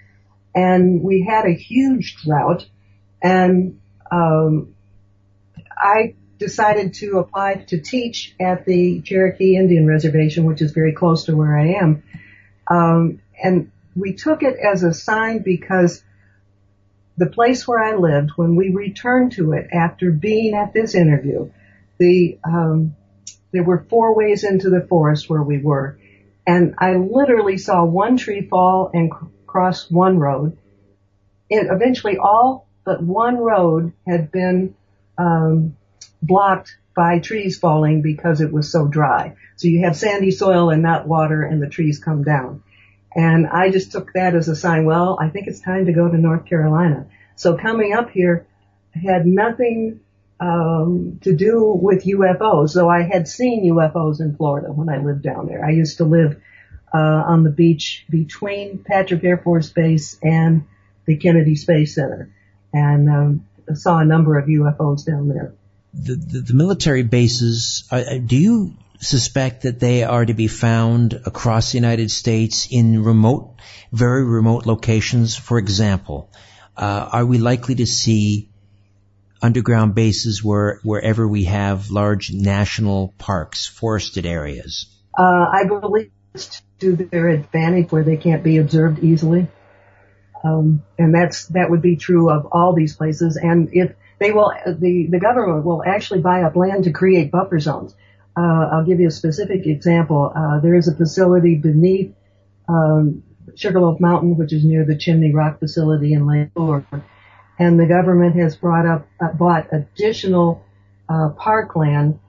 and 0.54 1.04
we 1.04 1.24
had 1.24 1.46
a 1.46 1.54
huge 1.54 2.18
drought 2.24 2.68
and, 3.22 3.80
um, 4.12 4.74
I 5.78 6.16
decided 6.40 6.96
to 6.96 7.20
apply 7.20 7.66
to 7.68 7.80
teach 7.80 8.36
at 8.40 8.66
the 8.66 9.02
Cherokee 9.02 9.56
Indian 9.56 9.86
Reservation, 9.86 10.46
which 10.46 10.62
is 10.62 10.72
very 10.72 10.94
close 10.94 11.26
to 11.26 11.36
where 11.36 11.58
I 11.58 11.74
am. 11.74 12.04
Um, 12.68 13.22
and 13.42 13.72
we 13.96 14.14
took 14.14 14.44
it 14.44 14.58
as 14.58 14.84
a 14.84 14.94
sign 14.94 15.40
because 15.40 16.04
the 17.18 17.26
place 17.28 17.68
where 17.68 17.80
I 17.80 17.96
lived, 17.96 18.32
when 18.36 18.56
we 18.56 18.70
returned 18.70 19.34
to 19.34 19.54
it 19.54 19.68
after 19.74 20.12
being 20.12 20.54
at 20.54 20.74
this 20.74 20.96
interview, 20.96 21.52
the 21.98 22.38
um, 22.44 22.96
there 23.52 23.64
were 23.64 23.86
four 23.90 24.16
ways 24.16 24.44
into 24.44 24.70
the 24.70 24.86
forest 24.88 25.30
where 25.30 25.42
we 25.42 25.58
were, 25.58 25.98
and 26.46 26.76
I 26.78 26.94
literally 26.94 27.58
saw 27.58 27.84
one 27.84 28.18
tree 28.18 28.48
fall 28.48 28.92
and 28.94 29.12
cr- 29.12 29.26
cross 29.48 29.90
one 29.90 30.20
road. 30.20 30.58
It 31.50 31.68
eventually 31.70 32.18
all 32.18 32.68
but 32.88 33.04
one 33.04 33.36
road 33.36 33.92
had 34.08 34.32
been 34.32 34.74
um, 35.18 35.76
blocked 36.22 36.78
by 36.96 37.20
trees 37.20 37.60
falling 37.60 38.02
because 38.02 38.40
it 38.40 38.54
was 38.54 38.72
so 38.72 38.88
dry. 38.88 39.36
So 39.58 39.68
you 39.68 39.84
have 39.84 39.98
sandy 39.98 40.32
soil 40.32 40.70
and 40.70 40.82
not 40.82 41.06
water, 41.06 41.44
and 41.44 41.62
the 41.62 41.68
trees 41.68 42.00
come 42.00 42.24
down. 42.24 42.64
And 43.16 43.48
I 43.48 43.72
just 43.72 43.92
took 43.92 44.14
that 44.14 44.36
as 44.36 44.48
a 44.48 44.56
sign, 44.56 44.86
well, 44.86 45.18
I 45.20 45.30
think 45.30 45.48
it's 45.48 45.60
time 45.60 45.86
to 45.86 45.94
go 45.94 46.08
to 46.10 46.18
North 46.18 46.46
Carolina. 46.46 47.08
So 47.36 47.58
coming 47.58 47.94
up 47.94 48.10
here 48.12 48.46
had 48.94 49.26
nothing 49.26 50.02
um, 50.40 51.20
to 51.24 51.36
do 51.36 51.66
with 51.66 52.04
UFOs, 52.06 52.74
though 52.74 52.90
I 52.90 53.04
had 53.04 53.28
seen 53.28 53.66
UFOs 53.72 54.20
in 54.20 54.36
Florida 54.36 54.72
when 54.72 54.90
I 54.90 54.98
lived 54.98 55.24
down 55.24 55.48
there. 55.48 55.66
I 55.66 55.72
used 55.72 55.98
to 55.98 56.06
live 56.06 56.42
uh, 56.94 56.98
on 56.98 57.44
the 57.44 57.50
beach 57.50 58.06
between 58.10 58.80
Patrick 58.80 59.24
Air 59.24 59.38
Force 59.38 59.70
Base 59.70 60.18
and 60.22 60.66
the 61.06 61.18
Kennedy 61.18 61.56
Space 61.56 61.96
Center, 61.96 62.34
and 62.74 63.10
um, 63.10 63.48
saw 63.74 64.00
a 64.00 64.06
number 64.06 64.38
of 64.38 64.46
UFOs 64.46 65.06
down 65.06 65.30
there. 65.30 65.54
The, 65.94 66.16
the, 66.16 66.40
the 66.42 66.54
military 66.54 67.04
bases, 67.04 67.88
uh, 67.90 68.18
do 68.24 68.38
you 68.38 68.76
suspect 69.00 69.64
that 69.64 69.80
they 69.80 70.04
are 70.04 70.26
to 70.26 70.34
be 70.34 70.48
found 70.48 71.14
across 71.26 71.72
the 71.72 71.78
United 71.78 72.12
States 72.12 72.68
in 72.72 73.04
remote, 73.04 73.56
very 73.92 74.24
remote 74.24 74.66
locations. 74.66 75.36
For 75.36 75.58
example, 75.58 76.32
uh, 76.76 77.10
are 77.12 77.26
we 77.26 77.38
likely 77.38 77.76
to 77.76 77.86
see 77.86 78.50
underground 79.42 79.96
bases 79.96 80.44
where 80.44 80.80
wherever 80.84 81.28
we 81.28 81.46
have 81.46 81.92
large 81.92 82.32
national 82.32 83.14
parks, 83.18 83.68
forested 83.68 84.26
areas? 84.26 84.88
Uh, 85.18 85.48
I 85.52 85.64
believe 85.66 86.12
it's 86.34 86.62
to 86.80 86.96
their 86.96 87.30
advantage 87.30 87.92
where 87.92 88.04
they 88.04 88.18
can't 88.18 88.44
be 88.44 88.58
observed 88.58 89.00
easily. 89.00 89.48
Um, 90.44 90.84
and 90.98 91.14
that's 91.14 91.48
that 91.48 91.70
would 91.70 91.82
be 91.82 91.96
true 91.96 92.30
of 92.30 92.48
all 92.52 92.74
these 92.74 92.96
places. 92.96 93.38
And 93.38 93.70
if 93.74 93.96
they 94.20 94.32
will, 94.32 94.54
the 94.66 95.08
the 95.10 95.20
government 95.20 95.66
will 95.66 95.84
actually 95.84 96.22
buy 96.22 96.44
up 96.44 96.56
land 96.56 96.84
to 96.84 96.92
create 96.92 97.32
buffer 97.32 97.60
zones. 97.60 97.96
Uh, 98.38 98.70
I'll 98.72 98.86
give 98.86 99.00
you 99.00 99.08
a 99.08 99.12
specific 99.12 99.66
example. 99.66 100.32
Uh, 100.36 100.60
there 100.60 100.76
is 100.76 100.88
a 100.88 100.96
facility 100.96 101.56
beneath 101.56 102.14
um, 102.70 103.24
Sugarloaf 103.56 104.00
Mountain, 104.00 104.38
which 104.38 104.54
is 104.54 104.64
near 104.64 104.86
the 104.86 104.98
Chimney 104.98 105.34
Rock 105.34 105.60
facility 105.60 106.14
in 106.14 106.28
Lake 106.28 106.50
and 107.60 107.80
the 107.80 107.86
government 107.86 108.36
has 108.36 108.56
brought 108.56 108.86
up 108.86 109.08
uh, 109.20 109.32
bought 109.34 109.68
additional 109.72 110.64
uh, 111.10 111.30
parkland 111.30 112.20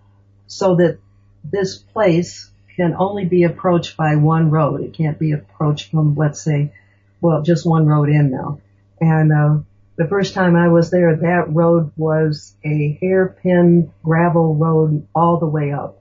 so 0.46 0.76
that 0.76 0.98
this 1.44 1.78
place 1.78 2.50
can 2.76 2.94
only 2.98 3.24
be 3.24 3.44
approached 3.44 3.96
by 3.96 4.16
one 4.16 4.50
road. 4.50 4.80
It 4.80 4.94
can't 4.94 5.18
be 5.18 5.32
approached 5.32 5.90
from, 5.90 6.14
let's 6.14 6.42
say, 6.42 6.72
well, 7.20 7.42
just 7.42 7.66
one 7.66 7.86
road 7.86 8.08
in 8.08 8.30
now. 8.30 8.60
And 9.00 9.32
uh, 9.32 9.58
the 9.96 10.08
first 10.08 10.34
time 10.34 10.56
I 10.56 10.68
was 10.68 10.90
there, 10.90 11.16
that 11.16 11.46
road 11.48 11.90
was 11.96 12.54
a 12.64 12.98
hairpin 13.00 13.92
gravel 14.02 14.54
road 14.54 15.06
all 15.14 15.38
the 15.38 15.46
way 15.46 15.72
up 15.72 15.97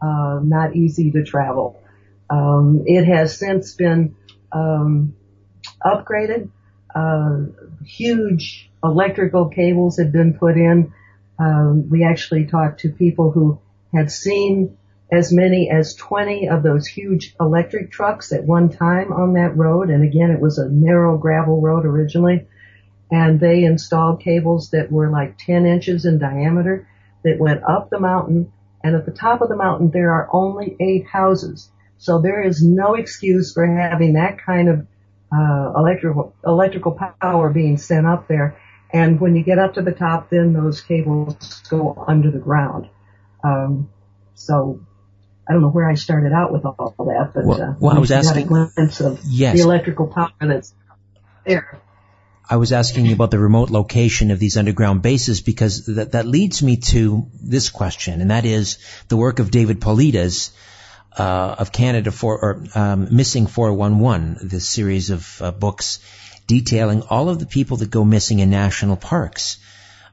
uh, 0.00 0.40
not 0.42 0.76
easy 0.76 1.10
to 1.12 1.24
travel. 1.24 1.80
Um, 2.28 2.84
it 2.86 3.04
has 3.04 3.38
since 3.38 3.74
been 3.74 4.16
um, 4.52 5.14
upgraded. 5.84 6.50
Uh, 6.94 7.46
huge 7.84 8.70
electrical 8.82 9.48
cables 9.48 9.98
have 9.98 10.12
been 10.12 10.34
put 10.34 10.56
in. 10.56 10.92
Um, 11.38 11.88
we 11.90 12.04
actually 12.04 12.46
talked 12.46 12.80
to 12.80 12.90
people 12.90 13.30
who 13.30 13.60
had 13.92 14.10
seen 14.10 14.76
as 15.12 15.32
many 15.32 15.70
as 15.70 15.94
20 15.94 16.48
of 16.48 16.62
those 16.62 16.86
huge 16.86 17.34
electric 17.38 17.92
trucks 17.92 18.32
at 18.32 18.44
one 18.44 18.70
time 18.70 19.12
on 19.12 19.34
that 19.34 19.56
road. 19.56 19.90
And 19.90 20.02
again, 20.02 20.30
it 20.30 20.40
was 20.40 20.58
a 20.58 20.68
narrow 20.68 21.16
gravel 21.16 21.60
road 21.60 21.84
originally. 21.84 22.46
And 23.10 23.38
they 23.38 23.62
installed 23.62 24.20
cables 24.20 24.70
that 24.70 24.90
were 24.90 25.10
like 25.10 25.38
10 25.38 25.64
inches 25.64 26.06
in 26.06 26.18
diameter 26.18 26.88
that 27.22 27.38
went 27.38 27.62
up 27.62 27.88
the 27.88 28.00
mountain 28.00 28.52
and 28.86 28.94
at 28.94 29.04
the 29.04 29.10
top 29.10 29.40
of 29.40 29.48
the 29.48 29.56
mountain 29.56 29.90
there 29.90 30.12
are 30.12 30.28
only 30.32 30.76
eight 30.78 31.06
houses. 31.06 31.68
So 31.98 32.20
there 32.20 32.40
is 32.40 32.62
no 32.62 32.94
excuse 32.94 33.52
for 33.52 33.66
having 33.66 34.12
that 34.12 34.38
kind 34.38 34.68
of 34.68 34.86
uh, 35.32 35.72
electrical 35.76 36.34
electrical 36.46 36.92
power 37.20 37.50
being 37.50 37.78
sent 37.78 38.06
up 38.06 38.28
there. 38.28 38.60
And 38.92 39.20
when 39.20 39.34
you 39.34 39.42
get 39.42 39.58
up 39.58 39.74
to 39.74 39.82
the 39.82 39.90
top, 39.90 40.30
then 40.30 40.52
those 40.52 40.80
cables 40.80 41.62
go 41.68 42.04
under 42.06 42.30
the 42.30 42.38
ground. 42.38 42.88
Um, 43.42 43.90
so 44.34 44.80
I 45.48 45.52
don't 45.52 45.62
know 45.62 45.70
where 45.70 45.88
I 45.88 45.94
started 45.94 46.32
out 46.32 46.52
with 46.52 46.64
all 46.64 46.94
that, 46.98 47.32
but 47.34 47.60
uh, 47.60 47.74
well 47.80 47.96
I 47.96 47.98
was 47.98 48.12
asking 48.12 48.46
got 48.46 48.66
a 48.66 48.68
glimpse 48.72 49.00
of 49.00 49.20
yes. 49.24 49.56
the 49.56 49.62
electrical 49.62 50.06
power 50.06 50.30
that's 50.40 50.72
there. 51.44 51.80
I 52.48 52.56
was 52.56 52.72
asking 52.72 53.06
you 53.06 53.12
about 53.12 53.32
the 53.32 53.40
remote 53.40 53.70
location 53.70 54.30
of 54.30 54.38
these 54.38 54.56
underground 54.56 55.02
bases 55.02 55.40
because 55.40 55.86
that, 55.86 56.12
that 56.12 56.26
leads 56.26 56.62
me 56.62 56.76
to 56.76 57.26
this 57.42 57.70
question, 57.70 58.20
and 58.20 58.30
that 58.30 58.44
is 58.44 58.78
the 59.08 59.16
work 59.16 59.40
of 59.40 59.50
David 59.50 59.80
Paulides 59.80 60.50
uh, 61.18 61.56
of 61.58 61.72
Canada 61.72 62.12
for 62.12 62.38
or 62.38 62.64
um, 62.76 63.08
Missing 63.10 63.48
411, 63.48 64.48
this 64.48 64.68
series 64.68 65.10
of 65.10 65.42
uh, 65.42 65.50
books 65.50 65.98
detailing 66.46 67.02
all 67.02 67.28
of 67.28 67.40
the 67.40 67.46
people 67.46 67.78
that 67.78 67.90
go 67.90 68.04
missing 68.04 68.38
in 68.38 68.50
national 68.50 68.96
parks 68.96 69.56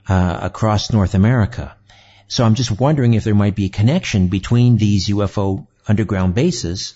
uh, 0.08 0.40
across 0.42 0.92
North 0.92 1.14
America. 1.14 1.76
So 2.28 2.44
I'm 2.44 2.56
just 2.56 2.72
wondering 2.72 3.14
if 3.14 3.24
there 3.24 3.36
might 3.36 3.56
be 3.56 3.66
a 3.66 3.70
connection 3.70 4.30
between 4.30 4.78
these 4.78 5.08
UFO 5.10 5.68
underground 5.88 6.34
bases 6.34 6.96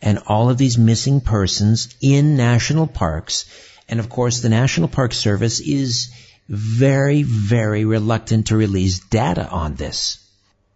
and 0.00 0.20
all 0.26 0.48
of 0.48 0.56
these 0.56 0.78
missing 0.78 1.20
persons 1.20 1.94
in 2.00 2.36
national 2.36 2.86
parks 2.86 3.44
and 3.88 4.00
of 4.00 4.08
course, 4.08 4.40
the 4.40 4.48
National 4.48 4.88
Park 4.88 5.12
Service 5.12 5.60
is 5.60 6.12
very, 6.48 7.22
very 7.22 7.84
reluctant 7.84 8.48
to 8.48 8.56
release 8.56 9.00
data 9.00 9.48
on 9.48 9.74
this. 9.74 10.24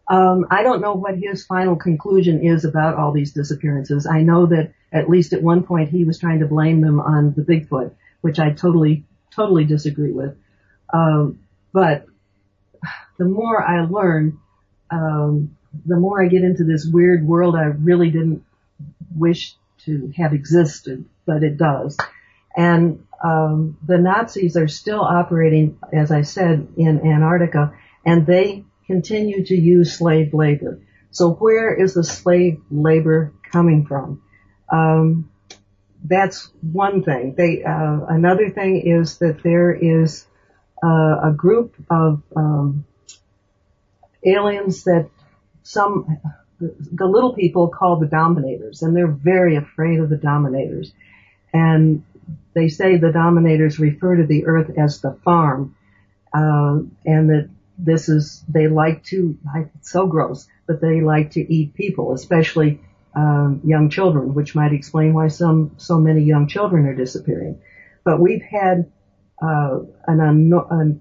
Um, 0.09 0.47
I 0.51 0.63
don't 0.63 0.81
know 0.81 0.95
what 0.95 1.17
his 1.17 1.47
final 1.47 1.77
conclusion 1.77 2.45
is 2.45 2.65
about 2.65 2.97
all 2.97 3.13
these 3.13 3.33
disappearances. 3.33 4.07
I 4.07 4.23
know 4.23 4.47
that 4.47 4.73
at 4.93 5.09
least 5.09 5.33
at 5.33 5.43
one 5.43 5.63
point 5.63 5.91
he 5.91 6.05
was 6.05 6.19
trying 6.19 6.41
to 6.41 6.47
blame 6.47 6.81
them 6.81 7.01
on 7.01 7.33
the 7.33 7.43
Bigfoot, 7.43 7.93
which 8.21 8.39
I 8.39 8.51
totally, 8.51 9.05
totally 9.35 9.65
disagree 9.65 10.13
with. 10.13 10.37
Um, 10.93 11.39
but 11.73 12.07
the 13.19 13.25
more 13.25 13.63
I 13.63 13.85
learn, 13.87 14.39
um, 14.91 15.57
the 15.87 15.97
more 15.97 16.23
I 16.23 16.29
get 16.29 16.43
into 16.43 16.65
this 16.65 16.87
weird 16.87 17.27
world 17.27 17.57
I 17.57 17.65
really 17.65 18.11
didn't 18.11 18.45
wish 19.17 19.55
to 19.85 20.13
have 20.17 20.35
existed, 20.35 21.07
but 21.25 21.43
it 21.43 21.57
does. 21.57 21.97
And 22.57 23.07
um, 23.23 23.79
the 23.87 23.99
Nazis 23.99 24.57
are 24.57 24.69
still 24.69 25.01
operating, 25.01 25.79
as 25.93 26.11
I 26.11 26.23
said, 26.23 26.69
in 26.77 27.07
Antarctica, 27.07 27.75
and 28.05 28.27
they 28.27 28.65
continue 28.87 29.45
to 29.45 29.55
use 29.55 29.97
slave 29.97 30.35
labor. 30.35 30.81
So 31.11 31.31
where 31.31 31.75
is 31.75 31.95
the 31.95 32.05
slave 32.05 32.61
labor 32.71 33.33
coming 33.51 33.87
from? 33.87 34.23
Um, 34.71 35.31
that's 36.05 36.51
one 36.61 37.05
thing. 37.05 37.35
They, 37.37 37.63
uh, 37.63 38.01
another 38.09 38.51
thing 38.51 38.81
is 38.81 39.19
that 39.19 39.43
there 39.43 39.73
is 39.73 40.27
uh, 40.83 41.29
a 41.31 41.33
group 41.37 41.77
of 41.89 42.23
um, 42.35 42.85
aliens 44.25 44.85
that 44.85 45.09
some 45.63 46.19
the 46.61 47.07
little 47.07 47.35
people 47.35 47.69
call 47.69 47.99
the 47.99 48.07
dominators, 48.07 48.83
and 48.83 48.97
they're 48.97 49.09
very 49.09 49.57
afraid 49.57 49.99
of 49.99 50.09
the 50.09 50.17
dominators. 50.17 50.93
And 51.53 52.05
they 52.55 52.69
say 52.69 52.97
the 52.97 53.13
dominators 53.13 53.79
refer 53.79 54.17
to 54.17 54.27
the 54.27 54.47
earth 54.47 54.71
as 54.77 55.01
the 55.01 55.19
farm, 55.25 55.77
uh, 56.35 56.79
and 57.05 57.31
that 57.31 57.51
this 57.79 58.09
is 58.09 58.45
they 58.49 58.69
like 58.69 59.05
to 59.05 59.39
so 59.81 60.07
gross, 60.07 60.47
but 60.67 60.81
they 60.81 61.01
like 61.01 61.33
to 61.33 61.41
eat 61.41 61.75
people, 61.75 62.13
especially 62.13 62.81
um, 63.15 63.61
young 63.65 63.91
children, 63.91 64.35
which 64.35 64.55
might 64.55 64.73
explain 64.73 65.15
why 65.15 65.29
some 65.29 65.73
so 65.77 65.99
many 65.99 66.23
young 66.23 66.49
children 66.49 66.87
are 66.87 66.95
disappearing. 66.95 67.61
But 68.05 68.21
we've 68.21 68.43
had 68.43 68.91
uh, 69.41 69.81
an, 70.07 70.21
an, 70.21 71.01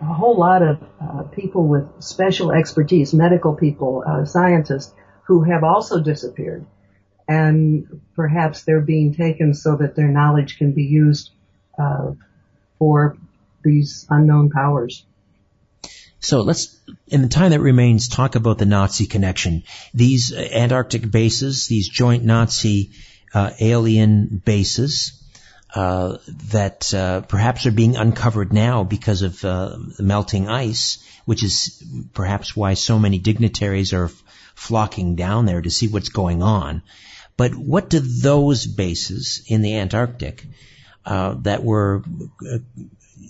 a 0.00 0.04
whole 0.04 0.38
lot 0.38 0.62
of 0.62 0.82
uh, 1.00 1.22
people 1.24 1.66
with 1.66 1.88
special 2.00 2.52
expertise, 2.52 3.14
medical 3.14 3.54
people, 3.54 4.02
uh, 4.06 4.24
scientists, 4.24 4.94
who 5.26 5.42
have 5.42 5.64
also 5.64 6.00
disappeared 6.00 6.66
and 7.32 8.00
perhaps 8.14 8.64
they're 8.64 8.80
being 8.94 9.14
taken 9.14 9.54
so 9.54 9.76
that 9.76 9.96
their 9.96 10.08
knowledge 10.08 10.58
can 10.58 10.72
be 10.72 10.84
used 10.84 11.30
uh, 11.78 12.12
for 12.78 13.16
these 13.64 14.06
unknown 14.10 14.50
powers. 14.50 15.06
So 16.20 16.42
let's, 16.42 16.78
in 17.08 17.22
the 17.22 17.28
time 17.28 17.52
that 17.52 17.60
remains, 17.60 18.08
talk 18.08 18.34
about 18.34 18.58
the 18.58 18.66
Nazi 18.66 19.06
connection. 19.06 19.62
These 19.94 20.34
Antarctic 20.34 21.10
bases, 21.10 21.68
these 21.68 21.88
joint 21.88 22.22
Nazi 22.22 22.90
uh, 23.32 23.50
alien 23.58 24.42
bases, 24.44 25.18
uh, 25.74 26.18
that 26.50 26.92
uh, 26.92 27.22
perhaps 27.22 27.64
are 27.64 27.72
being 27.72 27.96
uncovered 27.96 28.52
now 28.52 28.84
because 28.84 29.22
of 29.22 29.42
uh, 29.42 29.78
the 29.96 30.02
melting 30.02 30.50
ice, 30.50 31.02
which 31.24 31.42
is 31.42 31.82
perhaps 32.12 32.54
why 32.54 32.74
so 32.74 32.98
many 32.98 33.18
dignitaries 33.18 33.94
are 33.94 34.04
f- 34.04 34.22
flocking 34.54 35.16
down 35.16 35.46
there 35.46 35.62
to 35.62 35.70
see 35.70 35.88
what's 35.88 36.10
going 36.10 36.42
on. 36.42 36.82
But 37.36 37.54
what 37.54 37.90
do 37.90 38.00
those 38.00 38.66
bases 38.66 39.42
in 39.46 39.62
the 39.62 39.76
Antarctic 39.76 40.46
uh, 41.04 41.34
that 41.42 41.64
were 41.64 42.02
uh, 42.48 42.58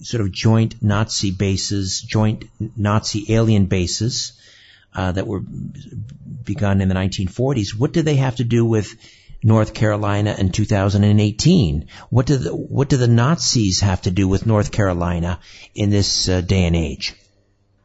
sort 0.03 0.21
of 0.21 0.33
joint 0.33 0.83
Nazi 0.83 1.31
bases, 1.31 2.01
joint 2.01 2.45
Nazi 2.77 3.33
alien 3.33 3.67
bases 3.67 4.33
uh, 4.95 5.13
that 5.13 5.27
were 5.27 5.41
begun 5.41 6.81
in 6.81 6.89
the 6.89 6.95
1940s, 6.95 7.75
what 7.79 7.93
do 7.93 8.03
they 8.03 8.17
have 8.17 8.37
to 8.37 8.45
do 8.45 8.65
with 8.65 8.95
North 9.43 9.75
Carolina 9.75 10.35
in 10.39 10.51
2018? 10.51 11.89
What 12.11 12.27
do 12.27 12.37
the, 12.37 12.55
what 12.55 12.89
do 12.89 12.97
the 12.97 13.09
Nazis 13.09 13.81
have 13.81 14.03
to 14.03 14.11
do 14.11 14.29
with 14.29 14.47
North 14.47 14.71
Carolina 14.71 15.41
in 15.75 15.91
this 15.91 16.29
uh, 16.29 16.41
day 16.41 16.65
and 16.65 16.77
age? 16.77 17.15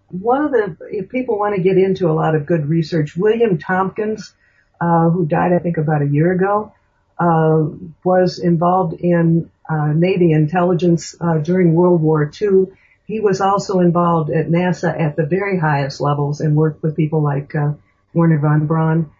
One 0.09 0.45
of 0.45 0.51
the, 0.51 0.77
if 0.91 1.09
people 1.09 1.37
want 1.37 1.55
to 1.55 1.61
get 1.61 1.77
into 1.77 2.09
a 2.09 2.13
lot 2.13 2.35
of 2.35 2.45
good 2.45 2.67
research, 2.67 3.15
William 3.17 3.57
Tompkins 3.57 4.33
uh, 4.79 5.09
who 5.09 5.25
died, 5.25 5.53
I 5.53 5.59
think, 5.59 5.77
about 5.77 6.01
a 6.01 6.07
year 6.07 6.31
ago, 6.31 6.73
uh, 7.19 7.65
was 8.03 8.39
involved 8.39 8.93
in 8.93 9.49
uh, 9.69 9.87
Navy 9.87 10.31
intelligence 10.31 11.15
uh, 11.19 11.39
during 11.39 11.73
World 11.73 12.01
War 12.01 12.31
II. 12.41 12.67
He 13.05 13.19
was 13.19 13.41
also 13.41 13.79
involved 13.79 14.29
at 14.29 14.47
NASA 14.47 14.99
at 14.99 15.15
the 15.15 15.25
very 15.25 15.57
highest 15.57 16.01
levels 16.01 16.41
and 16.41 16.55
worked 16.55 16.83
with 16.83 16.95
people 16.95 17.21
like 17.21 17.55
uh, 17.55 17.73
Wernher 18.13 18.39
von 18.39 18.67
Braun. 18.67 19.11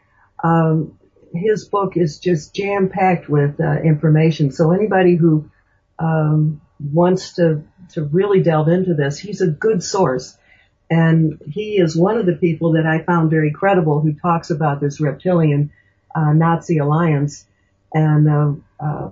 Um, 0.44 0.98
his 1.34 1.68
book 1.68 1.98
is 1.98 2.20
just 2.20 2.54
jam 2.54 2.90
packed 2.90 3.30
with 3.30 3.60
uh, 3.60 3.80
information. 3.82 4.52
So 4.52 4.72
anybody 4.72 5.16
who 5.16 5.50
um, 6.00 6.62
wants 6.80 7.36
to 7.36 7.64
to 7.94 8.04
really 8.04 8.42
delve 8.44 8.68
into 8.68 8.94
this, 8.94 9.18
he's 9.18 9.42
a 9.42 9.48
good 9.48 9.82
source. 9.82 10.38
And 10.90 11.42
he 11.46 11.78
is 11.78 11.98
one 11.98 12.18
of 12.18 12.26
the 12.26 12.36
people 12.36 12.74
that 12.74 12.86
I 12.86 13.04
found 13.04 13.30
very 13.30 13.52
credible 13.52 14.00
who 14.00 14.14
talks 14.14 14.50
about 14.50 14.80
this 14.80 15.02
reptilian 15.02 15.72
uh, 16.16 16.34
Nazi 16.34 16.78
alliance. 16.78 17.46
And 17.94 18.30
uh, 18.30 18.54
uh, 18.80 19.10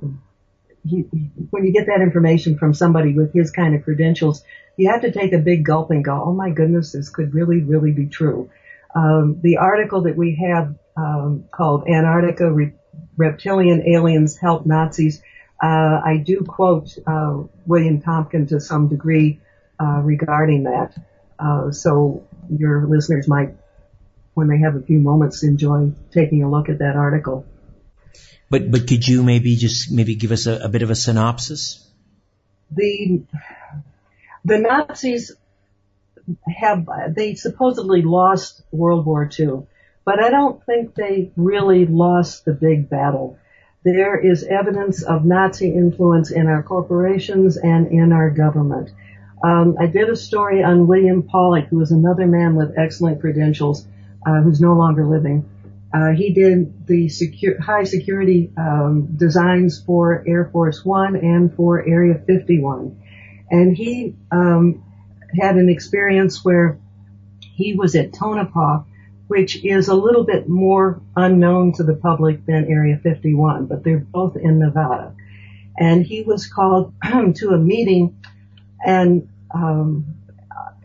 he, 0.87 1.01
when 1.49 1.65
you 1.65 1.73
get 1.73 1.87
that 1.87 2.01
information 2.01 2.57
from 2.57 2.73
somebody 2.73 3.13
with 3.13 3.33
his 3.33 3.51
kind 3.51 3.75
of 3.75 3.83
credentials, 3.83 4.43
you 4.77 4.89
have 4.89 5.01
to 5.01 5.11
take 5.11 5.33
a 5.33 5.39
big 5.39 5.65
gulp 5.65 5.91
and 5.91 6.03
go, 6.03 6.21
"Oh 6.23 6.33
my 6.33 6.51
goodness, 6.51 6.91
this 6.91 7.09
could 7.09 7.33
really, 7.33 7.63
really 7.63 7.91
be 7.91 8.07
true." 8.07 8.49
Um, 8.93 9.39
the 9.41 9.57
article 9.57 10.03
that 10.03 10.15
we 10.15 10.35
have 10.35 10.75
um, 10.95 11.45
called 11.51 11.87
"Antarctica 11.87 12.51
Re- 12.51 12.73
Reptilian 13.17 13.87
Aliens 13.87 14.37
Help 14.37 14.65
Nazis," 14.65 15.21
uh, 15.63 16.01
I 16.03 16.21
do 16.25 16.41
quote 16.41 16.95
uh, 17.07 17.43
William 17.65 18.01
Tompkins 18.01 18.49
to 18.49 18.59
some 18.59 18.87
degree 18.87 19.39
uh, 19.79 20.01
regarding 20.03 20.63
that. 20.63 20.95
Uh, 21.39 21.71
so 21.71 22.27
your 22.49 22.87
listeners 22.87 23.27
might, 23.27 23.55
when 24.33 24.47
they 24.47 24.59
have 24.59 24.75
a 24.75 24.81
few 24.81 24.99
moments, 24.99 25.43
enjoy 25.43 25.91
taking 26.11 26.43
a 26.43 26.49
look 26.49 26.69
at 26.69 26.79
that 26.79 26.95
article. 26.95 27.45
But 28.49 28.71
but 28.71 28.87
could 28.87 29.07
you 29.07 29.23
maybe 29.23 29.55
just 29.55 29.91
maybe 29.91 30.15
give 30.15 30.31
us 30.31 30.45
a, 30.45 30.65
a 30.65 30.69
bit 30.69 30.81
of 30.81 30.89
a 30.89 30.95
synopsis? 30.95 31.85
The 32.71 33.23
the 34.43 34.59
Nazis 34.59 35.31
have 36.47 36.87
they 37.09 37.35
supposedly 37.35 38.01
lost 38.01 38.61
World 38.71 39.05
War 39.05 39.29
II, 39.39 39.67
but 40.05 40.23
I 40.23 40.29
don't 40.29 40.63
think 40.65 40.95
they 40.95 41.31
really 41.35 41.85
lost 41.85 42.45
the 42.45 42.53
big 42.53 42.89
battle. 42.89 43.37
There 43.83 44.19
is 44.19 44.43
evidence 44.43 45.03
of 45.03 45.25
Nazi 45.25 45.71
influence 45.71 46.31
in 46.31 46.47
our 46.47 46.63
corporations 46.63 47.57
and 47.57 47.87
in 47.87 48.11
our 48.11 48.31
government. 48.31 48.91
Um, 49.45 49.75
I 49.79 49.85
did 49.85 50.09
a 50.09 50.15
story 50.15 50.63
on 50.63 50.87
William 50.87 51.21
Pollock, 51.21 51.65
who 51.67 51.77
was 51.77 51.91
another 51.91 52.25
man 52.25 52.55
with 52.55 52.79
excellent 52.79 53.21
credentials, 53.21 53.85
uh, 54.25 54.41
who's 54.41 54.59
no 54.59 54.73
longer 54.73 55.05
living. 55.05 55.47
Uh, 55.93 56.13
he 56.13 56.33
did 56.33 56.87
the 56.87 57.07
high 57.61 57.83
security 57.83 58.51
um, 58.57 59.15
designs 59.15 59.79
for 59.85 60.23
Air 60.27 60.49
Force 60.51 60.83
One 60.83 61.15
and 61.15 61.53
for 61.53 61.79
Area 61.79 62.19
51, 62.25 62.99
and 63.51 63.77
he 63.77 64.15
um, 64.31 64.83
had 65.39 65.57
an 65.57 65.69
experience 65.69 66.43
where 66.43 66.79
he 67.39 67.75
was 67.75 67.95
at 67.95 68.13
Tonopah, 68.13 68.83
which 69.27 69.63
is 69.63 69.89
a 69.89 69.95
little 69.95 70.23
bit 70.23 70.49
more 70.49 71.03
unknown 71.15 71.73
to 71.73 71.83
the 71.83 71.95
public 71.95 72.47
than 72.47 72.65
Area 72.65 72.97
51, 72.97 73.67
but 73.67 73.83
they're 73.83 73.99
both 73.99 74.37
in 74.37 74.57
Nevada. 74.57 75.13
And 75.77 76.03
he 76.03 76.23
was 76.23 76.47
called 76.47 76.95
to 77.35 77.49
a 77.49 77.59
meeting 77.59 78.17
and 78.83 79.29
um, 79.55 80.05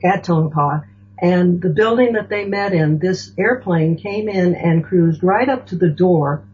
at 0.03 0.25
Tonopah, 0.25 0.81
And 1.21 1.61
the 1.61 1.71
building 1.71 2.15
that 2.15 2.29
they 2.29 2.47
met 2.47 2.73
in, 2.73 2.99
this 2.99 3.33
airplane 3.39 3.97
came 3.97 4.29
in 4.29 4.55
and 4.55 4.85
cruised 4.85 5.23
right 5.23 5.49
up 5.49 5.67
to 5.67 5.77
the 5.77 5.91
door. 5.91 6.45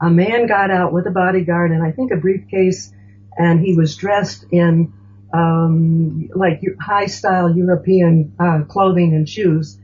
A 0.00 0.08
man 0.08 0.46
got 0.46 0.70
out 0.70 0.92
with 0.92 1.06
a 1.06 1.10
bodyguard 1.10 1.72
and 1.72 1.82
I 1.82 1.92
think 1.92 2.10
a 2.12 2.16
briefcase 2.16 2.92
and 3.36 3.60
he 3.60 3.76
was 3.76 3.96
dressed 3.96 4.44
in 4.50 4.92
um, 5.32 6.28
like 6.34 6.62
high 6.80 7.06
style 7.06 7.54
European 7.54 8.34
uh, 8.40 8.62
clothing 8.66 9.14
and 9.14 9.28
shoes. 9.28 9.78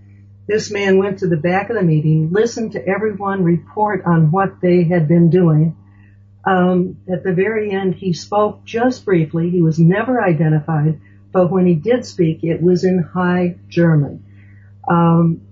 This 0.49 0.71
man 0.71 0.99
went 0.99 1.19
to 1.19 1.29
the 1.29 1.37
back 1.37 1.71
of 1.71 1.77
the 1.77 1.83
meeting, 1.83 2.31
listened 2.33 2.73
to 2.73 2.87
everyone 2.87 3.45
report 3.45 4.05
on 4.07 4.31
what 4.31 4.61
they 4.61 4.85
had 4.85 5.09
been 5.09 5.29
doing. 5.29 5.77
Um, 6.47 6.99
at 7.13 7.25
the 7.25 7.33
very 7.33 7.73
end, 7.73 7.97
he 7.97 8.13
spoke 8.13 8.65
just 8.65 9.05
briefly. 9.05 9.51
He 9.51 9.63
was 9.63 9.79
never 9.79 10.23
identified, 10.23 11.01
but 11.37 11.51
when 11.51 11.67
he 11.67 11.75
did 11.75 12.07
speak, 12.07 12.45
it 12.45 12.63
was 12.63 12.83
in 12.83 12.99
High 12.99 13.57
German. 13.69 14.25
Um, 14.89 15.43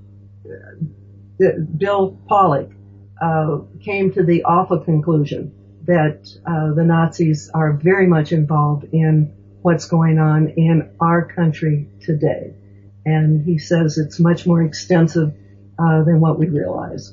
Bill 1.77 2.19
Pollock 2.27 2.71
uh, 3.21 3.59
came 3.85 4.11
to 4.15 4.23
the 4.23 4.45
awful 4.45 4.79
conclusion 4.81 5.53
that 5.85 6.27
uh, 6.47 6.73
the 6.73 6.85
Nazis 6.85 7.51
are 7.53 7.75
very 7.75 8.07
much 8.07 8.33
involved 8.33 8.87
in 8.93 9.35
what's 9.61 9.87
going 9.87 10.19
on 10.19 10.55
in 10.57 10.97
our 11.01 11.27
country 11.27 11.91
today. 12.01 12.55
And 13.05 13.45
he 13.45 13.59
says 13.59 13.99
it's 13.99 14.19
much 14.19 14.47
more 14.47 14.63
extensive 14.63 15.35
uh, 15.79 16.03
than 16.05 16.19
what 16.19 16.39
we 16.39 16.49
realize. 16.49 17.13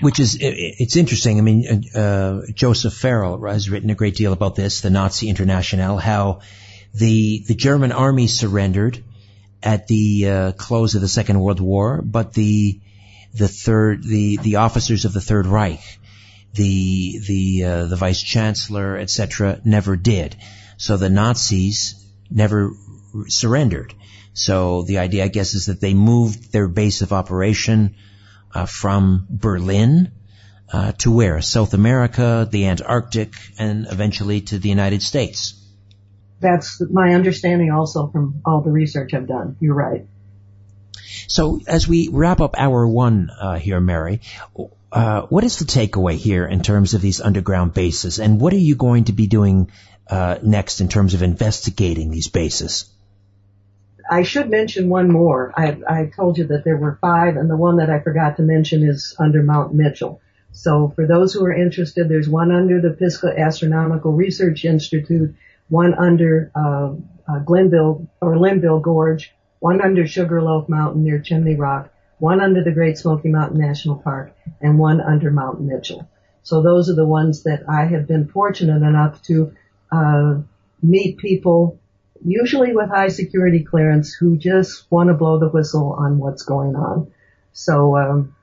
Which 0.00 0.20
is, 0.20 0.38
it's 0.40 0.96
interesting. 0.96 1.36
I 1.36 1.42
mean, 1.42 1.90
uh, 1.94 2.46
Joseph 2.54 2.94
Farrell 2.94 3.46
has 3.46 3.68
written 3.68 3.90
a 3.90 3.94
great 3.94 4.14
deal 4.14 4.32
about 4.32 4.54
this, 4.54 4.80
the 4.80 4.88
Nazi 4.88 5.28
International, 5.28 5.98
how 5.98 6.40
the, 6.96 7.44
the 7.46 7.54
German 7.54 7.92
army 7.92 8.26
surrendered 8.26 9.04
at 9.62 9.86
the 9.86 10.28
uh, 10.28 10.52
close 10.52 10.94
of 10.94 11.00
the 11.00 11.08
Second 11.08 11.40
World 11.40 11.60
War, 11.60 12.00
but 12.02 12.32
the, 12.32 12.80
the 13.34 13.48
third, 13.48 14.02
the, 14.02 14.38
the 14.38 14.56
officers 14.56 15.04
of 15.04 15.12
the 15.12 15.20
Third 15.20 15.46
Reich, 15.46 15.82
the, 16.54 17.20
the, 17.26 17.64
uh, 17.64 17.84
the 17.86 17.96
vice 17.96 18.22
chancellor, 18.22 18.96
etc., 18.96 19.60
never 19.64 19.96
did. 19.96 20.36
So 20.78 20.96
the 20.96 21.10
Nazis 21.10 22.06
never 22.30 22.70
surrendered. 23.28 23.94
So 24.32 24.82
the 24.82 24.98
idea, 24.98 25.24
I 25.24 25.28
guess, 25.28 25.54
is 25.54 25.66
that 25.66 25.80
they 25.80 25.94
moved 25.94 26.52
their 26.52 26.68
base 26.68 27.02
of 27.02 27.12
operation 27.12 27.96
uh, 28.54 28.66
from 28.66 29.26
Berlin 29.28 30.12
uh, 30.72 30.92
to 30.98 31.10
where? 31.10 31.40
South 31.42 31.74
America, 31.74 32.48
the 32.50 32.66
Antarctic, 32.66 33.34
and 33.58 33.86
eventually 33.90 34.40
to 34.42 34.58
the 34.58 34.68
United 34.68 35.02
States. 35.02 35.55
That's 36.46 36.80
my 36.80 37.14
understanding 37.14 37.72
also 37.72 38.06
from 38.06 38.40
all 38.44 38.60
the 38.60 38.70
research 38.70 39.14
I've 39.14 39.26
done. 39.26 39.56
You're 39.58 39.74
right. 39.74 40.06
So 41.26 41.60
as 41.66 41.88
we 41.88 42.08
wrap 42.12 42.40
up 42.40 42.54
hour 42.56 42.86
one 42.86 43.30
uh, 43.30 43.58
here, 43.58 43.80
Mary, 43.80 44.20
uh, 44.92 45.22
what 45.22 45.42
is 45.42 45.58
the 45.58 45.64
takeaway 45.64 46.14
here 46.14 46.46
in 46.46 46.62
terms 46.62 46.94
of 46.94 47.00
these 47.00 47.20
underground 47.20 47.74
bases, 47.74 48.20
and 48.20 48.40
what 48.40 48.52
are 48.52 48.64
you 48.70 48.76
going 48.76 49.04
to 49.04 49.12
be 49.12 49.26
doing 49.26 49.72
uh, 50.08 50.38
next 50.40 50.80
in 50.80 50.88
terms 50.88 51.14
of 51.14 51.22
investigating 51.22 52.12
these 52.12 52.28
bases? 52.28 52.88
I 54.08 54.22
should 54.22 54.48
mention 54.48 54.88
one 54.88 55.10
more. 55.10 55.52
I, 55.56 55.78
I 55.88 56.10
told 56.14 56.38
you 56.38 56.46
that 56.46 56.62
there 56.62 56.76
were 56.76 56.96
five, 57.00 57.36
and 57.36 57.50
the 57.50 57.56
one 57.56 57.78
that 57.78 57.90
I 57.90 57.98
forgot 57.98 58.36
to 58.36 58.42
mention 58.42 58.84
is 58.84 59.16
under 59.18 59.42
Mount 59.42 59.74
Mitchell. 59.74 60.20
So 60.52 60.92
for 60.94 61.08
those 61.08 61.34
who 61.34 61.44
are 61.44 61.52
interested, 61.52 62.08
there's 62.08 62.28
one 62.28 62.52
under 62.52 62.80
the 62.80 62.90
Pisgah 62.90 63.34
Astronomical 63.36 64.12
Research 64.12 64.64
Institute, 64.64 65.34
one 65.68 65.94
under 65.94 66.50
uh, 66.54 66.94
uh, 67.28 67.38
Glenville 67.40 68.08
or 68.20 68.38
Linville 68.38 68.80
Gorge, 68.80 69.32
one 69.58 69.80
under 69.80 70.06
Sugarloaf 70.06 70.68
Mountain 70.68 71.04
near 71.04 71.18
Chimney 71.18 71.56
Rock, 71.56 71.90
one 72.18 72.40
under 72.40 72.62
the 72.62 72.72
Great 72.72 72.98
Smoky 72.98 73.28
Mountain 73.28 73.58
National 73.58 73.96
Park, 73.96 74.32
and 74.60 74.78
one 74.78 75.00
under 75.00 75.30
Mount 75.30 75.60
Mitchell. 75.60 76.08
So 76.42 76.62
those 76.62 76.88
are 76.88 76.94
the 76.94 77.06
ones 77.06 77.42
that 77.42 77.68
I 77.68 77.86
have 77.86 78.06
been 78.06 78.28
fortunate 78.28 78.82
enough 78.86 79.20
to 79.22 79.52
uh, 79.90 80.36
meet 80.80 81.18
people, 81.18 81.80
usually 82.24 82.72
with 82.72 82.88
high 82.88 83.08
security 83.08 83.64
clearance, 83.64 84.14
who 84.14 84.36
just 84.36 84.90
want 84.90 85.08
to 85.08 85.14
blow 85.14 85.38
the 85.40 85.48
whistle 85.48 85.92
on 85.98 86.18
what's 86.18 86.42
going 86.42 86.76
on. 86.76 87.10
So 87.52 87.96
um, 87.96 88.35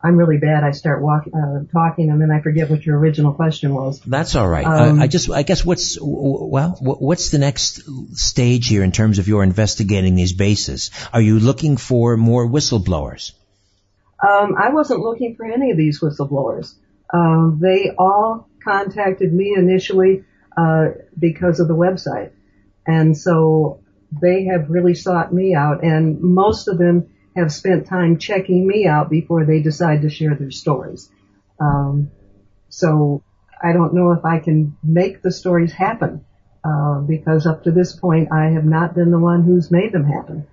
I'm 0.00 0.16
really 0.16 0.38
bad. 0.38 0.62
I 0.62 0.70
start 0.70 1.02
walking, 1.02 1.34
uh, 1.34 1.64
talking, 1.72 2.10
and 2.10 2.20
then 2.20 2.30
I 2.30 2.40
forget 2.40 2.70
what 2.70 2.86
your 2.86 2.98
original 2.98 3.32
question 3.32 3.74
was. 3.74 4.00
That's 4.00 4.36
all 4.36 4.48
right. 4.48 4.64
Um, 4.64 5.00
uh, 5.00 5.02
I 5.02 5.06
just, 5.08 5.28
I 5.28 5.42
guess, 5.42 5.64
what's 5.64 5.98
well, 6.00 6.76
what's 6.80 7.30
the 7.30 7.38
next 7.38 7.82
stage 8.16 8.68
here 8.68 8.84
in 8.84 8.92
terms 8.92 9.18
of 9.18 9.26
your 9.26 9.42
investigating 9.42 10.14
these 10.14 10.32
bases? 10.32 10.92
Are 11.12 11.20
you 11.20 11.40
looking 11.40 11.76
for 11.76 12.16
more 12.16 12.46
whistleblowers? 12.46 13.32
Um, 14.22 14.56
I 14.56 14.70
wasn't 14.70 15.00
looking 15.00 15.34
for 15.36 15.46
any 15.46 15.72
of 15.72 15.76
these 15.76 16.00
whistleblowers. 16.00 16.74
Um, 17.12 17.58
they 17.60 17.90
all 17.98 18.48
contacted 18.62 19.32
me 19.32 19.54
initially 19.56 20.24
uh, 20.56 20.88
because 21.18 21.60
of 21.60 21.68
the 21.68 21.74
website. 21.74 22.30
And 22.86 23.16
so 23.16 23.80
they 24.10 24.46
have 24.46 24.70
really 24.70 24.94
sought 24.94 25.32
me 25.32 25.54
out 25.54 25.84
and 25.84 26.20
most 26.20 26.68
of 26.68 26.78
them 26.78 27.10
have 27.38 27.52
spent 27.52 27.86
time 27.86 28.18
checking 28.18 28.66
me 28.66 28.86
out 28.86 29.10
before 29.10 29.44
they 29.44 29.62
decide 29.62 30.02
to 30.02 30.10
share 30.10 30.34
their 30.34 30.50
stories. 30.50 31.08
Um, 31.60 32.10
so 32.68 33.22
I 33.62 33.72
don't 33.72 33.94
know 33.94 34.10
if 34.12 34.24
I 34.24 34.38
can 34.38 34.76
make 34.82 35.22
the 35.22 35.32
stories 35.32 35.72
happen, 35.72 36.24
uh, 36.64 37.00
because 37.00 37.46
up 37.46 37.64
to 37.64 37.70
this 37.70 37.94
point 37.94 38.32
I 38.32 38.46
have 38.50 38.64
not 38.64 38.94
been 38.94 39.10
the 39.10 39.18
one 39.18 39.42
who's 39.42 39.70
made 39.70 39.92
them 39.92 40.04
happen. 40.04 40.46